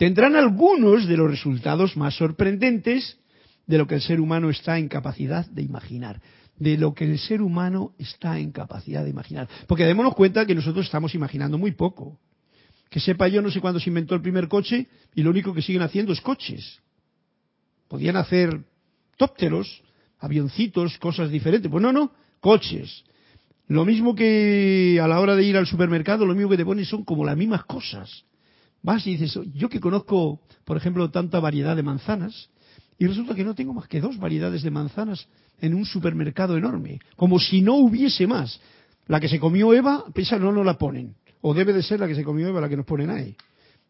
tendrán 0.00 0.34
algunos 0.34 1.06
de 1.06 1.14
los 1.18 1.30
resultados 1.30 1.94
más 1.94 2.14
sorprendentes 2.14 3.18
de 3.66 3.76
lo 3.76 3.86
que 3.86 3.96
el 3.96 4.00
ser 4.00 4.18
humano 4.18 4.48
está 4.48 4.78
en 4.78 4.88
capacidad 4.88 5.44
de 5.50 5.60
imaginar. 5.60 6.22
De 6.56 6.78
lo 6.78 6.94
que 6.94 7.04
el 7.04 7.18
ser 7.18 7.42
humano 7.42 7.92
está 7.98 8.38
en 8.38 8.50
capacidad 8.50 9.04
de 9.04 9.10
imaginar. 9.10 9.46
Porque 9.66 9.84
démonos 9.84 10.14
cuenta 10.14 10.46
que 10.46 10.54
nosotros 10.54 10.86
estamos 10.86 11.14
imaginando 11.14 11.58
muy 11.58 11.72
poco. 11.72 12.18
Que 12.88 12.98
sepa 12.98 13.28
yo, 13.28 13.42
no 13.42 13.50
sé 13.50 13.60
cuándo 13.60 13.78
se 13.78 13.90
inventó 13.90 14.14
el 14.14 14.22
primer 14.22 14.48
coche 14.48 14.88
y 15.14 15.22
lo 15.22 15.28
único 15.28 15.52
que 15.52 15.60
siguen 15.60 15.82
haciendo 15.82 16.14
es 16.14 16.22
coches. 16.22 16.80
Podían 17.86 18.16
hacer 18.16 18.58
tópteros, 19.18 19.82
avioncitos, 20.18 20.96
cosas 20.96 21.30
diferentes. 21.30 21.70
Pues 21.70 21.82
no, 21.82 21.92
no, 21.92 22.10
coches. 22.40 23.04
Lo 23.68 23.84
mismo 23.84 24.14
que 24.14 24.98
a 24.98 25.06
la 25.06 25.20
hora 25.20 25.36
de 25.36 25.44
ir 25.44 25.58
al 25.58 25.66
supermercado, 25.66 26.24
lo 26.24 26.34
mismo 26.34 26.48
que 26.48 26.56
te 26.56 26.64
ponen 26.64 26.86
son 26.86 27.04
como 27.04 27.22
las 27.22 27.36
mismas 27.36 27.66
cosas. 27.66 28.24
Vas 28.82 29.06
y 29.06 29.16
dices, 29.16 29.38
yo 29.54 29.68
que 29.68 29.80
conozco, 29.80 30.40
por 30.64 30.76
ejemplo, 30.76 31.10
tanta 31.10 31.40
variedad 31.40 31.76
de 31.76 31.82
manzanas, 31.82 32.48
y 32.98 33.06
resulta 33.06 33.34
que 33.34 33.44
no 33.44 33.54
tengo 33.54 33.72
más 33.72 33.88
que 33.88 34.00
dos 34.00 34.18
variedades 34.18 34.62
de 34.62 34.70
manzanas 34.70 35.26
en 35.60 35.74
un 35.74 35.84
supermercado 35.84 36.56
enorme, 36.56 37.00
como 37.16 37.38
si 37.38 37.62
no 37.62 37.76
hubiese 37.76 38.26
más. 38.26 38.60
La 39.06 39.18
que 39.18 39.28
se 39.28 39.40
comió 39.40 39.72
Eva, 39.72 40.04
pesa 40.14 40.38
no 40.38 40.62
la 40.62 40.78
ponen. 40.78 41.14
O 41.40 41.54
debe 41.54 41.72
de 41.72 41.82
ser 41.82 42.00
la 42.00 42.06
que 42.06 42.14
se 42.14 42.22
comió 42.22 42.46
Eva 42.48 42.60
la 42.60 42.68
que 42.68 42.76
nos 42.76 42.86
ponen 42.86 43.10
ahí. 43.10 43.34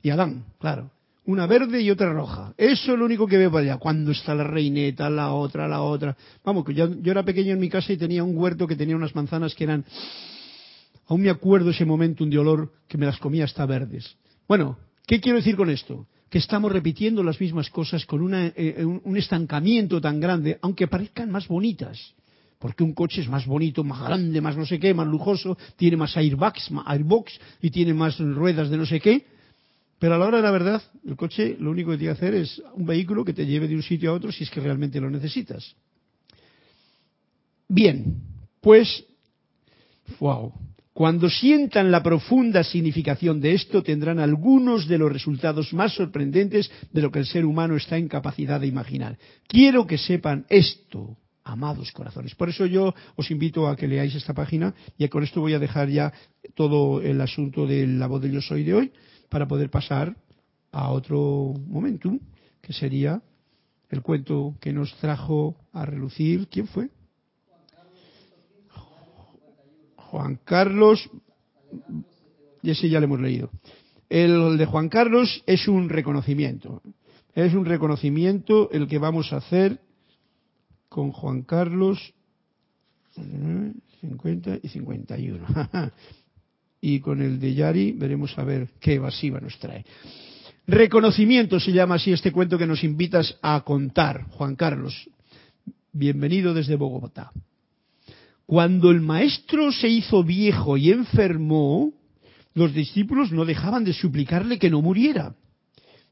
Y 0.03 0.11
Adán, 0.11 0.45
claro. 0.59 0.91
Una 1.26 1.47
verde 1.47 1.82
y 1.82 1.91
otra 1.91 2.12
roja. 2.12 2.55
Eso 2.57 2.93
es 2.93 2.99
lo 2.99 3.05
único 3.05 3.26
que 3.26 3.36
veo 3.36 3.51
para 3.51 3.64
allá. 3.64 3.76
Cuando 3.76 4.12
está 4.12 4.34
la 4.34 4.45
reineta, 4.45 5.11
la 5.11 5.32
otra, 5.32 5.68
la 5.68 5.82
otra. 5.82 6.16
Vamos, 6.45 6.64
que 6.64 6.72
yo, 6.72 6.95
yo 7.01 7.12
era 7.12 7.22
pequeño 7.22 7.53
en 7.53 7.61
mi 7.61 7.68
casa 7.68 7.93
y 7.93 7.97
tenía 7.97 8.24
un 8.24 8.36
huerto 8.36 8.66
que 8.66 8.76
tenía 8.76 8.97
unas 8.97 9.14
manzanas 9.14 9.55
que 9.55 9.64
eran... 9.64 9.84
Aún 11.07 11.22
me 11.22 11.30
acuerdo 11.30 11.70
ese 11.70 11.84
momento 11.84 12.24
de 12.24 12.38
olor 12.38 12.72
que 12.88 12.97
me 12.97 13.07
las 13.07 13.18
comía 13.18 13.45
hasta 13.45 13.66
verdes. 13.66 14.16
Bueno, 14.51 14.78
¿qué 15.07 15.20
quiero 15.20 15.38
decir 15.38 15.55
con 15.55 15.70
esto? 15.70 16.09
Que 16.28 16.38
estamos 16.38 16.72
repitiendo 16.72 17.22
las 17.22 17.40
mismas 17.40 17.70
cosas 17.70 18.05
con 18.05 18.34
eh, 18.34 18.53
eh, 18.57 18.84
un 18.84 19.16
estancamiento 19.16 20.01
tan 20.01 20.18
grande, 20.18 20.59
aunque 20.61 20.88
parezcan 20.88 21.30
más 21.30 21.46
bonitas. 21.46 22.16
Porque 22.59 22.82
un 22.82 22.92
coche 22.92 23.20
es 23.20 23.28
más 23.28 23.46
bonito, 23.46 23.84
más 23.84 24.03
grande, 24.03 24.40
más 24.40 24.57
no 24.57 24.66
sé 24.66 24.80
qué, 24.80 24.92
más 24.92 25.07
lujoso, 25.07 25.57
tiene 25.76 25.96
más 25.96 26.16
airbags, 26.16 26.68
más 26.72 26.84
airbox 26.88 27.38
y 27.62 27.70
tiene 27.70 27.94
más 27.94 28.18
ruedas 28.18 28.70
de 28.70 28.76
no 28.76 28.86
sé 28.86 28.98
qué. 28.98 29.24
Pero 30.01 30.16
a 30.16 30.18
la 30.18 30.26
hora 30.26 30.38
de 30.38 30.42
la 30.42 30.51
verdad, 30.51 30.82
el 31.07 31.14
coche 31.14 31.57
lo 31.61 31.70
único 31.70 31.92
que 31.92 31.98
tiene 31.98 32.12
que 32.12 32.18
hacer 32.18 32.34
es 32.34 32.61
un 32.74 32.86
vehículo 32.86 33.24
que 33.24 33.32
te 33.32 33.46
lleve 33.46 33.68
de 33.68 33.76
un 33.76 33.84
sitio 33.84 34.11
a 34.11 34.14
otro 34.14 34.32
si 34.32 34.42
es 34.42 34.51
que 34.51 34.59
realmente 34.59 35.01
lo 35.01 35.11
necesitas. 35.11 35.76
Bien, 37.68 38.20
pues, 38.61 39.05
wow, 40.18 40.53
cuando 40.93 41.30
sientan 41.30 41.91
la 41.91 42.03
profunda 42.03 42.64
significación 42.64 43.41
de 43.41 43.55
esto, 43.55 43.82
tendrán 43.82 44.18
algunos 44.18 44.88
de 44.88 44.99
los 44.99 45.12
resultados 45.12 45.72
más 45.72 45.95
sorprendentes 45.95 46.70
de 46.93 47.01
lo 47.01 47.11
que 47.11 47.20
el 47.20 47.26
ser 47.26 47.45
humano 47.45 47.76
está 47.76 47.97
en 47.97 48.09
capacidad 48.09 48.61
de 48.61 48.66
imaginar. 48.66 49.16
Quiero 49.47 49.86
que 49.86 49.99
sepan 49.99 50.47
esto, 50.49 51.16
amados 51.45 51.93
corazones. 51.93 52.34
Por 52.34 52.49
eso 52.49 52.66
yo 52.66 52.93
os 53.16 53.30
invito 53.30 53.68
a 53.68 53.76
que 53.76 53.86
leáis 53.86 54.14
esta 54.14 54.34
página 54.34 54.74
y 54.99 55.07
con 55.09 55.22
esto 55.22 55.41
voy 55.41 55.55
a 55.55 55.61
dejar 55.61 55.88
ya 55.88 56.12
todo 56.55 57.01
el 57.01 57.20
asunto 57.20 57.66
de 57.66 57.86
la 57.86 58.09
voz 58.09 58.22
de 58.22 58.32
yo 58.32 58.43
soy 58.43 58.64
de 58.64 58.74
hoy 58.74 58.93
para 59.28 59.47
poder 59.47 59.70
pasar 59.70 60.16
a 60.72 60.91
otro 60.91 61.55
momentum, 61.68 62.18
que 62.61 62.72
sería 62.72 63.22
el 63.91 64.03
cuento 64.03 64.57
que 64.61 64.72
nos 64.72 64.95
trajo 64.97 65.57
a 65.72 65.86
relucir. 65.86 66.49
¿Quién 66.49 66.66
fue? 66.66 66.91
Juan 70.11 70.40
Carlos, 70.44 71.08
y 72.62 72.70
ese 72.70 72.88
ya 72.88 72.98
lo 72.98 73.04
hemos 73.04 73.20
leído. 73.20 73.50
El 74.08 74.58
de 74.58 74.66
Juan 74.66 74.88
Carlos 74.88 75.44
es 75.46 75.68
un 75.68 75.88
reconocimiento. 75.88 76.82
Es 77.32 77.54
un 77.54 77.64
reconocimiento 77.64 78.70
el 78.72 78.88
que 78.88 78.98
vamos 78.98 79.32
a 79.32 79.36
hacer 79.36 79.78
con 80.88 81.12
Juan 81.12 81.42
Carlos 81.42 82.12
50 83.14 84.58
y 84.61 84.68
51. 84.68 85.46
y 86.80 86.98
con 86.98 87.22
el 87.22 87.38
de 87.38 87.54
Yari 87.54 87.92
veremos 87.92 88.36
a 88.36 88.42
ver 88.42 88.70
qué 88.80 88.94
evasiva 88.94 89.38
nos 89.38 89.56
trae. 89.61 89.84
Reconocimiento 90.66 91.61
se 91.61 91.70
llama 91.70 91.94
así 91.94 92.12
este 92.12 92.32
cuento 92.32 92.58
que 92.58 92.66
nos 92.66 92.82
invitas 92.82 93.38
a 93.42 93.61
contar, 93.61 94.24
Juan 94.30 94.56
Carlos. 94.56 95.08
Bienvenido 95.92 96.52
desde 96.52 96.74
Bogotá. 96.74 97.30
Cuando 98.51 98.90
el 98.90 99.01
maestro 99.01 99.70
se 99.70 99.88
hizo 99.88 100.24
viejo 100.24 100.76
y 100.76 100.90
enfermó, 100.90 101.92
los 102.53 102.74
discípulos 102.74 103.30
no 103.30 103.44
dejaban 103.44 103.84
de 103.84 103.92
suplicarle 103.92 104.59
que 104.59 104.70
no 104.70 104.82
muriera. 104.82 105.36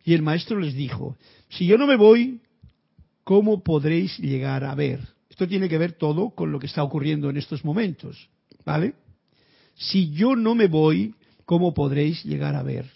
Y 0.05 0.14
el 0.14 0.22
maestro 0.22 0.61
les 0.61 0.74
dijo, 0.74 1.16
si 1.49 1.66
yo 1.66 1.76
no 1.76 1.89
me 1.89 1.97
voy, 1.97 2.41
¿cómo 3.24 3.64
podréis 3.64 4.16
llegar 4.18 4.62
a 4.62 4.76
ver? 4.76 5.01
Esto 5.28 5.49
tiene 5.49 5.68
que 5.68 5.78
ver 5.78 5.95
todo 5.95 6.30
con 6.30 6.53
lo 6.53 6.61
que 6.61 6.68
está 6.68 6.84
ocurriendo 6.84 7.28
en 7.28 7.39
estos 7.39 7.64
momentos, 7.64 8.28
¿vale? 8.64 8.95
Si 9.74 10.12
yo 10.12 10.36
no 10.36 10.55
me 10.55 10.68
voy, 10.68 11.16
¿cómo 11.45 11.74
podréis 11.74 12.22
llegar 12.22 12.55
a 12.55 12.62
ver? 12.62 12.89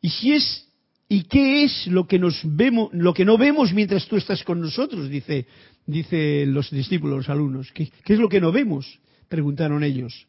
Y 0.00 0.10
si 0.10 0.32
es 0.32 0.68
¿Y 1.12 1.24
qué 1.24 1.64
es 1.64 1.88
lo 1.88 2.06
que 2.06 2.18
lo 2.18 3.12
que 3.12 3.24
no 3.26 3.36
vemos 3.36 3.74
mientras 3.74 4.06
tú 4.08 4.16
estás 4.16 4.42
con 4.44 4.62
nosotros? 4.62 5.10
Dice, 5.10 5.46
dice 5.86 6.44
los 6.46 6.70
discípulos, 6.70 7.18
los 7.18 7.28
alumnos. 7.28 7.72
¿Qué, 7.72 7.90
¿Qué, 8.04 8.14
es 8.14 8.18
lo 8.18 8.28
que 8.28 8.40
no 8.40 8.52
vemos? 8.52 9.00
Preguntaron 9.28 9.84
ellos. 9.84 10.26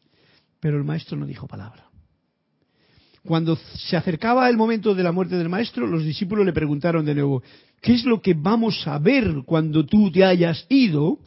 Pero 0.60 0.78
el 0.78 0.84
maestro 0.84 1.16
no 1.16 1.26
dijo 1.26 1.46
palabra. 1.46 1.88
Cuando 3.24 3.56
se 3.56 3.96
acercaba 3.96 4.48
el 4.50 4.56
momento 4.56 4.94
de 4.94 5.02
la 5.02 5.12
muerte 5.12 5.36
del 5.36 5.48
maestro, 5.48 5.86
los 5.86 6.04
discípulos 6.04 6.44
le 6.44 6.52
preguntaron 6.52 7.06
de 7.06 7.14
nuevo, 7.14 7.42
¿qué 7.80 7.94
es 7.94 8.04
lo 8.04 8.20
que 8.20 8.34
vamos 8.34 8.86
a 8.86 8.98
ver 8.98 9.42
cuando 9.46 9.86
tú 9.86 10.10
te 10.10 10.24
hayas 10.24 10.66
ido? 10.68 11.18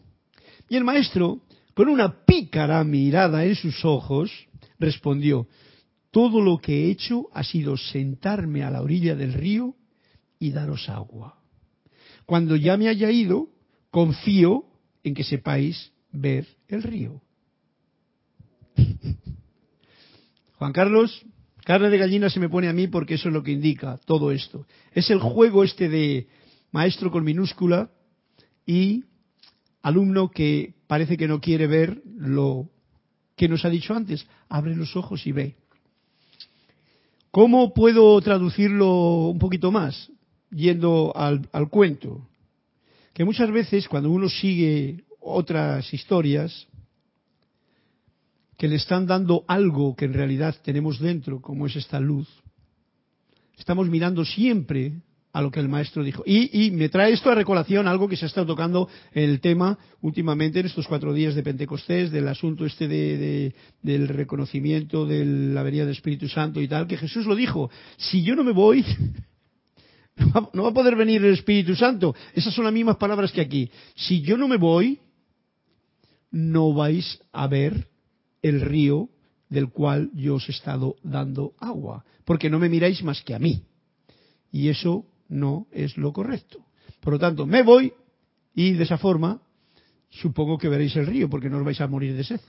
Y 0.70 0.76
el 0.76 0.84
maestro, 0.84 1.42
con 1.74 1.90
una 1.90 2.24
pícara 2.24 2.84
mirada 2.84 3.46
en 3.46 3.56
sus 3.56 3.84
ojos, 3.84 4.32
respondió, 4.80 5.48
todo 6.12 6.40
lo 6.42 6.60
que 6.60 6.86
he 6.86 6.92
hecho 6.92 7.30
ha 7.34 7.44
sido 7.44 7.78
sentarme 7.78 8.64
a 8.64 8.70
la 8.70 8.82
orilla 8.82 9.16
del 9.16 9.34
río 9.34 9.76
y 10.40 10.52
daros 10.52 10.90
agua. 10.90 11.40
Cuando 12.26 12.56
ya 12.56 12.78
me 12.78 12.90
haya 12.90 13.10
ido, 13.10 13.50
confío 13.98 14.64
en 15.04 15.16
que 15.16 15.24
sepáis 15.24 15.92
ver 16.12 16.46
el 16.68 16.84
río. 16.84 17.20
Juan 20.60 20.72
Carlos, 20.72 21.26
carne 21.66 21.90
de 21.90 21.98
gallina 21.98 22.30
se 22.30 22.40
me 22.40 22.48
pone 22.48 22.68
a 22.68 22.74
mí 22.74 22.88
porque 22.88 23.16
eso 23.16 23.30
es 23.30 23.34
lo 23.34 23.42
que 23.42 23.54
indica 23.54 24.00
todo 24.06 24.32
esto. 24.32 24.68
Es 24.92 25.10
el 25.10 25.20
juego 25.20 25.64
este 25.64 25.90
de 25.90 26.28
maestro 26.72 27.10
con 27.10 27.24
minúscula 27.24 27.90
y 28.68 29.04
alumno 29.82 30.30
que 30.30 30.76
parece 30.86 31.18
que 31.18 31.28
no 31.28 31.42
quiere 31.42 31.66
ver 31.66 32.00
lo 32.06 32.70
que 33.36 33.50
nos 33.50 33.66
ha 33.66 33.70
dicho 33.72 33.96
antes. 33.96 34.28
Abre 34.48 34.76
los 34.76 34.96
ojos 34.96 35.26
y 35.26 35.32
ve. 35.32 35.56
¿Cómo 37.32 37.74
puedo 37.74 38.22
traducirlo 38.22 39.30
un 39.30 39.40
poquito 39.40 39.72
más? 39.72 40.12
Yendo 40.52 41.14
al, 41.16 41.50
cuento. 41.72 42.28
Que 43.18 43.26
muchas 43.26 43.50
veces 43.50 43.88
cuando 43.88 44.12
uno 44.12 44.30
sigue 44.30 45.04
otras 45.20 45.92
historias 45.92 46.68
que 48.60 48.68
le 48.68 48.76
están 48.76 49.08
dando 49.08 49.44
algo 49.48 49.96
que 49.96 50.06
en 50.06 50.14
realidad 50.14 50.56
tenemos 50.64 51.00
dentro, 51.00 51.42
como 51.42 51.66
es 51.66 51.76
esta 51.76 52.00
luz, 52.00 52.30
estamos 53.58 53.90
mirando 53.90 54.24
siempre 54.24 55.02
a 55.34 55.42
lo 55.42 55.50
que 55.50 55.60
el 55.60 55.68
maestro 55.68 56.04
dijo. 56.04 56.22
Y, 56.28 56.70
me 56.70 56.90
trae 56.90 57.12
esto 57.12 57.32
a 57.32 57.34
recolación 57.34 57.88
algo 57.88 58.08
que 58.08 58.18
se 58.18 58.26
ha 58.26 58.28
estado 58.28 58.46
tocando 58.46 58.88
en 59.12 59.32
el 59.32 59.40
tema 59.40 59.80
últimamente 60.02 60.60
en 60.60 60.68
estos 60.68 60.86
cuatro 60.88 61.12
días 61.12 61.34
de 61.34 61.42
Pentecostés, 61.42 62.12
del 62.12 62.28
asunto 62.28 62.68
este 62.68 62.88
de, 62.88 63.56
del 63.82 64.10
reconocimiento 64.10 65.08
de 65.08 65.26
la 65.26 65.64
venida 65.64 65.86
del 65.86 65.96
Espíritu 65.96 66.30
Santo 66.30 66.62
y 66.62 66.68
tal, 66.68 66.86
que 66.86 66.98
Jesús 66.98 67.26
lo 67.26 67.36
dijo, 67.36 67.72
si 67.98 68.22
yo 68.22 68.36
no 68.36 68.44
me 68.44 68.52
voy, 68.52 68.86
no 70.54 70.64
va 70.64 70.70
a 70.70 70.74
poder 70.74 70.96
venir 70.96 71.24
el 71.24 71.34
Espíritu 71.34 71.76
Santo. 71.76 72.16
Esas 72.34 72.54
son 72.54 72.66
las 72.66 72.74
mismas 72.74 72.98
palabras 72.98 73.32
que 73.32 73.42
aquí. 73.42 73.70
Si 73.96 74.22
yo 74.22 74.38
no 74.38 74.48
me 74.48 74.58
voy, 74.58 75.00
no 76.32 76.74
vais 76.74 77.20
a 77.32 77.48
ver 77.48 77.88
el 78.42 78.62
río 78.62 79.10
del 79.50 79.70
cual 79.70 80.12
yo 80.14 80.36
os 80.36 80.50
he 80.50 80.52
estado 80.52 80.96
dando 81.04 81.54
agua, 81.60 82.04
porque 82.26 82.50
no 82.50 82.60
me 82.60 82.70
miráis 82.70 83.04
más 83.04 83.22
que 83.24 83.34
a 83.34 83.40
mí. 83.40 83.64
Y 84.52 84.70
eso 84.70 85.06
no 85.30 85.68
es 85.72 85.98
lo 85.98 86.12
correcto. 86.12 86.66
Por 87.00 87.14
lo 87.14 87.20
tanto, 87.20 87.46
me 87.46 87.64
voy 87.64 87.94
y 88.54 88.74
de 88.74 88.84
esa 88.84 88.98
forma 88.98 89.42
supongo 90.10 90.58
que 90.58 90.70
veréis 90.70 90.96
el 90.96 91.08
río, 91.08 91.30
porque 91.30 91.50
no 91.50 91.58
os 91.58 91.66
vais 91.66 91.80
a 91.80 91.88
morir 91.88 92.16
de 92.16 92.24
sed. 92.24 92.42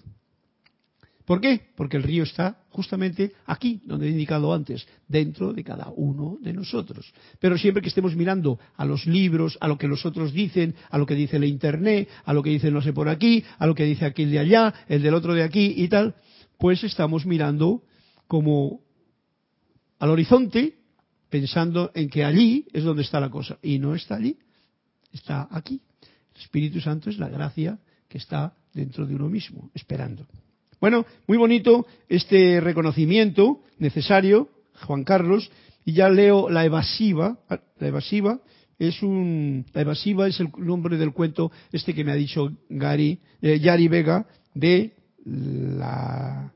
¿Por 1.28 1.42
qué? 1.42 1.60
Porque 1.76 1.98
el 1.98 2.04
río 2.04 2.22
está 2.22 2.56
justamente 2.70 3.34
aquí, 3.44 3.82
donde 3.84 4.06
he 4.06 4.10
indicado 4.12 4.54
antes, 4.54 4.88
dentro 5.06 5.52
de 5.52 5.62
cada 5.62 5.90
uno 5.94 6.38
de 6.40 6.54
nosotros. 6.54 7.12
Pero 7.38 7.58
siempre 7.58 7.82
que 7.82 7.90
estemos 7.90 8.16
mirando 8.16 8.58
a 8.74 8.86
los 8.86 9.04
libros, 9.06 9.58
a 9.60 9.68
lo 9.68 9.76
que 9.76 9.88
los 9.88 10.06
otros 10.06 10.32
dicen, 10.32 10.74
a 10.88 10.96
lo 10.96 11.04
que 11.04 11.14
dice 11.14 11.36
el 11.36 11.44
Internet, 11.44 12.08
a 12.24 12.32
lo 12.32 12.42
que 12.42 12.48
dice 12.48 12.70
no 12.70 12.80
sé 12.80 12.94
por 12.94 13.10
aquí, 13.10 13.44
a 13.58 13.66
lo 13.66 13.74
que 13.74 13.84
dice 13.84 14.06
aquel 14.06 14.30
de 14.30 14.38
allá, 14.38 14.72
el 14.88 15.02
del 15.02 15.12
otro 15.12 15.34
de 15.34 15.42
aquí 15.42 15.74
y 15.76 15.88
tal, 15.88 16.14
pues 16.56 16.82
estamos 16.82 17.26
mirando 17.26 17.82
como 18.26 18.80
al 19.98 20.08
horizonte, 20.08 20.78
pensando 21.28 21.90
en 21.94 22.08
que 22.08 22.24
allí 22.24 22.66
es 22.72 22.84
donde 22.84 23.02
está 23.02 23.20
la 23.20 23.28
cosa. 23.28 23.58
Y 23.60 23.78
no 23.78 23.94
está 23.94 24.14
allí, 24.14 24.38
está 25.12 25.46
aquí. 25.50 25.82
El 26.34 26.40
Espíritu 26.40 26.80
Santo 26.80 27.10
es 27.10 27.18
la 27.18 27.28
gracia 27.28 27.78
que 28.08 28.16
está 28.16 28.54
dentro 28.72 29.04
de 29.04 29.14
uno 29.14 29.28
mismo, 29.28 29.70
esperando. 29.74 30.26
Bueno, 30.80 31.06
muy 31.26 31.36
bonito 31.36 31.86
este 32.08 32.60
reconocimiento 32.60 33.62
necesario, 33.78 34.48
Juan 34.86 35.02
Carlos, 35.02 35.50
y 35.84 35.94
ya 35.94 36.08
leo 36.08 36.48
la 36.48 36.64
evasiva. 36.64 37.38
La 37.80 37.88
evasiva 37.88 38.38
es 38.78 39.02
un, 39.02 39.66
la 39.72 39.80
evasiva 39.80 40.28
es 40.28 40.38
el 40.38 40.50
nombre 40.56 40.96
del 40.96 41.12
cuento 41.12 41.50
este 41.72 41.94
que 41.94 42.04
me 42.04 42.12
ha 42.12 42.14
dicho 42.14 42.52
Gary, 42.68 43.18
eh, 43.42 43.58
Yari 43.58 43.88
Vega 43.88 44.26
de 44.54 44.94
la, 45.24 46.52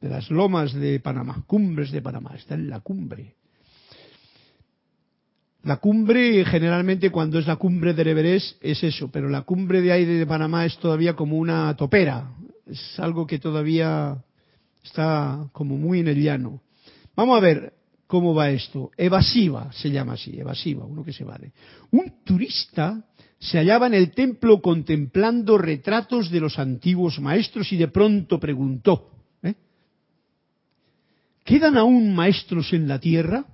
de 0.00 0.08
las 0.08 0.30
lomas 0.30 0.72
de 0.72 1.00
Panamá, 1.00 1.42
cumbres 1.44 1.90
de 1.90 2.00
Panamá, 2.00 2.36
está 2.36 2.54
en 2.54 2.70
la 2.70 2.78
cumbre. 2.78 3.34
La 5.64 5.78
cumbre, 5.78 6.44
generalmente 6.44 7.10
cuando 7.10 7.40
es 7.40 7.46
la 7.46 7.56
cumbre 7.56 7.94
del 7.94 8.08
Everest, 8.08 8.56
es 8.62 8.84
eso, 8.84 9.10
pero 9.10 9.28
la 9.28 9.42
cumbre 9.42 9.80
de 9.80 9.90
aire 9.90 10.12
de 10.12 10.26
Panamá 10.26 10.64
es 10.64 10.78
todavía 10.78 11.16
como 11.16 11.38
una 11.38 11.74
topera, 11.74 12.30
es 12.66 12.98
algo 12.98 13.26
que 13.26 13.38
todavía 13.38 14.22
está 14.82 15.48
como 15.52 15.76
muy 15.76 16.00
en 16.00 16.08
el 16.08 16.22
llano. 16.22 16.62
Vamos 17.16 17.36
a 17.36 17.40
ver 17.40 17.72
cómo 18.06 18.34
va 18.34 18.50
esto. 18.50 18.90
Evasiva 18.96 19.72
se 19.72 19.90
llama 19.90 20.14
así, 20.14 20.38
evasiva, 20.38 20.84
uno 20.84 21.04
que 21.04 21.12
se 21.12 21.24
vale. 21.24 21.52
Un 21.90 22.24
turista 22.24 23.04
se 23.38 23.58
hallaba 23.58 23.86
en 23.86 23.94
el 23.94 24.12
templo 24.12 24.60
contemplando 24.60 25.58
retratos 25.58 26.30
de 26.30 26.40
los 26.40 26.58
antiguos 26.58 27.20
maestros 27.20 27.72
y 27.72 27.76
de 27.76 27.88
pronto 27.88 28.40
preguntó, 28.40 29.10
¿eh? 29.42 29.54
¿quedan 31.44 31.76
aún 31.76 32.14
maestros 32.14 32.72
en 32.72 32.88
la 32.88 32.98
tierra? 32.98 33.46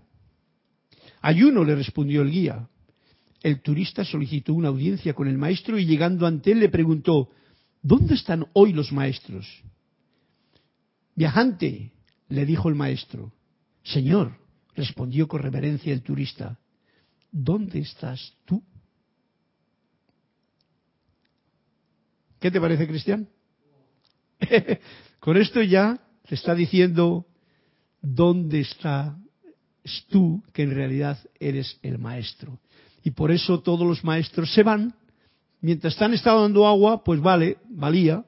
Ayuno 1.23 1.65
le 1.65 1.75
respondió 1.75 2.23
el 2.23 2.31
guía. 2.31 2.69
El 3.43 3.63
turista 3.63 4.05
solicitó 4.05 4.55
una 4.55 4.69
audiencia 4.69 5.15
con 5.15 5.27
el 5.27 5.39
maestro 5.39 5.79
y 5.79 5.87
llegando 5.87 6.27
ante 6.27 6.53
él 6.53 6.61
le 6.61 6.69
preguntó, 6.69 7.31
¿dónde 7.83 8.15
están 8.15 8.47
hoy 8.53 8.73
los 8.73 8.93
maestros? 8.93 9.47
Viajante, 11.15 11.93
le 12.29 12.47
dijo 12.47 12.69
el 12.69 12.75
maestro. 12.75 13.33
Señor, 13.83 14.39
respondió 14.75 15.29
con 15.29 15.43
reverencia 15.43 15.93
el 15.93 16.03
turista, 16.03 16.59
¿dónde 17.31 17.81
estás 17.81 18.35
tú? 18.45 18.63
¿Qué 22.41 22.51
te 22.51 22.61
parece, 22.61 22.89
Cristian? 22.89 23.29
Con 25.21 25.37
esto 25.37 25.63
ya 25.63 26.01
te 26.27 26.35
está 26.35 26.55
diciendo 26.55 27.27
dónde 28.01 28.61
estás 28.61 29.15
tú, 30.09 30.43
que 30.53 30.63
en 30.63 30.75
realidad 30.75 31.19
eres 31.39 31.79
el 31.83 31.99
maestro. 31.99 32.59
Y 33.03 33.11
por 33.11 33.31
eso 33.31 33.61
todos 33.61 33.87
los 33.87 34.03
maestros 34.05 34.53
se 34.55 34.63
van. 34.63 34.95
Mientras 35.61 35.95
están 35.95 36.15
estado 36.15 36.43
dando 36.43 36.67
agua, 36.67 37.05
pues 37.05 37.21
vale, 37.21 37.59
valía, 37.69 38.25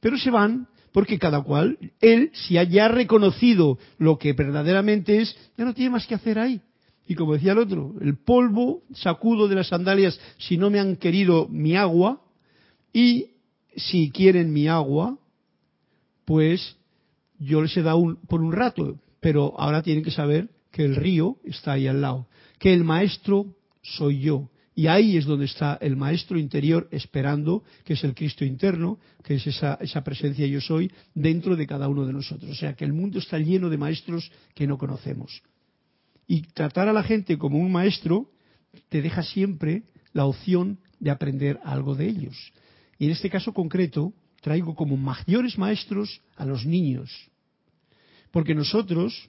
pero 0.00 0.18
se 0.18 0.30
van 0.30 0.68
porque 0.92 1.18
cada 1.18 1.42
cual, 1.42 1.76
él, 2.00 2.30
si 2.34 2.56
haya 2.56 2.86
reconocido 2.86 3.78
lo 3.98 4.16
que 4.16 4.32
verdaderamente 4.32 5.20
es, 5.20 5.36
ya 5.58 5.64
no 5.64 5.74
tiene 5.74 5.90
más 5.90 6.06
que 6.06 6.14
hacer 6.14 6.38
ahí. 6.38 6.60
Y 7.06 7.16
como 7.16 7.34
decía 7.34 7.50
el 7.52 7.58
otro, 7.58 7.94
el 8.00 8.16
polvo 8.16 8.84
sacudo 8.94 9.48
de 9.48 9.56
las 9.56 9.68
sandalias 9.68 10.20
si 10.38 10.56
no 10.56 10.70
me 10.70 10.78
han 10.78 10.96
querido 10.96 11.48
mi 11.48 11.74
agua 11.74 12.22
y 12.92 13.32
si 13.76 14.10
quieren 14.10 14.52
mi 14.52 14.68
agua, 14.68 15.18
pues 16.24 16.76
yo 17.38 17.60
les 17.60 17.76
he 17.76 17.82
dado 17.82 18.16
por 18.28 18.40
un 18.40 18.52
rato, 18.52 19.00
pero 19.20 19.58
ahora 19.58 19.82
tienen 19.82 20.04
que 20.04 20.10
saber 20.10 20.48
que 20.70 20.84
el 20.84 20.94
río 20.94 21.38
está 21.44 21.72
ahí 21.72 21.88
al 21.88 22.00
lado, 22.00 22.28
que 22.58 22.72
el 22.72 22.84
maestro 22.84 23.46
soy 23.82 24.20
yo. 24.20 24.48
Y 24.74 24.88
ahí 24.88 25.16
es 25.16 25.24
donde 25.24 25.44
está 25.44 25.78
el 25.80 25.96
maestro 25.96 26.36
interior 26.38 26.88
esperando, 26.90 27.62
que 27.84 27.92
es 27.92 28.02
el 28.02 28.14
Cristo 28.14 28.44
interno, 28.44 28.98
que 29.22 29.34
es 29.34 29.46
esa, 29.46 29.74
esa 29.80 30.02
presencia 30.02 30.46
yo 30.46 30.60
soy, 30.60 30.90
dentro 31.14 31.54
de 31.54 31.66
cada 31.66 31.88
uno 31.88 32.04
de 32.04 32.12
nosotros. 32.12 32.50
O 32.50 32.54
sea 32.54 32.74
que 32.74 32.84
el 32.84 32.92
mundo 32.92 33.20
está 33.20 33.38
lleno 33.38 33.70
de 33.70 33.78
maestros 33.78 34.32
que 34.54 34.66
no 34.66 34.76
conocemos. 34.76 35.42
Y 36.26 36.42
tratar 36.42 36.88
a 36.88 36.92
la 36.92 37.04
gente 37.04 37.38
como 37.38 37.58
un 37.58 37.70
maestro 37.70 38.30
te 38.88 39.00
deja 39.00 39.22
siempre 39.22 39.84
la 40.12 40.24
opción 40.24 40.78
de 40.98 41.10
aprender 41.10 41.60
algo 41.64 41.94
de 41.94 42.08
ellos. 42.08 42.52
Y 42.98 43.06
en 43.06 43.12
este 43.12 43.30
caso 43.30 43.52
concreto, 43.52 44.12
traigo 44.40 44.74
como 44.74 44.96
mayores 44.96 45.56
maestros 45.56 46.20
a 46.36 46.44
los 46.44 46.66
niños. 46.66 47.10
Porque 48.32 48.54
nosotros, 48.54 49.26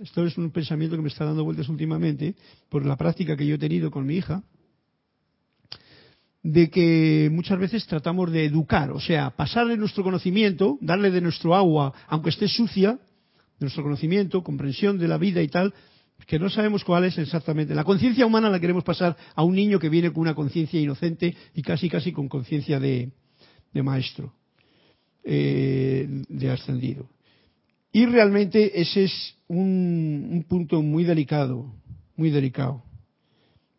esto 0.00 0.24
es 0.24 0.38
un 0.38 0.50
pensamiento 0.50 0.96
que 0.96 1.02
me 1.02 1.08
está 1.08 1.24
dando 1.24 1.42
vueltas 1.42 1.68
últimamente, 1.68 2.36
por 2.68 2.86
la 2.86 2.96
práctica 2.96 3.36
que 3.36 3.46
yo 3.46 3.56
he 3.56 3.58
tenido 3.58 3.90
con 3.90 4.06
mi 4.06 4.16
hija, 4.16 4.44
de 6.44 6.68
que 6.68 7.30
muchas 7.32 7.58
veces 7.58 7.86
tratamos 7.86 8.30
de 8.30 8.44
educar, 8.44 8.92
o 8.92 9.00
sea, 9.00 9.30
pasarle 9.30 9.78
nuestro 9.78 10.04
conocimiento, 10.04 10.76
darle 10.82 11.10
de 11.10 11.22
nuestro 11.22 11.54
agua, 11.54 11.94
aunque 12.06 12.28
esté 12.28 12.48
sucia, 12.48 12.98
nuestro 13.58 13.82
conocimiento, 13.82 14.44
comprensión 14.44 14.98
de 14.98 15.08
la 15.08 15.16
vida 15.16 15.40
y 15.40 15.48
tal, 15.48 15.72
que 16.26 16.38
no 16.38 16.50
sabemos 16.50 16.84
cuál 16.84 17.04
es 17.04 17.16
exactamente. 17.16 17.74
La 17.74 17.82
conciencia 17.82 18.26
humana 18.26 18.50
la 18.50 18.60
queremos 18.60 18.84
pasar 18.84 19.16
a 19.34 19.42
un 19.42 19.54
niño 19.54 19.78
que 19.78 19.88
viene 19.88 20.12
con 20.12 20.20
una 20.20 20.34
conciencia 20.34 20.78
inocente 20.78 21.34
y 21.54 21.62
casi 21.62 21.88
casi 21.88 22.12
con 22.12 22.28
conciencia 22.28 22.78
de, 22.78 23.10
maestro, 23.72 24.34
eh, 25.24 26.06
de 26.28 26.50
ascendido. 26.50 27.08
Y 27.90 28.04
realmente 28.04 28.82
ese 28.82 29.04
es 29.04 29.36
un, 29.48 30.28
un 30.30 30.44
punto 30.46 30.82
muy 30.82 31.04
delicado, 31.04 31.74
muy 32.16 32.30
delicado. 32.30 32.82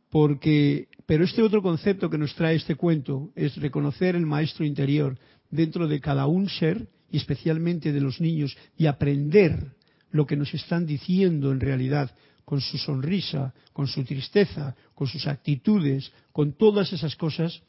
Porque, 0.09 0.87
pero 1.05 1.23
este 1.23 1.41
otro 1.41 1.61
concepto 1.61 2.09
que 2.09 2.17
nos 2.17 2.33
trae 2.35 2.55
este 2.55 2.75
cuento 2.75 3.31
es 3.35 3.55
reconocer 3.57 4.15
el 4.15 4.25
maestro 4.25 4.65
interior 4.65 5.17
dentro 5.49 5.87
de 5.87 5.99
cada 5.99 6.25
un 6.25 6.49
ser 6.49 6.87
y 7.11 7.17
especialmente 7.17 7.91
de 7.91 8.01
los 8.01 8.19
niños 8.19 8.57
y 8.77 8.87
aprender 8.87 9.75
lo 10.11 10.25
que 10.25 10.35
nos 10.35 10.53
están 10.53 10.85
diciendo 10.85 11.51
en 11.51 11.59
realidad 11.59 12.15
con 12.43 12.61
su 12.61 12.77
sonrisa, 12.77 13.53
con 13.73 13.87
su 13.87 14.03
tristeza, 14.03 14.75
con 14.93 15.07
sus 15.07 15.27
actitudes, 15.27 16.11
con 16.31 16.53
todas 16.53 16.93
esas 16.93 17.15
cosas, 17.15 17.61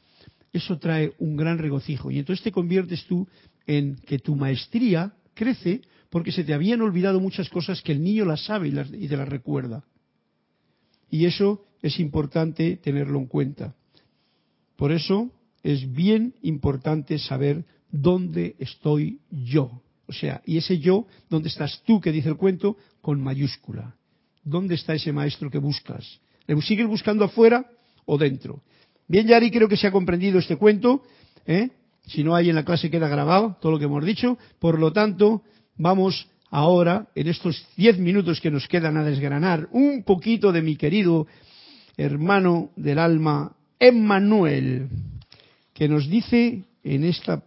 eso 0.53 0.77
trae 0.77 1.13
un 1.19 1.35
gran 1.35 1.57
regocijo. 1.57 2.09
Y 2.11 2.19
entonces 2.19 2.43
te 2.43 2.51
conviertes 2.51 3.05
tú 3.05 3.27
en 3.65 3.95
que 3.97 4.19
tu 4.19 4.35
maestría 4.35 5.13
crece 5.33 5.81
porque 6.09 6.31
se 6.31 6.43
te 6.43 6.53
habían 6.53 6.81
olvidado 6.81 7.19
muchas 7.19 7.49
cosas 7.49 7.81
que 7.81 7.91
el 7.91 8.03
niño 8.03 8.25
las 8.25 8.45
sabe 8.45 8.69
y, 8.69 9.03
y 9.03 9.07
te 9.07 9.17
las 9.17 9.27
recuerda. 9.27 9.83
Y 11.09 11.25
eso 11.25 11.66
es 11.81 11.99
importante 11.99 12.77
tenerlo 12.77 13.19
en 13.19 13.27
cuenta. 13.27 13.75
Por 14.75 14.91
eso 14.91 15.31
es 15.63 15.91
bien 15.91 16.35
importante 16.41 17.17
saber 17.19 17.65
dónde 17.91 18.55
estoy 18.59 19.19
yo. 19.31 19.81
O 20.07 20.13
sea, 20.13 20.41
y 20.45 20.57
ese 20.57 20.79
yo, 20.79 21.05
¿dónde 21.29 21.49
estás 21.49 21.81
tú 21.85 21.99
que 21.99 22.11
dice 22.11 22.29
el 22.29 22.37
cuento? 22.37 22.77
Con 23.01 23.21
mayúscula. 23.21 23.95
¿Dónde 24.43 24.75
está 24.75 24.93
ese 24.93 25.11
maestro 25.11 25.51
que 25.51 25.57
buscas? 25.57 26.19
¿Le 26.45 26.61
sigues 26.61 26.87
buscando 26.87 27.25
afuera 27.25 27.69
o 28.05 28.17
dentro? 28.17 28.61
Bien, 29.07 29.27
Yari, 29.27 29.51
creo 29.51 29.67
que 29.67 29.75
se 29.75 29.87
ha 29.87 29.91
comprendido 29.91 30.39
este 30.39 30.55
cuento. 30.55 31.03
¿eh? 31.45 31.69
Si 32.05 32.23
no 32.23 32.35
hay 32.35 32.49
en 32.49 32.55
la 32.55 32.63
clase 32.63 32.89
queda 32.89 33.09
grabado 33.09 33.57
todo 33.61 33.73
lo 33.73 33.79
que 33.79 33.85
hemos 33.85 34.05
dicho. 34.05 34.37
Por 34.59 34.79
lo 34.79 34.93
tanto, 34.93 35.43
vamos 35.75 36.29
ahora, 36.49 37.07
en 37.15 37.27
estos 37.27 37.65
diez 37.75 37.97
minutos 37.97 38.39
que 38.39 38.51
nos 38.51 38.67
quedan, 38.67 38.95
a 38.95 39.03
desgranar 39.03 39.67
un 39.71 40.03
poquito 40.03 40.53
de 40.53 40.61
mi 40.61 40.77
querido 40.77 41.27
hermano 41.97 42.69
del 42.75 42.99
alma, 42.99 43.55
Emmanuel, 43.79 44.87
que 45.73 45.89
nos 45.89 46.07
dice 46.07 46.63
en 46.83 47.03
este 47.03 47.39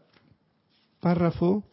párrafo 1.01 1.65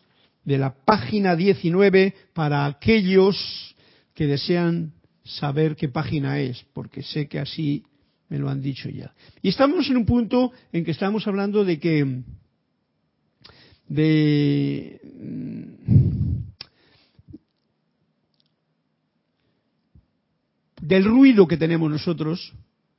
de 0.45 0.57
la 0.57 0.73
página 0.73 1.35
19 1.35 2.13
para 2.33 2.65
aquellos 2.65 3.75
que 4.13 4.27
desean 4.27 4.93
saber 5.23 5.75
qué 5.75 5.89
página 5.89 6.39
es, 6.39 6.65
porque 6.73 7.03
sé 7.03 7.27
que 7.27 7.39
así 7.39 7.83
me 8.29 8.39
lo 8.39 8.49
han 8.49 8.61
dicho 8.61 8.89
ya. 8.89 9.13
Y 9.41 9.49
estamos 9.49 9.89
en 9.89 9.97
un 9.97 10.05
punto 10.05 10.51
en 10.71 10.85
que 10.85 10.91
estamos 10.91 11.27
hablando 11.27 11.65
de 11.65 11.79
que 11.79 12.21
de 13.87 15.01
del 20.81 21.03
ruido 21.03 21.47
que 21.47 21.57
tenemos 21.57 21.89
nosotros 21.89 22.53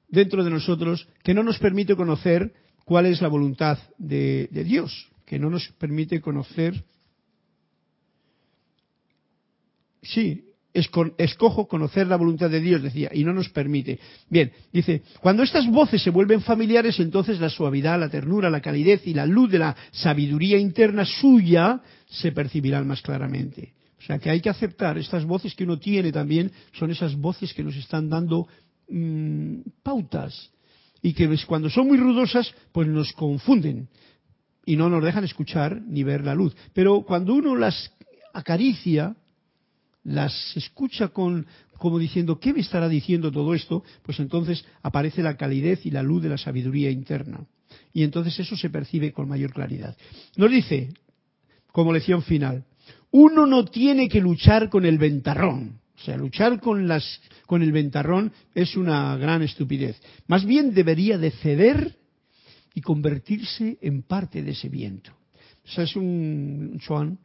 dentro 0.09 0.45
de 0.45 0.51
nosotros 0.51 1.09
que 1.23 1.35
no 1.35 1.43
nos 1.43 1.59
permite 1.59 1.95
conocer 1.97 2.53
cuál 2.85 3.07
es 3.07 3.21
la 3.21 3.29
voluntad 3.29 3.79
de, 3.99 4.49
Dios, 4.51 5.09
que 5.27 5.39
no 5.39 5.51
nos 5.51 5.69
permite 5.79 6.21
conocer 6.21 6.85
sí, 10.03 10.45
escojo 10.73 11.67
conocer 11.67 12.07
la 12.07 12.17
voluntad 12.17 12.51
de 12.51 12.61
Dios, 12.61 12.83
decía, 12.83 13.11
y 13.13 13.25
no 13.25 13.33
nos 13.33 13.49
permite. 13.49 13.99
Bien, 14.29 14.53
dice, 14.73 15.03
cuando 15.21 15.43
estas 15.43 15.67
voces 15.67 16.03
se 16.03 16.11
vuelven 16.11 16.41
familiares, 16.41 16.99
entonces 17.01 17.41
la 17.41 17.51
suavidad, 17.51 17.99
la 17.99 18.09
ternura, 18.09 18.51
la 18.51 18.61
calidez 18.61 19.07
y 19.07 19.15
la 19.15 19.27
luz 19.27 19.51
de 19.51 19.59
la 19.59 19.77
sabiduría 19.91 20.59
interna 20.59 21.05
suya 21.05 21.81
se 22.07 22.33
percibirán 22.33 22.87
más 22.87 23.03
claramente. 23.03 23.75
O 23.99 24.03
sea 24.03 24.19
que 24.19 24.31
hay 24.31 24.41
que 24.41 24.51
aceptar 24.51 24.97
estas 24.97 25.25
voces 25.25 25.55
que 25.55 25.65
uno 25.65 25.79
tiene 25.79 26.13
también, 26.13 26.53
son 26.73 26.91
esas 26.91 27.17
voces 27.17 27.53
que 27.53 27.65
nos 27.65 27.77
están 27.77 28.09
dando 28.09 28.47
mmm, 28.89 29.61
pautas 29.83 30.51
y 31.03 31.13
que 31.13 31.29
cuando 31.47 31.71
son 31.71 31.87
muy 31.87 31.99
rudosas, 31.99 32.53
pues 32.73 32.89
nos 32.89 33.13
confunden 33.13 33.89
y 34.65 34.77
no 34.77 34.89
nos 34.91 35.03
dejan 35.03 35.25
escuchar 35.25 35.81
ni 35.83 36.03
ver 36.03 36.25
la 36.25 36.35
luz. 36.35 36.55
Pero 36.75 37.03
cuando 37.03 37.35
uno 37.35 37.57
las 37.57 37.93
acaricia, 38.35 39.17
las 40.05 40.57
escucha 40.57 41.09
con 41.09 41.47
como 41.79 41.99
diciendo, 41.99 42.41
¿qué 42.41 42.53
me 42.53 42.61
estará 42.61 42.89
diciendo 42.89 43.31
todo 43.31 43.55
esto? 43.55 43.85
Pues 44.03 44.19
entonces 44.19 44.65
aparece 44.83 45.23
la 45.23 45.37
calidez 45.37 45.87
y 45.87 45.91
la 45.91 46.03
luz 46.03 46.23
de 46.23 46.29
la 46.29 46.37
sabiduría 46.37 46.91
interna. 46.91 47.47
Y 47.93 48.03
entonces 48.03 48.39
eso 48.41 48.57
se 48.57 48.69
percibe 48.69 49.13
con 49.13 49.29
mayor 49.29 49.53
claridad. 49.53 49.97
Nos 50.37 50.51
dice, 50.51 50.89
como 51.73 51.93
lección 51.93 52.23
final, 52.23 52.65
uno 53.11 53.47
no 53.47 53.65
tiene 53.65 54.09
que 54.09 54.21
luchar 54.21 54.69
con 54.69 54.85
el 54.85 54.99
ventarrón. 54.99 55.81
O 55.99 56.05
sea, 56.05 56.17
luchar 56.17 56.61
con, 56.61 56.87
las, 56.87 57.21
con 57.47 57.63
el 57.63 57.73
ventarrón 57.73 58.33
es 58.55 58.77
una 58.77 59.17
gran 59.17 59.43
estupidez. 59.43 60.01
Más 60.29 60.45
bien 60.45 60.73
debería 60.73 61.19
de 61.19 61.33
ceder 61.33 61.97
y 62.75 62.81
convertirse 62.81 63.79
en 63.83 64.03
parte 64.03 64.43
de 64.43 64.53
ese 64.53 64.69
viento. 64.69 65.13
O 65.77 65.81
es 65.81 65.97
un, 65.97 66.79
chuan 66.81 67.19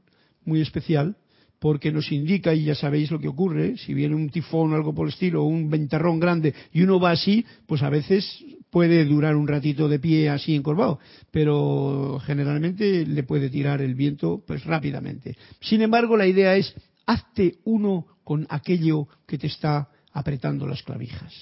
muy 0.46 0.62
especial 0.62 1.16
porque 1.60 1.94
nos 1.94 2.12
indica, 2.12 2.54
y 2.54 2.66
ya 2.66 2.76
sabéis 2.76 3.10
lo 3.10 3.22
que 3.22 3.30
ocurre, 3.30 3.78
si 3.78 3.94
viene 3.94 4.16
un 4.16 4.30
tifón 4.30 4.74
o 4.74 4.76
algo 4.76 4.94
por 4.94 5.08
el 5.08 5.14
estilo, 5.14 5.44
o 5.44 5.48
un 5.48 5.70
ventarrón 5.70 6.20
grande, 6.20 6.54
y 6.74 6.82
uno 6.82 7.00
va 7.00 7.12
así, 7.12 7.46
pues 7.68 7.82
a 7.84 7.90
veces 7.90 8.44
puede 8.70 9.06
durar 9.06 9.38
un 9.38 9.48
ratito 9.48 9.88
de 9.88 9.98
pie 9.98 10.30
así 10.30 10.56
encorvado, 10.56 11.00
pero 11.32 12.20
generalmente 12.26 13.06
le 13.06 13.24
puede 13.24 13.50
tirar 13.50 13.82
el 13.82 13.96
viento 13.96 14.44
pues 14.46 14.66
rápidamente. 14.66 15.38
Sin 15.62 15.82
embargo, 15.82 16.18
la 16.18 16.28
idea 16.28 16.58
es, 16.58 16.76
hazte 17.06 17.60
uno 17.66 18.06
con 18.24 18.48
aquello 18.50 19.08
que 19.28 19.38
te 19.38 19.48
está 19.48 19.90
apretando 20.12 20.68
las 20.68 20.84
clavijas. 20.84 21.34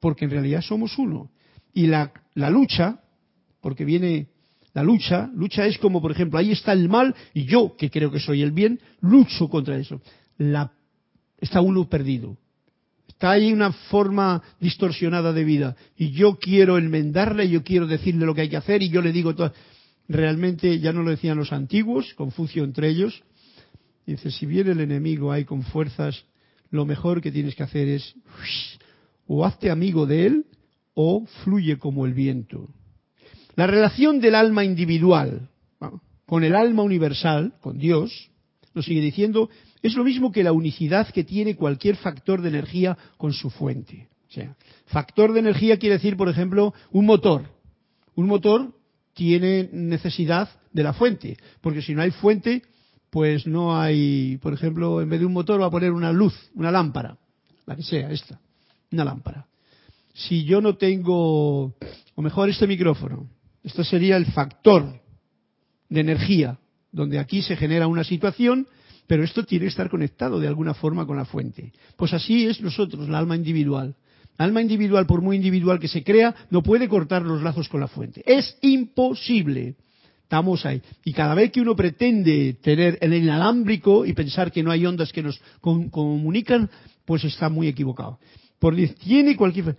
Porque 0.00 0.24
en 0.24 0.30
realidad 0.30 0.62
somos 0.62 0.98
uno. 0.98 1.30
Y 1.72 1.86
la, 1.86 2.12
la 2.34 2.50
lucha, 2.50 3.00
porque 3.60 3.84
viene 3.84 4.28
la 4.72 4.82
lucha, 4.82 5.30
lucha 5.34 5.66
es 5.66 5.78
como, 5.78 6.00
por 6.00 6.12
ejemplo, 6.12 6.38
ahí 6.38 6.52
está 6.52 6.72
el 6.72 6.88
mal 6.88 7.14
y 7.34 7.44
yo, 7.44 7.76
que 7.76 7.90
creo 7.90 8.10
que 8.10 8.20
soy 8.20 8.42
el 8.42 8.52
bien, 8.52 8.80
lucho 9.00 9.48
contra 9.48 9.76
eso. 9.76 10.00
La, 10.38 10.72
está 11.40 11.60
uno 11.60 11.88
perdido. 11.88 12.36
Está 13.08 13.32
ahí 13.32 13.52
una 13.52 13.72
forma 13.72 14.42
distorsionada 14.60 15.32
de 15.32 15.44
vida 15.44 15.76
y 15.96 16.12
yo 16.12 16.38
quiero 16.38 16.78
enmendarle, 16.78 17.48
yo 17.48 17.62
quiero 17.62 17.86
decirle 17.86 18.24
lo 18.24 18.34
que 18.34 18.42
hay 18.42 18.48
que 18.48 18.56
hacer 18.56 18.82
y 18.82 18.88
yo 18.88 19.02
le 19.02 19.12
digo 19.12 19.34
todo. 19.34 19.52
Realmente 20.08 20.78
ya 20.80 20.92
no 20.92 21.02
lo 21.02 21.10
decían 21.10 21.36
los 21.36 21.52
antiguos, 21.52 22.14
Confucio 22.14 22.64
entre 22.64 22.88
ellos. 22.88 23.22
Dice, 24.06 24.30
si 24.30 24.46
viene 24.46 24.72
el 24.72 24.80
enemigo 24.80 25.30
ahí 25.30 25.44
con 25.44 25.62
fuerzas, 25.62 26.24
lo 26.70 26.84
mejor 26.84 27.20
que 27.20 27.30
tienes 27.30 27.54
que 27.54 27.62
hacer 27.62 27.88
es 27.88 28.14
o 29.26 29.44
hazte 29.44 29.70
amigo 29.70 30.06
de 30.06 30.26
él 30.26 30.46
o 30.94 31.26
fluye 31.44 31.78
como 31.78 32.06
el 32.06 32.14
viento. 32.14 32.68
La 33.54 33.66
relación 33.66 34.20
del 34.20 34.34
alma 34.34 34.64
individual 34.64 35.48
con 36.30 36.44
el 36.44 36.54
alma 36.54 36.84
universal, 36.84 37.54
con 37.60 37.76
Dios, 37.76 38.30
nos 38.72 38.84
sigue 38.84 39.00
diciendo, 39.00 39.50
es 39.82 39.96
lo 39.96 40.04
mismo 40.04 40.30
que 40.30 40.44
la 40.44 40.52
unicidad 40.52 41.08
que 41.08 41.24
tiene 41.24 41.56
cualquier 41.56 41.96
factor 41.96 42.40
de 42.40 42.50
energía 42.50 42.96
con 43.16 43.32
su 43.32 43.50
fuente. 43.50 44.08
O 44.28 44.32
sea, 44.32 44.56
factor 44.86 45.32
de 45.32 45.40
energía 45.40 45.76
quiere 45.76 45.96
decir, 45.96 46.16
por 46.16 46.28
ejemplo, 46.28 46.72
un 46.92 47.04
motor. 47.04 47.50
Un 48.14 48.26
motor 48.26 48.72
tiene 49.12 49.70
necesidad 49.72 50.48
de 50.72 50.84
la 50.84 50.92
fuente, 50.92 51.36
porque 51.60 51.82
si 51.82 51.96
no 51.96 52.02
hay 52.02 52.12
fuente, 52.12 52.62
pues 53.10 53.46
no 53.46 53.78
hay, 53.78 54.38
por 54.38 54.54
ejemplo, 54.54 55.02
en 55.02 55.10
vez 55.10 55.20
de 55.20 55.26
un 55.26 55.32
motor 55.32 55.60
va 55.60 55.66
a 55.66 55.70
poner 55.70 55.92
una 55.92 56.12
luz, 56.12 56.34
una 56.54 56.70
lámpara, 56.70 57.18
la 57.66 57.76
que 57.76 57.82
sea, 57.82 58.10
esta, 58.10 58.40
una 58.92 59.04
lámpara. 59.04 59.46
Si 60.14 60.44
yo 60.44 60.60
no 60.60 60.76
tengo, 60.76 61.74
o 62.14 62.22
mejor 62.22 62.48
este 62.48 62.66
micrófono, 62.66 63.28
esto 63.62 63.84
sería 63.84 64.16
el 64.16 64.26
factor 64.26 65.00
de 65.88 66.00
energía, 66.00 66.58
donde 66.92 67.18
aquí 67.18 67.42
se 67.42 67.56
genera 67.56 67.86
una 67.86 68.04
situación, 68.04 68.66
pero 69.06 69.24
esto 69.24 69.44
tiene 69.44 69.64
que 69.64 69.70
estar 69.70 69.90
conectado 69.90 70.38
de 70.38 70.46
alguna 70.46 70.74
forma 70.74 71.04
con 71.04 71.16
la 71.16 71.24
fuente. 71.24 71.72
Pues 71.96 72.12
así 72.12 72.46
es 72.46 72.60
nosotros, 72.60 73.08
la 73.08 73.18
alma 73.18 73.36
individual. 73.36 73.96
La 74.38 74.44
alma 74.44 74.62
individual, 74.62 75.06
por 75.06 75.20
muy 75.20 75.36
individual 75.36 75.80
que 75.80 75.88
se 75.88 76.04
crea, 76.04 76.34
no 76.50 76.62
puede 76.62 76.88
cortar 76.88 77.22
los 77.22 77.42
lazos 77.42 77.68
con 77.68 77.80
la 77.80 77.88
fuente. 77.88 78.22
Es 78.24 78.56
imposible. 78.62 79.74
Estamos 80.30 80.64
ahí. 80.64 80.80
Y 81.04 81.12
cada 81.12 81.34
vez 81.34 81.50
que 81.50 81.60
uno 81.60 81.74
pretende 81.74 82.54
tener 82.62 82.98
el 83.00 83.14
inalámbrico 83.14 84.06
y 84.06 84.12
pensar 84.12 84.52
que 84.52 84.62
no 84.62 84.70
hay 84.70 84.86
ondas 84.86 85.12
que 85.12 85.24
nos 85.24 85.42
comunican, 85.60 86.70
pues 87.04 87.24
está 87.24 87.48
muy 87.48 87.66
equivocado. 87.66 88.20
Porque 88.60 88.86
tiene 88.86 89.34
cualquier. 89.34 89.76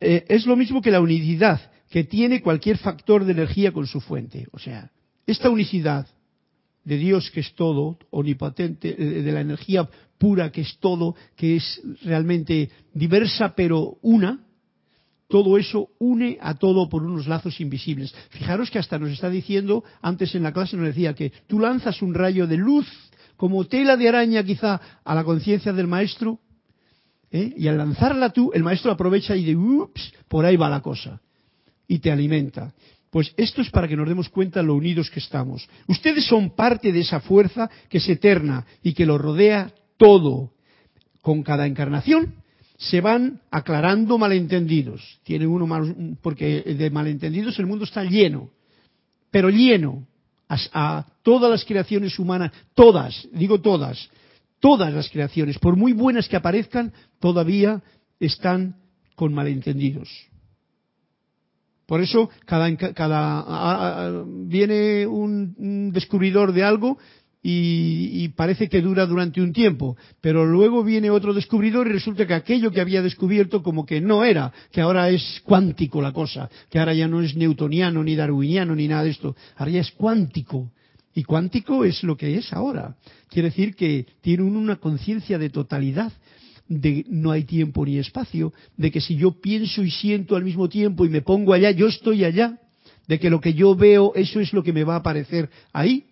Eh, 0.00 0.26
es 0.28 0.44
lo 0.44 0.54
mismo 0.54 0.82
que 0.82 0.90
la 0.90 1.00
unicidad 1.00 1.62
que 1.88 2.04
tiene 2.04 2.42
cualquier 2.42 2.76
factor 2.76 3.24
de 3.24 3.32
energía 3.32 3.72
con 3.72 3.86
su 3.86 4.02
fuente. 4.02 4.46
O 4.52 4.58
sea, 4.58 4.90
esta 5.26 5.48
unicidad 5.48 6.06
de 6.84 6.98
Dios 6.98 7.30
que 7.30 7.40
es 7.40 7.54
todo, 7.54 7.98
omnipotente, 8.10 8.96
eh, 8.98 9.22
de 9.22 9.32
la 9.32 9.40
energía 9.40 9.88
pura 10.18 10.52
que 10.52 10.60
es 10.60 10.76
todo, 10.78 11.16
que 11.36 11.56
es 11.56 11.80
realmente 12.02 12.68
diversa 12.92 13.54
pero 13.54 13.96
una, 14.02 14.44
todo 15.28 15.58
eso 15.58 15.90
une 15.98 16.38
a 16.40 16.54
todo 16.54 16.88
por 16.88 17.04
unos 17.04 17.26
lazos 17.26 17.60
invisibles. 17.60 18.14
Fijaros 18.30 18.70
que 18.70 18.78
hasta 18.78 18.98
nos 18.98 19.10
está 19.10 19.28
diciendo, 19.28 19.84
antes 20.00 20.34
en 20.34 20.42
la 20.42 20.52
clase 20.52 20.76
nos 20.76 20.86
decía 20.86 21.14
que 21.14 21.32
tú 21.46 21.60
lanzas 21.60 22.02
un 22.02 22.14
rayo 22.14 22.46
de 22.46 22.56
luz 22.56 22.86
como 23.36 23.64
tela 23.66 23.96
de 23.96 24.08
araña 24.08 24.42
quizá 24.42 24.80
a 25.04 25.14
la 25.14 25.22
conciencia 25.22 25.72
del 25.72 25.86
maestro, 25.86 26.40
¿eh? 27.30 27.54
y 27.56 27.68
al 27.68 27.78
lanzarla 27.78 28.30
tú, 28.30 28.50
el 28.52 28.64
maestro 28.64 28.90
aprovecha 28.90 29.36
y 29.36 29.44
de, 29.44 29.54
ups, 29.54 30.12
por 30.26 30.44
ahí 30.44 30.56
va 30.56 30.68
la 30.68 30.80
cosa 30.80 31.20
y 31.86 32.00
te 32.00 32.10
alimenta. 32.10 32.74
Pues 33.10 33.32
esto 33.36 33.62
es 33.62 33.70
para 33.70 33.88
que 33.88 33.96
nos 33.96 34.08
demos 34.08 34.28
cuenta 34.28 34.62
lo 34.62 34.74
unidos 34.74 35.10
que 35.10 35.20
estamos. 35.20 35.68
Ustedes 35.86 36.26
son 36.26 36.54
parte 36.54 36.92
de 36.92 37.00
esa 37.00 37.20
fuerza 37.20 37.70
que 37.88 37.98
es 37.98 38.08
eterna 38.08 38.66
y 38.82 38.92
que 38.92 39.06
lo 39.06 39.18
rodea 39.18 39.72
todo. 39.96 40.52
Con 41.20 41.42
cada 41.42 41.66
encarnación 41.66 42.34
se 42.78 43.00
van 43.02 43.40
aclarando 43.50 44.16
malentendidos. 44.16 45.20
Tiene 45.24 45.46
uno 45.46 45.66
más, 45.66 45.86
porque 46.22 46.62
de 46.62 46.90
malentendidos 46.90 47.58
el 47.58 47.66
mundo 47.66 47.84
está 47.84 48.04
lleno, 48.04 48.48
pero 49.30 49.50
lleno 49.50 50.06
a, 50.48 50.56
a 50.72 51.06
todas 51.22 51.50
las 51.50 51.64
creaciones 51.64 52.18
humanas, 52.18 52.52
todas, 52.74 53.28
digo 53.32 53.60
todas, 53.60 54.08
todas 54.60 54.94
las 54.94 55.10
creaciones, 55.10 55.58
por 55.58 55.76
muy 55.76 55.92
buenas 55.92 56.28
que 56.28 56.36
aparezcan, 56.36 56.92
todavía 57.20 57.82
están 58.20 58.76
con 59.16 59.34
malentendidos. 59.34 60.08
Por 61.88 62.02
eso 62.02 62.28
cada, 62.44 62.76
cada 62.76 64.22
viene 64.26 65.06
un, 65.06 65.90
descubridor 65.90 66.52
de 66.52 66.62
algo 66.62 66.98
y, 67.50 68.28
parece 68.36 68.68
que 68.68 68.82
dura 68.82 69.06
durante 69.06 69.40
un 69.40 69.54
tiempo, 69.54 69.96
pero 70.20 70.44
luego 70.44 70.84
viene 70.84 71.08
otro 71.08 71.32
descubridor 71.32 71.86
y 71.86 71.92
resulta 71.92 72.26
que 72.26 72.34
aquello 72.34 72.70
que 72.70 72.80
había 72.80 73.00
descubierto 73.00 73.62
como 73.62 73.86
que 73.86 74.02
no 74.02 74.22
era, 74.22 74.52
que 74.70 74.82
ahora 74.82 75.08
es 75.08 75.40
cuántico 75.44 76.02
la 76.02 76.12
cosa, 76.12 76.50
que 76.70 76.78
ahora 76.78 76.92
ya 76.92 77.08
no 77.08 77.22
es 77.22 77.34
newtoniano 77.36 78.04
ni 78.04 78.16
darwiniano 78.16 78.74
ni 78.74 78.86
nada 78.86 79.04
de 79.04 79.10
esto, 79.10 79.34
ahora 79.56 79.72
ya 79.72 79.80
es 79.80 79.90
cuántico. 79.92 80.70
Y 81.14 81.24
cuántico 81.24 81.84
es 81.84 82.02
lo 82.02 82.16
que 82.16 82.36
es 82.36 82.52
ahora. 82.52 82.96
Quiere 83.28 83.48
decir 83.48 83.74
que 83.74 84.06
tiene 84.20 84.42
una 84.42 84.76
conciencia 84.76 85.38
de 85.38 85.48
totalidad 85.48 86.12
de 86.68 87.06
no 87.08 87.30
hay 87.30 87.44
tiempo 87.44 87.84
ni 87.86 87.98
espacio, 87.98 88.52
de 88.76 88.90
que 88.90 89.00
si 89.00 89.16
yo 89.16 89.40
pienso 89.40 89.82
y 89.82 89.90
siento 89.90 90.36
al 90.36 90.44
mismo 90.44 90.68
tiempo 90.68 91.06
y 91.06 91.08
me 91.08 91.22
pongo 91.22 91.54
allá, 91.54 91.70
yo 91.70 91.86
estoy 91.86 92.24
allá, 92.24 92.58
de 93.06 93.18
que 93.18 93.30
lo 93.30 93.40
que 93.40 93.54
yo 93.54 93.74
veo, 93.74 94.12
eso 94.14 94.38
es 94.38 94.52
lo 94.52 94.62
que 94.62 94.74
me 94.74 94.84
va 94.84 94.94
a 94.94 94.98
aparecer 94.98 95.48
ahí. 95.72 96.04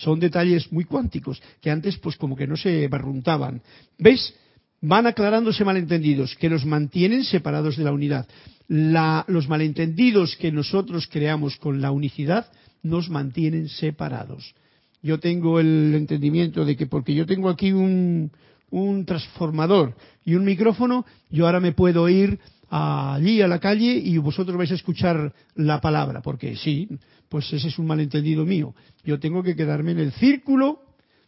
Son 0.00 0.18
detalles 0.18 0.72
muy 0.72 0.84
cuánticos, 0.84 1.42
que 1.60 1.70
antes 1.70 1.98
pues 1.98 2.16
como 2.16 2.36
que 2.36 2.46
no 2.46 2.56
se 2.56 2.88
barruntaban. 2.88 3.60
¿Ves? 3.98 4.34
Van 4.80 5.06
aclarándose 5.06 5.64
malentendidos, 5.64 6.34
que 6.36 6.48
nos 6.48 6.64
mantienen 6.64 7.22
separados 7.24 7.76
de 7.76 7.84
la 7.84 7.92
unidad. 7.92 8.26
los 8.68 9.48
malentendidos 9.48 10.36
que 10.36 10.52
nosotros 10.52 11.06
creamos 11.06 11.56
con 11.56 11.80
la 11.82 11.90
unicidad 11.90 12.50
nos 12.82 13.10
mantienen 13.10 13.68
separados. 13.68 14.54
Yo 15.02 15.18
tengo 15.18 15.60
el 15.60 15.94
entendimiento 15.94 16.64
de 16.64 16.76
que 16.76 16.86
porque 16.86 17.14
yo 17.14 17.26
tengo 17.26 17.50
aquí 17.50 17.72
un, 17.72 18.30
un 18.70 19.04
transformador 19.04 19.96
y 20.24 20.34
un 20.34 20.44
micrófono, 20.44 21.04
yo 21.30 21.46
ahora 21.46 21.60
me 21.60 21.72
puedo 21.72 22.08
ir 22.08 22.38
allí 22.70 23.42
a 23.42 23.48
la 23.48 23.58
calle 23.58 23.92
y 23.92 24.16
vosotros 24.18 24.56
vais 24.56 24.70
a 24.70 24.74
escuchar 24.74 25.34
la 25.56 25.80
palabra, 25.80 26.22
porque 26.22 26.56
sí, 26.56 26.88
pues 27.28 27.52
ese 27.52 27.68
es 27.68 27.78
un 27.78 27.86
malentendido 27.86 28.46
mío. 28.46 28.74
Yo 29.04 29.18
tengo 29.18 29.42
que 29.42 29.56
quedarme 29.56 29.92
en 29.92 29.98
el 29.98 30.12
círculo 30.12 30.80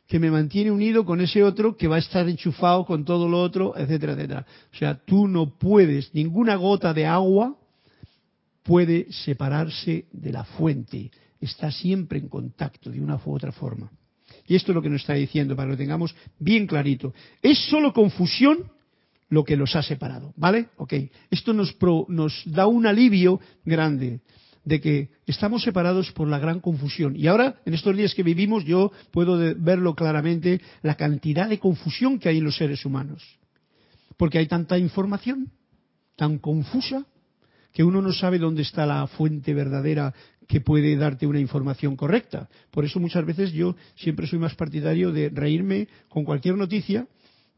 que 0.07 0.19
me 0.19 0.31
mantiene 0.31 0.71
unido 0.71 1.05
con 1.05 1.21
ese 1.21 1.43
otro 1.43 1.77
que 1.77 1.89
va 1.89 1.97
a 1.97 2.01
estar 2.01 2.29
enchufado 2.29 2.85
con 2.85 3.05
todo 3.05 3.29
lo 3.29 3.41
otro, 3.41 3.75
etcétera, 3.77 4.13
etcétera. 4.13 4.47
O 4.73 4.77
sea, 4.77 4.95
tú 5.05 5.27
no 5.27 5.59
puedes, 5.59 6.15
ninguna 6.15 6.55
gota 6.57 6.95
de 6.95 7.07
agua 7.07 7.57
puede 8.63 9.11
separarse 9.11 10.07
de 10.13 10.33
la 10.33 10.45
fuente. 10.45 11.11
Está 11.41 11.73
siempre 11.73 12.19
en 12.19 12.29
contacto 12.29 12.91
de 12.91 13.01
una 13.01 13.21
u 13.25 13.35
otra 13.35 13.51
forma. 13.53 13.91
Y 14.47 14.55
esto 14.55 14.73
es 14.73 14.75
lo 14.75 14.83
que 14.83 14.91
nos 14.91 15.01
está 15.01 15.15
diciendo, 15.15 15.57
para 15.57 15.67
que 15.67 15.73
lo 15.73 15.79
tengamos 15.79 16.15
bien 16.39 16.67
clarito. 16.67 17.13
Es 17.43 17.59
solo 17.69 17.93
confusión 17.93 18.71
lo 19.33 19.45
que 19.45 19.57
los 19.57 19.75
ha 19.77 19.83
separado, 19.83 20.35
¿vale? 20.37 20.69
Ok. 20.77 20.93
Esto 21.31 21.55
nos, 21.55 21.75
nos 22.09 22.43
da 22.45 22.67
un 22.67 22.87
alivio 22.87 23.41
grande 23.65 24.21
de 24.63 24.79
que 24.79 25.09
estamos 25.25 25.63
separados 25.63 26.13
por 26.13 26.29
la 26.29 26.39
gran 26.39 26.61
confusión. 26.61 27.17
Y 27.17 27.29
ahora, 27.29 27.57
en 27.65 27.73
estos 27.73 27.97
días 27.97 28.15
que 28.15 28.23
vivimos, 28.23 28.67
yo 28.67 28.93
puedo 29.11 29.39
verlo 29.57 29.95
claramente, 29.95 30.61
la 30.83 30.97
cantidad 30.97 31.49
de 31.49 31.59
confusión 31.59 32.19
que 32.19 32.29
hay 32.29 32.39
en 32.39 32.45
los 32.45 32.59
seres 32.59 32.85
humanos. 32.85 33.23
Porque 34.19 34.37
hay 34.37 34.49
tanta 34.49 34.77
información, 34.77 35.51
tan 36.15 36.39
confusa, 36.39 37.07
que 37.73 37.85
uno 37.85 38.03
no 38.03 38.13
sabe 38.13 38.39
dónde 38.39 38.61
está 38.61 38.85
la 38.85 39.07
fuente 39.07 39.55
verdadera 39.55 40.13
que 40.47 40.61
puede 40.61 40.95
darte 40.95 41.27
una 41.27 41.41
información 41.41 41.97
correcta. 41.97 42.51
Por 42.71 42.85
eso 42.85 43.01
muchas 43.01 43.25
veces 43.25 43.51
yo 43.53 43.77
siempre 43.95 44.27
soy 44.27 44.39
más 44.39 44.55
partidario 44.57 45.11
de 45.11 45.31
reírme 45.31 45.89
con 46.11 46.25
cualquier 46.25 46.59
noticia, 46.59 47.07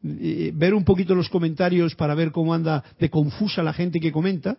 eh, 0.04 0.52
ver 0.54 0.74
un 0.74 0.84
poquito 0.84 1.14
los 1.14 1.28
comentarios 1.28 1.94
para 1.94 2.14
ver 2.14 2.30
cómo 2.30 2.52
anda 2.52 2.84
de 2.98 3.08
confusa 3.08 3.62
la 3.62 3.72
gente 3.72 4.00
que 4.00 4.12
comenta, 4.12 4.58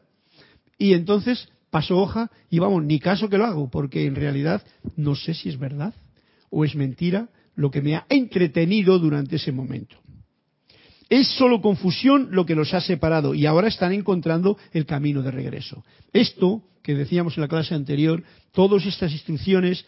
y 0.78 0.94
entonces 0.94 1.50
paso 1.70 1.98
hoja 1.98 2.32
y 2.50 2.60
vamos, 2.60 2.84
ni 2.84 3.00
caso 3.00 3.30
que 3.30 3.38
lo 3.38 3.46
hago, 3.46 3.70
porque 3.70 4.06
en 4.06 4.16
realidad 4.16 4.64
no 4.96 5.16
sé 5.16 5.34
si 5.34 5.50
es 5.50 5.60
verdad 5.60 5.94
o 6.50 6.66
es 6.66 6.76
mentira 6.76 7.30
lo 7.56 7.70
que 7.70 7.82
me 7.82 7.96
ha 7.96 8.06
entretenido 8.10 8.98
durante 9.00 9.36
ese 9.36 9.52
momento. 9.52 9.98
Es 11.10 11.28
solo 11.38 11.62
confusión 11.62 12.30
lo 12.32 12.46
que 12.46 12.56
los 12.56 12.74
ha 12.74 12.82
separado 12.82 13.36
y 13.36 13.46
ahora 13.46 13.68
están 13.68 13.94
encontrando 13.94 14.58
el 14.74 14.86
camino 14.86 15.22
de 15.22 15.32
regreso. 15.32 15.84
Esto 16.12 16.64
que 16.82 16.96
decíamos 16.96 17.38
en 17.38 17.42
la 17.42 17.48
clase 17.48 17.76
anterior, 17.76 18.24
todas 18.52 18.86
estas 18.86 19.12
instrucciones 19.12 19.86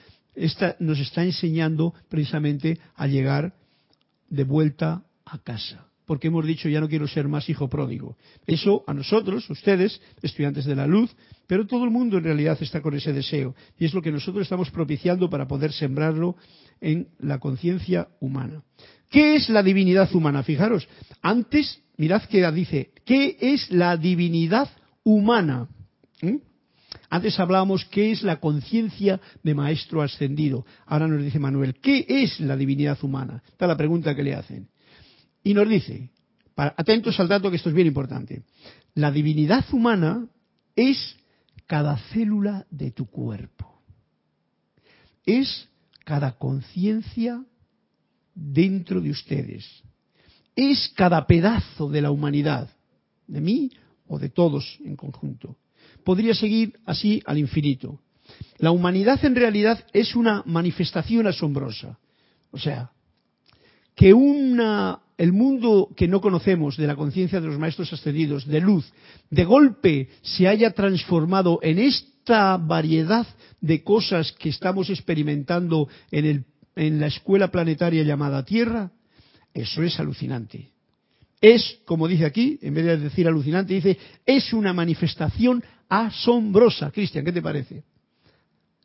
nos 0.79 0.99
está 0.99 1.23
enseñando 1.23 1.93
precisamente 2.09 2.79
a 2.95 3.07
llegar 3.07 3.53
de 4.29 4.43
vuelta 4.43 5.06
a 5.29 5.37
casa. 5.39 5.87
Porque 6.05 6.27
hemos 6.27 6.45
dicho, 6.45 6.69
ya 6.69 6.79
no 6.79 6.87
quiero 6.87 7.05
ser 7.05 7.27
más 7.27 7.49
hijo 7.49 7.69
pródigo. 7.69 8.15
Eso 8.45 8.83
a 8.87 8.93
nosotros, 8.93 9.49
ustedes, 9.49 10.01
estudiantes 10.21 10.63
de 10.63 10.75
la 10.75 10.87
luz, 10.87 11.13
pero 11.47 11.67
todo 11.67 11.83
el 11.83 11.91
mundo 11.91 12.17
en 12.17 12.23
realidad 12.23 12.57
está 12.61 12.81
con 12.81 12.93
ese 12.95 13.11
deseo. 13.11 13.55
Y 13.77 13.85
es 13.85 13.93
lo 13.93 14.01
que 14.01 14.11
nosotros 14.11 14.43
estamos 14.43 14.71
propiciando 14.71 15.29
para 15.29 15.47
poder 15.47 15.73
sembrarlo 15.73 16.37
en 16.79 17.09
la 17.19 17.39
conciencia 17.39 18.07
humana. 18.21 18.63
¿Qué 19.09 19.35
es 19.35 19.49
la 19.49 19.63
divinidad 19.63 20.13
humana? 20.15 20.43
Fijaros, 20.43 20.87
antes, 21.21 21.81
mirad 21.97 22.23
que 22.23 22.49
dice, 22.53 22.91
¿qué 23.03 23.37
es 23.39 23.69
la 23.69 23.97
divinidad 23.97 24.69
humana? 25.03 25.67
¿Mm? 26.21 26.37
Antes 27.09 27.39
hablábamos 27.39 27.85
qué 27.85 28.11
es 28.11 28.23
la 28.23 28.39
conciencia 28.39 29.19
de 29.43 29.53
maestro 29.55 30.01
ascendido. 30.01 30.65
Ahora 30.85 31.07
nos 31.07 31.21
dice 31.21 31.39
Manuel, 31.39 31.75
¿qué 31.81 32.05
es 32.07 32.39
la 32.39 32.55
divinidad 32.57 32.97
humana? 33.01 33.43
Está 33.47 33.67
la 33.67 33.77
pregunta 33.77 34.15
que 34.15 34.23
le 34.23 34.33
hacen. 34.33 34.67
Y 35.43 35.53
nos 35.53 35.67
dice, 35.67 36.11
atentos 36.55 37.19
al 37.19 37.27
dato 37.27 37.49
que 37.49 37.57
esto 37.57 37.69
es 37.69 37.75
bien 37.75 37.87
importante, 37.87 38.43
la 38.95 39.11
divinidad 39.11 39.65
humana 39.71 40.27
es 40.75 41.15
cada 41.65 41.97
célula 42.11 42.65
de 42.69 42.91
tu 42.91 43.05
cuerpo. 43.05 43.81
Es 45.25 45.69
cada 46.05 46.37
conciencia 46.37 47.43
dentro 48.33 49.01
de 49.01 49.11
ustedes. 49.11 49.65
Es 50.55 50.91
cada 50.95 51.27
pedazo 51.27 51.89
de 51.89 52.01
la 52.01 52.11
humanidad, 52.11 52.69
de 53.27 53.41
mí 53.41 53.71
o 54.07 54.17
de 54.17 54.29
todos 54.29 54.79
en 54.83 54.95
conjunto 54.95 55.57
podría 56.07 56.33
seguir 56.33 56.79
así 56.85 57.21
al 57.25 57.37
infinito. 57.37 57.99
La 58.59 58.71
humanidad 58.71 59.25
en 59.25 59.35
realidad 59.35 59.85
es 59.91 60.15
una 60.15 60.41
manifestación 60.45 61.27
asombrosa. 61.27 61.99
O 62.51 62.57
sea, 62.57 62.91
que 63.93 64.13
una, 64.13 65.01
el 65.17 65.33
mundo 65.33 65.89
que 65.95 66.07
no 66.07 66.21
conocemos 66.21 66.77
de 66.77 66.87
la 66.87 66.95
conciencia 66.95 67.41
de 67.41 67.47
los 67.47 67.57
maestros 67.57 67.91
ascendidos, 67.91 68.45
de 68.45 68.61
luz, 68.61 68.91
de 69.29 69.45
golpe 69.45 70.09
se 70.21 70.47
haya 70.47 70.71
transformado 70.71 71.59
en 71.63 71.79
esta 71.79 72.57
variedad 72.57 73.25
de 73.59 73.83
cosas 73.83 74.31
que 74.33 74.49
estamos 74.49 74.89
experimentando 74.89 75.89
en, 76.11 76.45
la 76.75 77.07
escuela 77.07 77.49
planetaria 77.49 78.03
llamada 78.03 78.45
Tierra, 78.45 78.91
eso 79.53 79.81
es 79.81 79.99
alucinante. 79.99 80.69
Es, 81.41 81.79
como 81.85 82.07
dice 82.07 82.25
aquí, 82.25 82.59
en 82.61 82.75
vez 82.75 82.85
de 82.85 82.97
decir 82.97 83.27
alucinante, 83.27 83.73
dice, 83.73 83.97
es 84.25 84.53
una 84.53 84.73
manifestación 84.73 85.63
asombrosa. 85.89 86.91
Cristian, 86.91 87.25
¿qué 87.25 87.31
te 87.31 87.41
parece? 87.41 87.83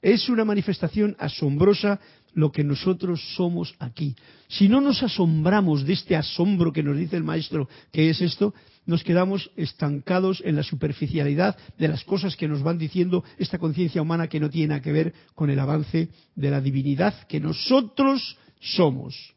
Es 0.03 0.29
una 0.29 0.45
manifestación 0.45 1.17
asombrosa 1.19 2.01
lo 2.35 2.51
que 2.51 2.65
nosotros 2.65 3.23
somos 3.37 3.75
aquí. 3.79 4.17
Si 4.49 4.69
no 4.69 4.81
nos 4.81 5.03
asombramos 5.03 5.87
de 5.87 5.93
este 5.93 6.17
asombro 6.17 6.73
que 6.73 6.83
nos 6.83 6.97
dice 6.97 7.17
el 7.17 7.25
maestro 7.25 7.69
que 7.93 8.11
es 8.11 8.21
esto, 8.21 8.53
nos 8.85 9.05
quedamos 9.05 9.51
estancados 9.57 10.43
en 10.45 10.57
la 10.57 10.65
superficialidad 10.65 11.57
de 11.79 11.89
las 11.89 12.03
cosas 12.05 12.37
que 12.37 12.49
nos 12.49 12.63
van 12.63 12.79
diciendo 12.79 13.23
esta 13.39 13.59
conciencia 13.59 14.03
humana 14.03 14.29
que 14.29 14.41
no 14.41 14.51
tiene 14.51 14.69
nada 14.69 14.83
que 14.83 14.93
ver 14.93 15.15
con 15.35 15.51
el 15.51 15.59
avance 15.59 16.09
de 16.35 16.51
la 16.51 16.61
divinidad 16.61 17.27
que 17.29 17.39
nosotros 17.39 18.37
somos. 18.61 19.35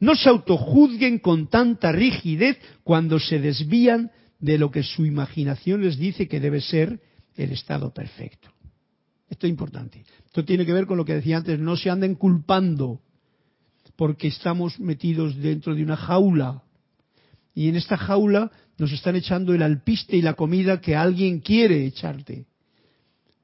No 0.00 0.16
se 0.16 0.28
autojuzguen 0.28 1.20
con 1.20 1.46
tanta 1.46 1.92
rigidez 1.92 2.58
cuando 2.82 3.20
se 3.20 3.38
desvían 3.38 4.10
de 4.40 4.58
lo 4.58 4.72
que 4.72 4.82
su 4.82 5.06
imaginación 5.06 5.82
les 5.82 5.96
dice 5.96 6.26
que 6.26 6.40
debe 6.40 6.60
ser 6.60 7.00
el 7.36 7.52
estado 7.52 7.94
perfecto. 7.94 8.51
Esto 9.32 9.46
es 9.46 9.50
importante. 9.50 10.04
Esto 10.26 10.44
tiene 10.44 10.66
que 10.66 10.74
ver 10.74 10.84
con 10.84 10.98
lo 10.98 11.06
que 11.06 11.14
decía 11.14 11.38
antes, 11.38 11.58
no 11.58 11.74
se 11.74 11.88
anden 11.88 12.16
culpando 12.16 13.00
porque 13.96 14.28
estamos 14.28 14.78
metidos 14.78 15.34
dentro 15.36 15.74
de 15.74 15.82
una 15.82 15.96
jaula. 15.96 16.62
Y 17.54 17.70
en 17.70 17.76
esta 17.76 17.96
jaula 17.96 18.52
nos 18.76 18.92
están 18.92 19.16
echando 19.16 19.54
el 19.54 19.62
alpiste 19.62 20.18
y 20.18 20.22
la 20.22 20.34
comida 20.34 20.82
que 20.82 20.96
alguien 20.96 21.40
quiere 21.40 21.86
echarte. 21.86 22.44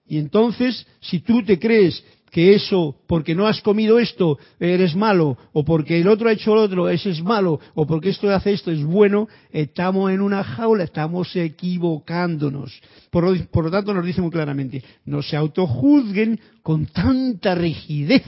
Y 0.06 0.18
entonces, 0.18 0.86
si 1.00 1.20
tú 1.20 1.42
te 1.42 1.58
crees 1.58 2.04
que 2.30 2.54
eso, 2.54 2.96
porque 3.06 3.34
no 3.34 3.46
has 3.46 3.60
comido 3.60 3.98
esto, 3.98 4.38
eres 4.60 4.94
malo, 4.94 5.36
o 5.52 5.64
porque 5.64 6.00
el 6.00 6.08
otro 6.08 6.28
ha 6.28 6.32
hecho 6.32 6.54
lo 6.54 6.62
otro, 6.62 6.88
ese 6.88 7.10
es 7.10 7.22
malo, 7.22 7.60
o 7.74 7.86
porque 7.86 8.10
esto 8.10 8.30
hace 8.30 8.52
esto, 8.52 8.70
es 8.70 8.82
bueno, 8.84 9.28
estamos 9.50 10.10
en 10.10 10.20
una 10.20 10.44
jaula, 10.44 10.84
estamos 10.84 11.34
equivocándonos. 11.36 12.80
Por 13.10 13.24
lo, 13.24 13.46
por 13.46 13.64
lo 13.64 13.70
tanto, 13.70 13.94
nos 13.94 14.04
dice 14.04 14.20
muy 14.20 14.30
claramente, 14.30 14.82
no 15.04 15.22
se 15.22 15.36
autojuzguen 15.36 16.38
con 16.62 16.86
tanta 16.86 17.54
rigidez 17.54 18.24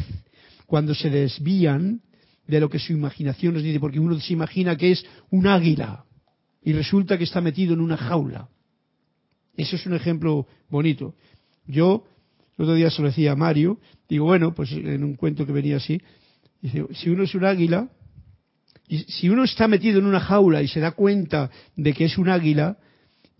cuando 0.66 0.94
se 0.94 1.10
desvían 1.10 2.00
de 2.46 2.60
lo 2.60 2.68
que 2.68 2.78
su 2.78 2.92
imaginación 2.92 3.54
nos 3.54 3.62
dice, 3.62 3.80
porque 3.80 4.00
uno 4.00 4.18
se 4.18 4.32
imagina 4.32 4.76
que 4.76 4.92
es 4.92 5.04
un 5.30 5.46
águila 5.46 6.04
y 6.62 6.72
resulta 6.72 7.16
que 7.16 7.24
está 7.24 7.40
metido 7.40 7.74
en 7.74 7.80
una 7.80 7.96
jaula. 7.96 8.48
Eso 9.56 9.76
es 9.76 9.86
un 9.86 9.94
ejemplo 9.94 10.46
bonito. 10.68 11.14
Yo 11.66 12.04
el 12.60 12.64
otro 12.64 12.74
día 12.74 12.90
se 12.90 13.00
lo 13.00 13.08
decía 13.08 13.32
a 13.32 13.36
Mario, 13.36 13.78
digo, 14.06 14.26
bueno, 14.26 14.54
pues 14.54 14.70
en 14.72 15.02
un 15.02 15.14
cuento 15.14 15.46
que 15.46 15.52
venía 15.52 15.76
así, 15.76 15.98
dice, 16.60 16.84
si 16.92 17.08
uno 17.08 17.22
es 17.22 17.34
un 17.34 17.46
águila, 17.46 17.88
y 18.86 18.98
si 18.98 19.30
uno 19.30 19.44
está 19.44 19.66
metido 19.66 19.98
en 19.98 20.04
una 20.04 20.20
jaula 20.20 20.60
y 20.60 20.68
se 20.68 20.78
da 20.78 20.90
cuenta 20.90 21.50
de 21.76 21.94
que 21.94 22.04
es 22.04 22.18
un 22.18 22.28
águila, 22.28 22.76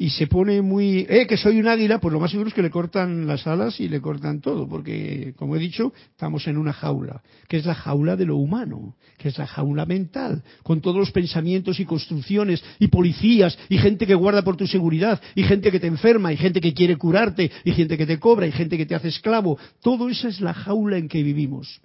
y 0.01 0.09
se 0.09 0.29
pone 0.29 0.63
muy, 0.63 1.07
eh, 1.11 1.27
que 1.27 1.37
soy 1.37 1.61
un 1.61 1.69
águila, 1.69 2.01
pues 2.01 2.11
lo 2.11 2.21
más 2.21 2.31
seguro 2.31 2.49
es 2.49 2.55
que 2.55 2.63
le 2.63 2.71
cortan 2.71 3.27
las 3.27 3.47
alas 3.47 3.79
y 3.81 3.89
le 3.91 4.01
cortan 4.01 4.41
todo, 4.41 4.67
porque, 4.67 5.35
como 5.37 5.57
he 5.57 5.59
dicho, 5.59 5.93
estamos 6.13 6.47
en 6.47 6.57
una 6.57 6.73
jaula, 6.73 7.21
que 7.49 7.59
es 7.59 7.67
la 7.67 7.75
jaula 7.75 8.17
de 8.17 8.25
lo 8.25 8.37
humano, 8.37 8.97
que 9.19 9.29
es 9.29 9.37
la 9.37 9.47
jaula 9.47 9.85
mental, 9.85 10.43
con 10.63 10.81
todos 10.81 10.97
los 10.97 11.11
pensamientos 11.11 11.81
y 11.81 11.85
construcciones 11.85 12.65
y 12.79 12.89
policías 12.89 13.59
y 13.69 13.77
gente 13.77 14.07
que 14.07 14.15
guarda 14.15 14.41
por 14.41 14.57
tu 14.57 14.67
seguridad 14.67 15.21
y 15.35 15.43
gente 15.43 15.71
que 15.71 15.79
te 15.79 15.89
enferma 15.89 16.33
y 16.33 16.39
gente 16.39 16.63
que 16.63 16.73
quiere 16.73 16.97
curarte 16.97 17.51
y 17.63 17.73
gente 17.73 17.99
que 17.99 18.07
te 18.07 18.19
cobra 18.19 18.47
y 18.47 18.53
gente 18.53 18.79
que 18.79 18.87
te 18.87 18.95
hace 18.95 19.09
esclavo. 19.09 19.59
Todo 19.83 20.09
esa 20.09 20.29
es 20.29 20.41
la 20.41 20.55
jaula 20.55 20.97
en 20.97 21.09
que 21.09 21.23
vivimos. 21.23 21.83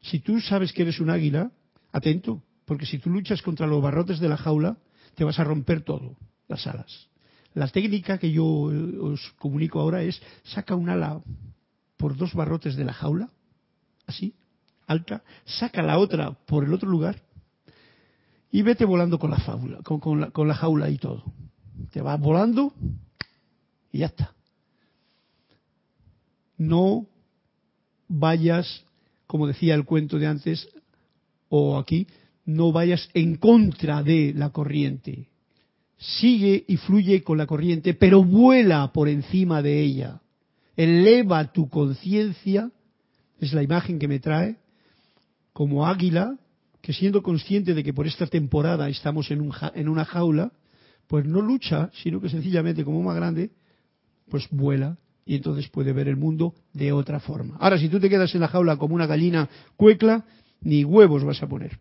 Si 0.00 0.20
tú 0.20 0.40
sabes 0.40 0.72
que 0.72 0.80
eres 0.80 1.00
un 1.00 1.10
águila, 1.10 1.50
atento, 1.92 2.42
porque 2.64 2.86
si 2.86 2.96
tú 2.96 3.10
luchas 3.10 3.42
contra 3.42 3.66
los 3.66 3.82
barrotes 3.82 4.20
de 4.20 4.28
la 4.30 4.38
jaula, 4.38 4.78
te 5.16 5.24
vas 5.24 5.38
a 5.38 5.44
romper 5.44 5.82
todo, 5.82 6.16
las 6.48 6.66
alas. 6.66 7.10
La 7.56 7.68
técnica 7.68 8.18
que 8.18 8.30
yo 8.30 8.44
os 8.44 9.32
comunico 9.38 9.80
ahora 9.80 10.02
es 10.02 10.20
saca 10.44 10.76
un 10.76 10.90
ala 10.90 11.22
por 11.96 12.14
dos 12.14 12.34
barrotes 12.34 12.76
de 12.76 12.84
la 12.84 12.92
jaula, 12.92 13.30
así, 14.06 14.34
alta, 14.86 15.24
saca 15.46 15.80
la 15.80 15.96
otra 15.96 16.32
por 16.32 16.64
el 16.64 16.74
otro 16.74 16.86
lugar 16.86 17.22
y 18.52 18.60
vete 18.60 18.84
volando 18.84 19.18
con 19.18 19.30
la, 19.30 19.38
jaula, 19.38 19.78
con, 19.82 20.20
la, 20.20 20.30
con 20.32 20.48
la 20.48 20.54
jaula 20.54 20.90
y 20.90 20.98
todo. 20.98 21.24
Te 21.92 22.02
vas 22.02 22.20
volando 22.20 22.74
y 23.90 24.00
ya 24.00 24.06
está. 24.06 24.34
No 26.58 27.06
vayas, 28.06 28.84
como 29.26 29.46
decía 29.46 29.74
el 29.74 29.86
cuento 29.86 30.18
de 30.18 30.26
antes, 30.26 30.68
o 31.48 31.78
aquí, 31.78 32.06
no 32.44 32.70
vayas 32.70 33.08
en 33.14 33.36
contra 33.36 34.02
de 34.02 34.34
la 34.36 34.50
corriente 34.50 35.30
sigue 35.98 36.64
y 36.66 36.76
fluye 36.76 37.22
con 37.22 37.38
la 37.38 37.46
corriente, 37.46 37.94
pero 37.94 38.22
vuela 38.22 38.92
por 38.92 39.08
encima 39.08 39.62
de 39.62 39.80
ella. 39.80 40.20
Eleva 40.76 41.52
tu 41.52 41.68
conciencia, 41.68 42.70
es 43.40 43.52
la 43.52 43.62
imagen 43.62 43.98
que 43.98 44.08
me 44.08 44.20
trae, 44.20 44.56
como 45.52 45.86
águila, 45.86 46.36
que 46.82 46.92
siendo 46.92 47.22
consciente 47.22 47.74
de 47.74 47.82
que 47.82 47.94
por 47.94 48.06
esta 48.06 48.26
temporada 48.26 48.88
estamos 48.88 49.30
en, 49.30 49.50
en 49.74 49.88
una 49.88 50.04
jaula, 50.04 50.52
pues 51.06 51.24
no 51.24 51.40
lucha, 51.40 51.90
sino 52.02 52.20
que 52.20 52.28
sencillamente 52.28 52.84
como 52.84 53.02
más 53.02 53.16
grande, 53.16 53.50
pues 54.28 54.46
vuela 54.50 54.98
y 55.24 55.34
entonces 55.34 55.68
puede 55.68 55.92
ver 55.92 56.08
el 56.08 56.16
mundo 56.16 56.54
de 56.72 56.92
otra 56.92 57.20
forma. 57.20 57.56
Ahora, 57.58 57.78
si 57.78 57.88
tú 57.88 57.98
te 57.98 58.08
quedas 58.08 58.34
en 58.34 58.40
la 58.40 58.48
jaula 58.48 58.76
como 58.76 58.94
una 58.94 59.06
gallina 59.06 59.48
cuecla, 59.76 60.24
ni 60.60 60.84
huevos 60.84 61.24
vas 61.24 61.42
a 61.42 61.48
poner. 61.48 61.78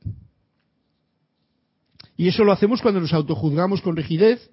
Y 2.17 2.27
eso 2.27 2.43
lo 2.43 2.51
hacemos 2.51 2.81
cuando 2.81 3.01
nos 3.01 3.13
autojuzgamos 3.13 3.81
con 3.81 3.95
rigidez 3.95 4.49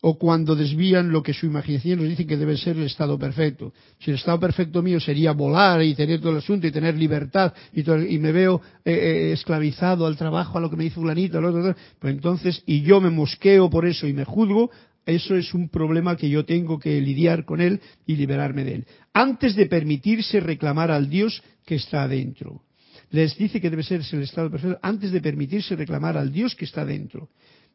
o 0.00 0.16
cuando 0.16 0.54
desvían 0.54 1.10
lo 1.10 1.22
que 1.22 1.34
su 1.34 1.46
imaginación 1.46 1.98
nos 1.98 2.08
dice 2.08 2.26
que 2.26 2.36
debe 2.36 2.56
ser 2.56 2.76
el 2.76 2.84
estado 2.84 3.18
perfecto. 3.18 3.72
Si 3.98 4.10
el 4.10 4.16
estado 4.16 4.38
perfecto 4.38 4.80
mío 4.80 5.00
sería 5.00 5.32
volar 5.32 5.82
y 5.82 5.94
tener 5.94 6.20
todo 6.20 6.32
el 6.32 6.38
asunto 6.38 6.66
y 6.66 6.70
tener 6.70 6.96
libertad 6.96 7.52
y, 7.72 7.82
me 8.18 8.32
veo 8.32 8.60
eh, 8.84 8.92
eh, 8.92 9.32
esclavizado 9.32 10.06
al 10.06 10.16
trabajo, 10.16 10.56
a 10.56 10.60
lo 10.60 10.70
que 10.70 10.76
me 10.76 10.84
dice 10.84 10.96
fulanito, 10.96 11.38
al 11.38 11.46
otro, 11.46 11.74
pues 11.98 12.14
entonces, 12.14 12.62
y 12.64 12.82
yo 12.82 13.00
me 13.00 13.10
mosqueo 13.10 13.68
por 13.68 13.86
eso 13.86 14.06
y 14.06 14.12
me 14.12 14.24
juzgo, 14.24 14.70
eso 15.04 15.34
es 15.34 15.52
un 15.52 15.68
problema 15.68 16.16
que 16.16 16.28
yo 16.28 16.44
tengo 16.44 16.78
que 16.78 17.00
lidiar 17.00 17.44
con 17.44 17.60
él 17.60 17.80
y 18.06 18.14
liberarme 18.14 18.62
de 18.62 18.74
él. 18.74 18.86
Antes 19.12 19.56
de 19.56 19.66
permitirse 19.66 20.38
reclamar 20.38 20.90
al 20.90 21.08
Dios 21.08 21.42
que 21.66 21.74
está 21.74 22.02
adentro 22.04 22.62
les 23.10 23.36
dice 23.36 23.60
que 23.60 23.70
debe 23.70 23.82
ser 23.82 24.02
el 24.12 24.22
estado 24.22 24.50
perfecto 24.50 24.78
antes 24.82 25.12
de 25.12 25.20
permitirse 25.20 25.76
reclamar 25.76 26.16
al 26.16 26.32
Dios 26.32 26.54
que 26.54 26.64
está 26.64 26.84
dentro. 26.84 27.30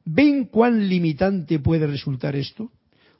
¿Ven 0.05 0.45
cuán 0.45 0.87
limitante 0.89 1.59
puede 1.59 1.87
resultar 1.87 2.35
esto? 2.35 2.71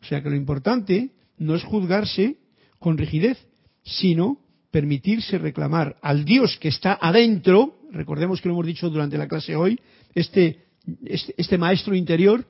O 0.01 0.05
sea 0.05 0.21
que 0.21 0.29
lo 0.29 0.35
importante 0.35 1.11
no 1.37 1.55
es 1.55 1.63
juzgarse 1.63 2.37
con 2.79 2.97
rigidez, 2.97 3.37
sino 3.83 4.39
permitirse 4.69 5.37
reclamar 5.37 5.97
al 6.01 6.25
Dios 6.25 6.57
que 6.59 6.67
está 6.67 6.97
adentro, 6.99 7.79
recordemos 7.91 8.41
que 8.41 8.49
lo 8.49 8.55
hemos 8.55 8.65
dicho 8.65 8.89
durante 8.89 9.17
la 9.17 9.27
clase 9.27 9.55
hoy, 9.55 9.79
este, 10.13 10.65
este, 11.05 11.33
este 11.37 11.57
maestro 11.57 11.95
interior, 11.95 12.45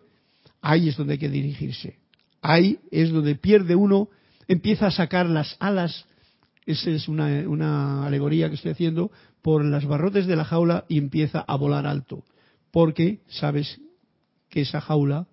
ahí 0.61 0.89
es 0.89 0.97
donde 0.97 1.13
hay 1.13 1.19
que 1.19 1.29
dirigirse. 1.29 1.97
Ahí 2.41 2.79
es 2.91 3.11
donde 3.11 3.35
pierde 3.35 3.75
uno, 3.75 4.09
empieza 4.47 4.87
a 4.87 4.91
sacar 4.91 5.29
las 5.29 5.55
alas 5.59 6.05
esa 6.65 6.89
es 6.91 7.07
una, 7.07 8.05
alegoría 8.05 8.49
que 8.49 8.55
estoy 8.55 8.71
haciendo 8.71 9.11
por 9.41 9.65
las 9.65 9.85
barrotes 9.85 10.27
de 10.27 10.35
la 10.35 10.45
jaula 10.45 10.85
y 10.87 10.97
empieza 10.97 11.39
a 11.39 11.55
volar 11.55 11.85
alto. 11.85 12.23
Porque 12.71 13.21
sabes 13.27 13.81
que 14.49 14.61
esa 14.61 14.81
jaula 14.81 15.27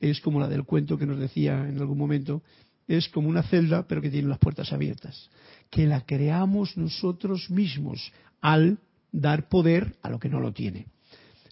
es 0.00 0.20
como 0.20 0.40
la 0.40 0.48
del 0.48 0.64
cuento 0.64 0.98
que 0.98 1.06
nos 1.06 1.18
decía 1.18 1.68
en 1.68 1.78
algún 1.78 1.98
momento, 1.98 2.42
es 2.88 3.08
como 3.08 3.28
una 3.28 3.42
celda 3.42 3.86
pero 3.86 4.00
que 4.00 4.10
tiene 4.10 4.28
las 4.28 4.38
puertas 4.38 4.72
abiertas. 4.72 5.30
Que 5.70 5.86
la 5.86 6.04
creamos 6.06 6.76
nosotros 6.76 7.50
mismos 7.50 8.12
al 8.40 8.78
dar 9.12 9.48
poder 9.48 9.96
a 10.02 10.10
lo 10.10 10.18
que 10.18 10.28
no 10.28 10.40
lo 10.40 10.52
tiene. 10.52 10.86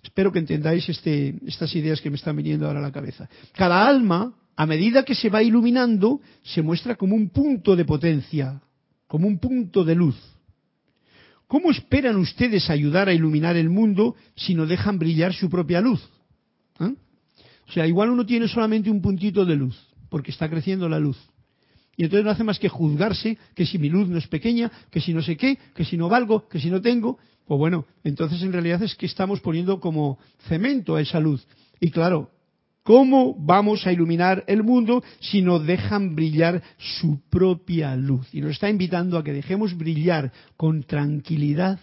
Espero 0.03 0.33
que 0.33 0.39
entendáis 0.39 0.89
este, 0.89 1.37
estas 1.47 1.75
ideas 1.77 2.01
que 2.01 2.09
me 2.09 2.16
están 2.16 2.37
viniendo 2.37 2.66
ahora 2.66 2.81
a 2.81 2.83
la 2.83 2.93
cabeza. 2.93 3.29
Cada 3.53 3.87
alma, 3.87 4.35
a 4.57 4.64
medida 4.64 5.05
que 5.05 5.14
se 5.14 5.29
va 5.29 5.43
iluminando, 5.43 6.23
se 6.43 6.62
muestra 6.62 6.97
como 6.97 7.14
un 7.14 7.29
punto 7.29 7.77
de 7.77 7.85
potencia 7.85 8.62
como 9.11 9.27
un 9.27 9.41
punto 9.41 9.83
de 9.83 9.97
luz. 9.97 10.15
¿Cómo 11.49 11.73
esperan 11.73 12.15
ustedes 12.15 12.71
ayudar 12.71 13.09
a 13.09 13.13
iluminar 13.13 13.57
el 13.57 13.69
mundo 13.69 14.15
si 14.37 14.55
no 14.55 14.67
dejan 14.67 15.01
brillar 15.01 15.35
su 15.35 15.51
propia 15.51 15.81
luz? 15.81 16.01
¿Ah? 16.79 16.93
O 17.69 17.73
sea, 17.73 17.89
igual 17.89 18.11
uno 18.11 18.25
tiene 18.25 18.47
solamente 18.47 18.89
un 18.89 19.03
puntito 19.03 19.45
de 19.45 19.57
luz, 19.57 19.77
porque 20.11 20.31
está 20.31 20.49
creciendo 20.49 20.89
la 20.89 21.01
luz. 21.01 21.19
Y 21.97 22.05
entonces 22.05 22.25
no 22.25 22.31
hace 22.31 22.45
más 22.45 22.61
que 22.61 22.69
juzgarse 22.69 23.37
que 23.57 23.67
si 23.67 23.81
mi 23.81 23.89
luz 23.89 24.09
no 24.09 24.17
es 24.17 24.29
pequeña, 24.29 24.71
que 24.93 25.01
si 25.01 25.13
no 25.13 25.23
sé 25.23 25.37
qué, 25.37 25.59
que 25.75 25.85
si 25.85 25.97
no 25.97 26.09
valgo, 26.09 26.47
que 26.49 26.61
si 26.61 26.71
no 26.71 26.81
tengo. 26.81 27.19
Pues 27.49 27.59
bueno, 27.59 27.87
entonces 28.05 28.41
en 28.43 28.53
realidad 28.53 28.81
es 28.85 28.95
que 28.95 29.07
estamos 29.07 29.41
poniendo 29.41 29.81
como 29.81 30.21
cemento 30.47 30.95
a 30.95 31.01
esa 31.01 31.19
luz. 31.19 31.45
Y 31.81 31.91
claro, 31.91 32.31
¿Cómo 32.83 33.37
vamos 33.39 33.87
a 33.87 33.93
iluminar 33.93 34.43
el 34.47 34.62
mundo 34.62 35.03
si 35.20 35.43
no 35.43 35.59
dejan 35.59 36.14
brillar 36.14 36.62
su 36.78 37.20
propia 37.28 37.95
luz? 37.95 38.26
Y 38.33 38.41
nos 38.41 38.53
está 38.53 38.70
invitando 38.70 39.18
a 39.18 39.24
que 39.24 39.33
dejemos 39.33 39.76
brillar 39.76 40.33
con 40.57 40.83
tranquilidad 40.85 41.78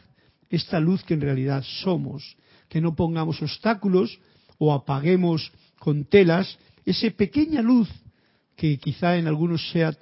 esta 0.49 0.79
luz 0.79 1.03
que 1.03 1.13
en 1.13 1.21
realidad 1.21 1.63
somos, 1.83 2.37
que 2.67 2.81
no 2.81 2.95
pongamos 2.95 3.41
obstáculos 3.41 4.19
o 4.57 4.73
apaguemos 4.73 5.51
con 5.77 6.05
telas 6.05 6.57
esa 6.85 7.09
pequeña 7.11 7.61
luz 7.61 7.89
que 8.55 8.77
quizá 8.79 9.17
en 9.17 9.27
algunos 9.27 9.69
sea 9.71 9.95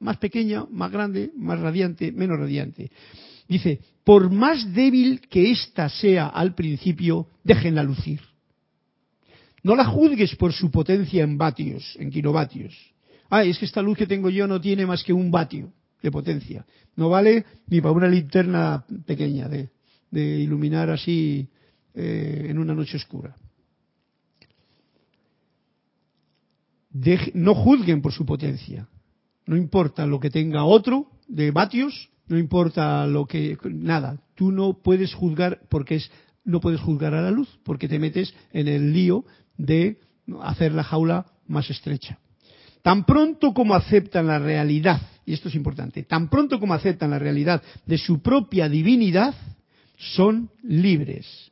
más 0.00 0.16
pequeña, 0.16 0.64
más 0.70 0.90
grande, 0.90 1.30
más 1.36 1.60
radiante, 1.60 2.12
menos 2.12 2.38
radiante. 2.38 2.90
Dice, 3.48 3.80
por 4.04 4.30
más 4.30 4.72
débil 4.72 5.20
que 5.28 5.50
ésta 5.50 5.88
sea 5.88 6.28
al 6.28 6.54
principio, 6.54 7.28
déjenla 7.44 7.82
lucir. 7.82 8.20
No 9.62 9.74
la 9.74 9.84
juzgues 9.84 10.36
por 10.36 10.52
su 10.52 10.70
potencia 10.70 11.22
en 11.24 11.36
vatios, 11.36 11.96
en 11.98 12.10
kilovatios. 12.10 12.74
Ah, 13.30 13.44
es 13.44 13.58
que 13.58 13.64
esta 13.64 13.82
luz 13.82 13.98
que 13.98 14.06
tengo 14.06 14.30
yo 14.30 14.46
no 14.46 14.60
tiene 14.60 14.86
más 14.86 15.02
que 15.04 15.12
un 15.12 15.30
vatio 15.30 15.72
de 16.02 16.10
potencia. 16.10 16.64
No 16.96 17.08
vale 17.08 17.44
ni 17.66 17.80
para 17.80 17.92
una 17.92 18.08
linterna 18.08 18.84
pequeña 19.06 19.48
de, 19.48 19.70
iluminar 20.12 20.90
así 20.90 21.48
eh, 21.94 22.46
en 22.48 22.58
una 22.58 22.74
noche 22.74 22.96
oscura. 22.96 23.36
no 27.34 27.54
juzguen 27.54 28.00
por 28.00 28.12
su 28.12 28.24
potencia. 28.24 28.88
No 29.46 29.56
importa 29.56 30.06
lo 30.06 30.20
que 30.20 30.30
tenga 30.30 30.64
otro 30.64 31.10
de 31.26 31.50
vatios, 31.50 32.10
no 32.26 32.38
importa 32.38 33.06
lo 33.06 33.26
que 33.26 33.56
nada. 33.64 34.20
Tú 34.34 34.50
no 34.52 34.82
puedes 34.82 35.14
juzgar 35.14 35.60
porque 35.68 35.96
es 35.96 36.10
no 36.44 36.60
puedes 36.60 36.80
juzgar 36.80 37.14
a 37.14 37.20
la 37.20 37.30
luz 37.30 37.60
porque 37.62 37.88
te 37.88 37.98
metes 37.98 38.34
en 38.52 38.68
el 38.68 38.92
lío 38.92 39.24
de 39.58 39.98
hacer 40.40 40.72
la 40.72 40.84
jaula 40.84 41.26
más 41.46 41.68
estrecha. 41.68 42.18
Tan 42.82 43.04
pronto 43.04 43.52
como 43.52 43.74
aceptan 43.74 44.26
la 44.26 44.38
realidad, 44.38 45.00
y 45.26 45.34
esto 45.34 45.48
es 45.48 45.54
importante, 45.54 46.04
tan 46.04 46.30
pronto 46.30 46.58
como 46.58 46.72
aceptan 46.72 47.10
la 47.10 47.18
realidad 47.18 47.62
de 47.84 47.98
su 47.98 48.22
propia 48.22 48.68
divinidad, 48.68 49.34
son 49.98 50.48
libres, 50.62 51.50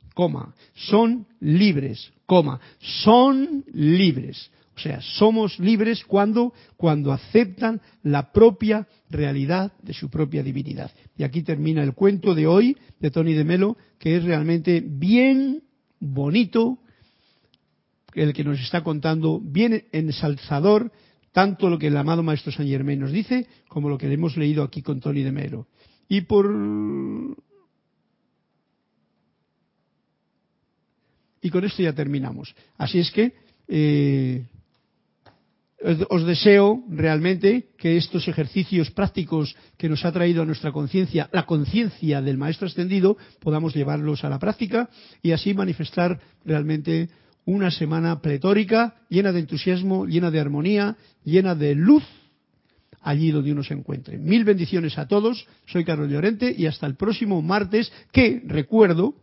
son 0.73 1.27
libres, 1.41 2.11
coma, 2.25 2.59
son 2.79 3.65
libres. 3.73 4.49
O 4.75 4.79
sea, 4.79 5.01
somos 5.01 5.59
libres 5.59 6.03
cuando, 6.05 6.53
cuando 6.75 7.11
aceptan 7.11 7.81
la 8.03 8.31
propia 8.31 8.87
realidad 9.09 9.71
de 9.81 9.93
su 9.93 10.09
propia 10.09 10.43
divinidad. 10.43 10.91
Y 11.17 11.23
aquí 11.23 11.41
termina 11.41 11.81
el 11.81 11.93
cuento 11.93 12.35
de 12.35 12.45
hoy 12.45 12.77
de 12.99 13.09
Tony 13.09 13.33
de 13.33 13.43
Melo, 13.43 13.75
que 13.97 14.17
es 14.17 14.23
realmente 14.23 14.83
bien 14.85 15.63
bonito, 15.99 16.77
el 18.13 18.33
que 18.33 18.43
nos 18.43 18.59
está 18.59 18.83
contando, 18.83 19.39
bien 19.41 19.85
ensalzador, 19.91 20.91
tanto 21.31 21.69
lo 21.69 21.77
que 21.77 21.87
el 21.87 21.97
amado 21.97 22.23
Maestro 22.23 22.51
San 22.51 22.67
Germain 22.67 22.99
nos 22.99 23.11
dice, 23.11 23.47
como 23.67 23.89
lo 23.89 23.97
que 23.97 24.11
hemos 24.11 24.37
leído 24.37 24.63
aquí 24.63 24.81
con 24.81 24.99
Tony 24.99 25.23
de 25.23 25.31
Melo. 25.31 25.67
Y 26.09 26.21
por 26.21 26.47
y 31.41 31.49
con 31.49 31.63
esto 31.63 31.83
ya 31.83 31.93
terminamos. 31.93 32.55
Así 32.77 32.99
es 32.99 33.11
que 33.11 33.33
eh, 33.67 34.45
os 36.09 36.25
deseo 36.25 36.83
realmente 36.89 37.69
que 37.77 37.97
estos 37.97 38.27
ejercicios 38.27 38.89
prácticos 38.89 39.55
que 39.77 39.89
nos 39.89 40.03
ha 40.05 40.11
traído 40.11 40.41
a 40.41 40.45
nuestra 40.45 40.71
conciencia, 40.71 41.29
la 41.31 41.45
conciencia 41.45 42.21
del 42.21 42.37
Maestro 42.37 42.67
Ascendido, 42.67 43.15
podamos 43.39 43.75
llevarlos 43.75 44.23
a 44.23 44.29
la 44.29 44.39
práctica 44.39 44.89
y 45.21 45.31
así 45.31 45.53
manifestar 45.53 46.19
realmente 46.43 47.09
una 47.47 47.71
semana 47.71 48.21
pletórica, 48.21 48.95
llena 49.09 49.31
de 49.31 49.39
entusiasmo, 49.39 50.05
llena 50.05 50.29
de 50.29 50.39
armonía, 50.39 50.97
llena 51.23 51.55
de 51.55 51.75
luz 51.75 52.03
allí 53.01 53.31
donde 53.31 53.53
uno 53.53 53.63
se 53.63 53.73
encuentre. 53.73 54.17
Mil 54.17 54.43
bendiciones 54.43 54.97
a 54.97 55.07
todos, 55.07 55.47
soy 55.65 55.85
Carlos 55.85 56.11
Llorente 56.11 56.53
y 56.55 56.65
hasta 56.65 56.85
el 56.85 56.95
próximo 56.95 57.41
martes, 57.41 57.89
que 58.11 58.41
recuerdo, 58.45 59.15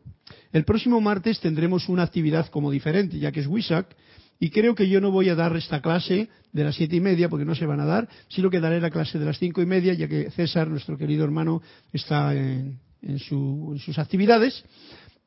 el 0.52 0.64
próximo 0.64 1.02
martes 1.02 1.38
tendremos 1.40 1.90
una 1.90 2.02
actividad 2.02 2.46
como 2.46 2.70
diferente, 2.70 3.18
ya 3.18 3.30
que 3.30 3.40
es 3.40 3.46
WISAC, 3.46 3.94
y 4.40 4.48
creo 4.48 4.74
que 4.74 4.88
yo 4.88 5.02
no 5.02 5.10
voy 5.10 5.28
a 5.28 5.34
dar 5.34 5.54
esta 5.54 5.82
clase 5.82 6.30
de 6.50 6.64
las 6.64 6.76
siete 6.76 6.96
y 6.96 7.00
media, 7.00 7.28
porque 7.28 7.44
no 7.44 7.54
se 7.54 7.66
van 7.66 7.80
a 7.80 7.84
dar, 7.84 8.08
sino 8.28 8.48
que 8.48 8.60
daré 8.60 8.80
la 8.80 8.90
clase 8.90 9.18
de 9.18 9.26
las 9.26 9.38
cinco 9.38 9.60
y 9.60 9.66
media, 9.66 9.92
ya 9.92 10.08
que 10.08 10.30
César, 10.30 10.68
nuestro 10.68 10.96
querido 10.96 11.24
hermano, 11.24 11.60
está 11.92 12.34
en, 12.34 12.80
sus 13.18 13.98
actividades. 13.98 14.64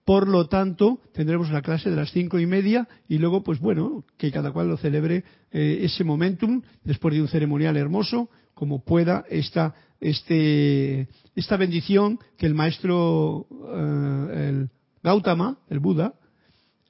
Por 0.07 0.29
lo 0.29 0.47
tanto, 0.47 1.01
tendremos 1.11 1.51
la 1.51 1.61
clase 1.61 1.89
de 1.89 1.97
las 1.97 2.13
cinco 2.13 2.39
y 2.39 2.45
media 2.45 2.87
y 3.09 3.17
luego, 3.17 3.43
pues 3.43 3.59
bueno, 3.59 4.05
que 4.17 4.31
cada 4.31 4.53
cual 4.53 4.69
lo 4.69 4.77
celebre 4.77 5.25
eh, 5.51 5.79
ese 5.81 6.05
momentum 6.05 6.61
después 6.85 7.13
de 7.13 7.21
un 7.21 7.27
ceremonial 7.27 7.75
hermoso, 7.75 8.29
como 8.53 8.85
pueda 8.85 9.25
esta, 9.29 9.75
este, 9.99 11.09
esta 11.35 11.57
bendición 11.57 12.19
que 12.37 12.45
el 12.45 12.53
maestro 12.53 13.47
eh, 13.51 14.47
el 14.47 14.69
Gautama, 15.03 15.57
el 15.69 15.79
Buda, 15.79 16.13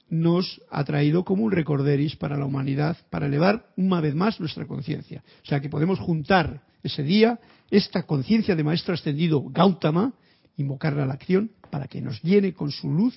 nos 0.08 0.62
ha 0.70 0.84
traído 0.84 1.24
como 1.24 1.42
un 1.42 1.50
recorderis 1.50 2.14
para 2.14 2.36
la 2.36 2.46
humanidad, 2.46 2.98
para 3.10 3.26
elevar 3.26 3.66
una 3.76 4.00
vez 4.00 4.14
más 4.14 4.38
nuestra 4.38 4.68
conciencia. 4.68 5.24
O 5.42 5.46
sea 5.46 5.58
que 5.58 5.68
podemos 5.68 5.98
juntar 5.98 6.62
ese 6.84 7.02
día 7.02 7.40
esta 7.68 8.04
conciencia 8.04 8.54
de 8.54 8.62
Maestro 8.62 8.94
Ascendido 8.94 9.42
Gautama, 9.50 10.14
invocarla 10.58 11.04
a 11.04 11.06
la 11.06 11.14
acción 11.14 11.50
para 11.70 11.88
que 11.88 12.02
nos 12.02 12.20
llene 12.22 12.52
con 12.52 12.70
su 12.70 12.90
luz, 12.90 13.16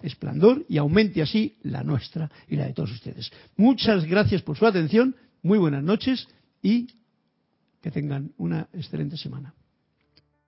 esplendor 0.00 0.64
y 0.68 0.78
aumente 0.78 1.20
así 1.20 1.56
la 1.62 1.82
nuestra 1.82 2.30
y 2.48 2.56
la 2.56 2.66
de 2.66 2.72
todos 2.72 2.92
ustedes. 2.92 3.30
Muchas 3.56 4.04
gracias 4.04 4.42
por 4.42 4.56
su 4.56 4.66
atención, 4.66 5.14
muy 5.42 5.58
buenas 5.58 5.82
noches 5.82 6.26
y 6.62 6.88
que 7.82 7.90
tengan 7.90 8.32
una 8.38 8.68
excelente 8.72 9.16
semana. 9.16 9.54